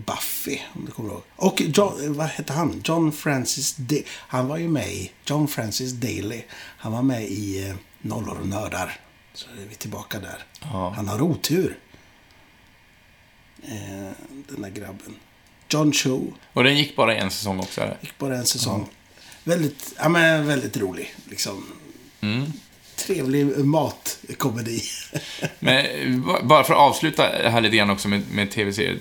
[0.06, 1.22] Buffy, om du kommer ihåg.
[1.36, 2.82] Och John, eh, vad hette han?
[2.86, 6.42] John Francis Da- Han var ju med i John Francis Daly.
[6.78, 9.00] Han var med i eh, Nollor och nördar.
[9.34, 10.44] Så är vi tillbaka där.
[10.62, 10.94] Ja.
[10.96, 11.78] Han har otur.
[13.64, 14.12] Eh,
[14.50, 15.16] den där grabben.
[15.70, 16.22] John Cho.
[16.54, 17.98] Och den gick bara en säsong också, eller?
[18.02, 18.90] Gick bara en säsong.
[19.44, 21.16] Väldigt, ja, men väldigt rolig.
[21.30, 21.66] Liksom.
[22.22, 22.52] Mm.
[22.96, 24.82] Trevlig matkomedi.
[25.60, 28.98] Men ba- bara för att avsluta här lite grann också med, med tv-serier.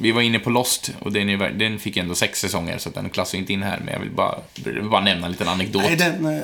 [0.00, 3.10] Vi var inne på Lost och den, är, den fick ändå sex säsonger så den
[3.10, 3.80] klassar inte in här.
[3.84, 5.82] Men jag vill bara, vill bara nämna en liten anekdot.
[5.82, 6.26] Nej, den...
[6.26, 6.42] Uh,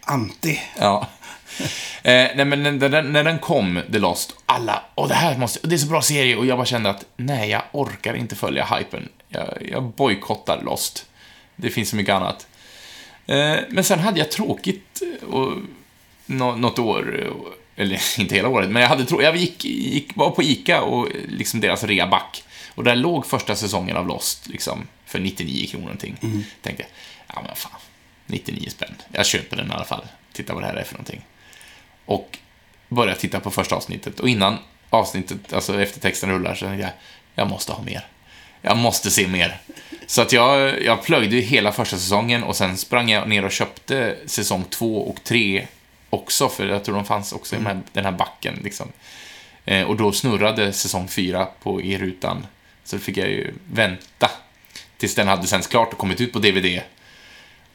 [0.00, 0.60] anti.
[0.78, 1.08] Ja.
[2.02, 5.68] Eh, nej, men när den, när den kom, The Lost, alla, och det här måste,
[5.68, 8.64] det är så bra serie, och jag bara kände att nej, jag orkar inte följa
[8.64, 9.08] hypen.
[9.28, 11.06] Jag, jag bojkottar Lost.
[11.56, 12.46] Det finns så mycket annat.
[13.26, 15.52] Eh, men sen hade jag tråkigt eh, och,
[16.26, 20.30] nå, något år, eh, eller inte hela året, men jag hade jag gick, gick, var
[20.30, 22.44] på ICA och liksom deras reaback.
[22.80, 26.16] Och där låg första säsongen av Lost, liksom, för 99 kronor någonting.
[26.62, 26.86] Tänkte,
[27.26, 27.80] ja men fan,
[28.26, 28.94] 99 spänn.
[29.12, 30.04] Jag köper den i alla fall.
[30.32, 31.26] Titta vad det här är för någonting.
[32.04, 32.38] Och
[32.88, 34.20] börjar titta på första avsnittet.
[34.20, 34.58] Och innan
[34.90, 36.92] avsnittet, alltså eftertexten rullar, så tänkte jag,
[37.34, 38.06] jag måste ha mer.
[38.62, 39.60] Jag måste se mer.
[40.06, 44.16] Så att jag, jag plöjde hela första säsongen och sen sprang jag ner och köpte
[44.26, 45.66] säsong två och tre
[46.10, 48.60] också, för jag tror de fanns också i den här, den här backen.
[48.64, 48.92] Liksom.
[49.64, 52.46] Eh, och då snurrade säsong fyra på i rutan.
[52.84, 54.30] Så fick jag ju vänta
[54.98, 56.80] tills den hade sänds klart och kommit ut på DVD.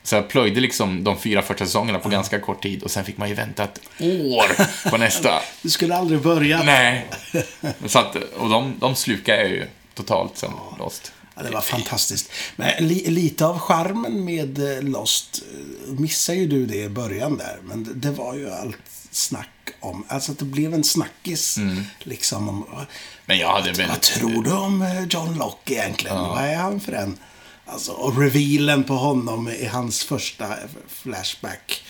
[0.03, 3.17] Så jag plöjde liksom de fyra första säsongerna på ganska kort tid och sen fick
[3.17, 5.41] man ju vänta ett år på nästa.
[5.61, 6.63] Du skulle aldrig börja.
[6.63, 7.05] Nej.
[7.85, 11.11] Så att, och de, de slukar jag ju totalt sen, Lost.
[11.35, 12.31] Ja, det var fantastiskt.
[12.55, 17.37] Men li, lite av charmen med eh, Lost eh, missar ju du det i början
[17.37, 17.57] där.
[17.63, 18.77] Men det var ju allt
[19.11, 21.57] snack om, alltså att det blev en snackis.
[21.99, 22.85] Liksom om, vad-
[23.25, 24.01] Men jag hade vad väldigt...
[24.01, 26.17] tror du om eh, John Locke egentligen?
[26.17, 27.17] Vad är han för en?
[27.65, 30.55] Alltså, och revealen på honom i hans första
[30.87, 31.83] flashback.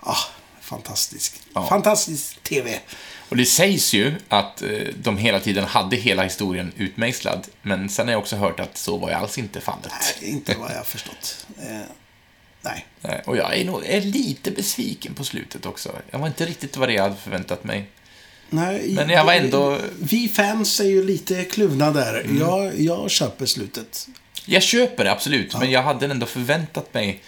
[0.00, 0.16] Ah,
[0.60, 1.34] fantastisk.
[1.54, 1.68] Ja.
[1.68, 2.78] Fantastisk TV.
[3.28, 4.68] Och det sägs ju att eh,
[5.02, 8.96] de hela tiden hade hela historien utmejslad, men sen har jag också hört att så
[8.96, 9.92] var ju alls inte fallet.
[10.20, 11.46] Nej, inte vad jag har förstått.
[12.68, 12.86] Nej.
[13.02, 15.92] Eh, Och jag är nog är lite besviken på slutet också.
[16.10, 17.86] Jag var inte riktigt vad jag hade förväntat mig.
[18.50, 22.26] Nej, Men jag var ändå- Vi fans är ju lite kluvna där.
[22.40, 24.08] Jag, jag köper slutet.
[24.44, 27.22] Jag köper det, absolut, men jag hade ändå förväntat mig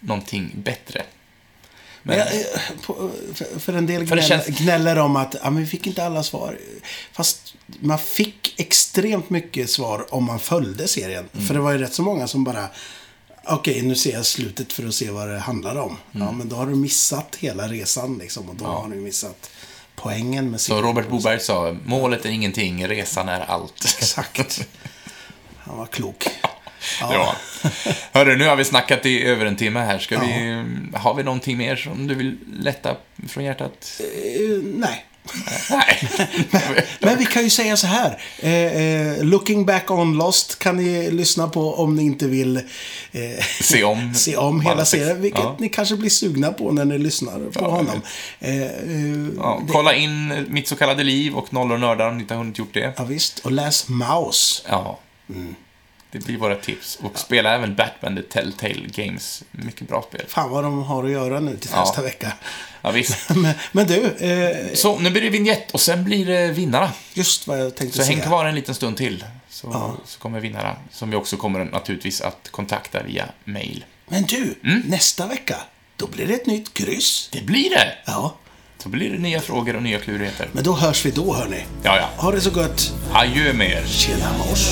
[0.00, 1.02] någonting bättre.
[2.02, 3.08] Men jag, eh,
[3.58, 6.58] för, en del gnäller, känns- gnäller om att ja, men vi fick inte alla svar.
[7.12, 11.28] Fast man fick extremt mycket svar om man följde serien.
[11.34, 11.46] Mm.
[11.46, 12.68] För det var ju rätt så många som bara
[13.48, 15.96] Okej, nu ser jag slutet för att se vad det handlar om.
[16.14, 16.26] Mm.
[16.26, 18.48] Ja, men då har du missat hela resan liksom.
[18.48, 19.50] Och då har du missat
[19.96, 20.82] poängen med Så.
[20.82, 23.84] Robert Boberg sa, målet är ingenting, resan är allt.
[23.98, 24.68] Exakt.
[25.58, 26.28] Han var klok.
[27.00, 27.36] Ja.
[28.12, 29.98] Hörru, nu har vi snackat i över en timme här.
[29.98, 30.64] Ska vi,
[30.94, 32.96] har vi någonting mer som du vill lätta
[33.28, 34.00] från hjärtat?
[34.00, 35.04] Eh, nej,
[35.70, 36.00] Nej.
[37.00, 38.18] Men vi kan ju säga så här.
[38.38, 42.56] Eh, eh, Looking back on Lost kan ni lyssna på om ni inte vill
[43.12, 44.14] eh, Se om.
[44.14, 45.20] se om hela serien.
[45.20, 45.56] Vilket Ja.
[45.58, 48.00] ni kanske blir sugna på när ni lyssnar på Ja, honom.
[48.40, 48.68] Eh, eh,
[49.36, 52.38] Ja, kolla in Mitt så kallade liv och Nollor och nördar om ni inte har
[52.38, 52.92] hunnit gjort det.
[52.96, 53.38] ja, visst.
[53.38, 54.62] Och läs Mouse.
[54.68, 54.98] Ja.
[55.30, 55.54] Mm.
[56.18, 56.98] Det blir våra tips.
[57.02, 59.42] Och spela även Batman The Telltale Games.
[59.50, 60.24] Mycket bra spel.
[60.28, 61.80] Fan vad de har att göra nu till Ja.
[61.80, 62.32] nästa vecka.
[62.82, 63.30] Ja, visst.
[63.34, 66.92] Men, men du, eh, Så, nu blir det vignett och sen blir det vinnarna.
[67.14, 68.26] just vad jag tänkte Så häng säga.
[68.26, 69.24] kvar en liten stund till.
[69.50, 73.84] Så, så kommer vinnarna, som vi också kommer naturligtvis att kontakta via mail.
[74.08, 74.82] Men du, Mm.
[74.86, 75.56] nästa vecka,
[75.96, 77.28] då blir det ett nytt kryss.
[77.32, 77.92] Det blir det!
[78.06, 78.36] Ja,
[78.78, 80.48] Så blir det nya frågor och nya klurigheter.
[80.52, 81.64] men då hörs vi då hörni.
[81.82, 82.22] Ja, ja.
[82.22, 82.92] Ha det så gott.
[83.12, 83.84] Adjö med er.
[83.86, 84.68] Tjena mors.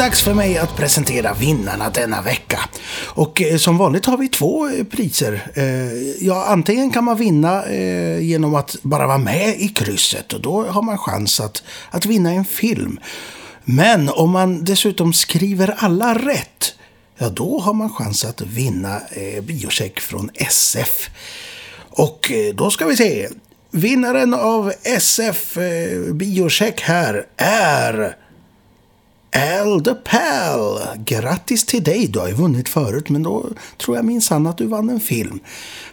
[0.00, 2.60] Dags för mig att presentera vinnarna denna vecka.
[3.04, 5.50] Och eh, som vanligt har vi två eh, priser.
[5.54, 7.72] Eh, ja, antingen kan man vinna
[8.20, 12.32] genom att bara vara med i krysset och då har man chans att, att vinna
[12.32, 13.00] en film.
[13.64, 16.74] Men om man dessutom skriver alla rätt,
[17.18, 21.10] ja då har man chans att vinna eh, biocheck från SF.
[21.90, 23.28] Och då ska vi se.
[23.70, 28.16] Vinnaren av SF eh, biocheck här är
[29.32, 30.80] Al the Pal.
[31.04, 32.06] Grattis till dig.
[32.06, 33.46] Du har ju vunnit förut, men då
[33.78, 35.40] tror jag minsann att du vann en film.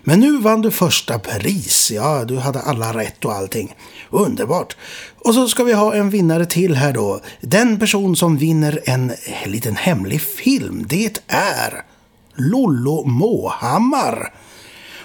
[0.04, 1.92] Men nu vann du första pris.
[1.92, 3.76] Ja, du hade alla rätt och allting.
[4.10, 4.78] Underbart.
[5.20, 7.20] Och så ska vi ha en vinnare till här då.
[7.42, 9.12] Den person som vinner en
[9.46, 11.84] liten hemlig film, det är
[12.36, 14.34] Lollo Måhammar.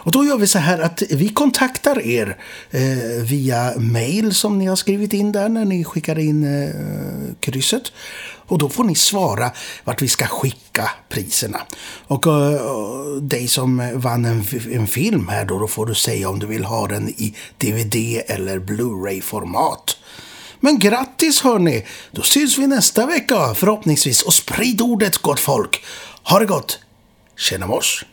[0.05, 2.37] Och då gör vi så här att vi kontaktar er
[2.71, 6.75] eh, via mail som ni har skrivit in där när ni skickar in eh,
[7.41, 7.93] krysset.
[8.47, 9.51] Och då får ni svara
[9.85, 11.61] vart vi ska skicka priserna.
[12.07, 16.29] Och eh, och dig som vann en, en film här då, då får du säga
[16.29, 19.97] om du vill ha den i DVD eller Blu-ray-format.
[20.61, 21.87] Men grattis hörni!
[22.11, 25.85] Då syns vi nästa vecka förhoppningsvis och sprid ordet gott folk.
[26.23, 26.79] Ha det gott!
[27.37, 28.05] Tjena mors!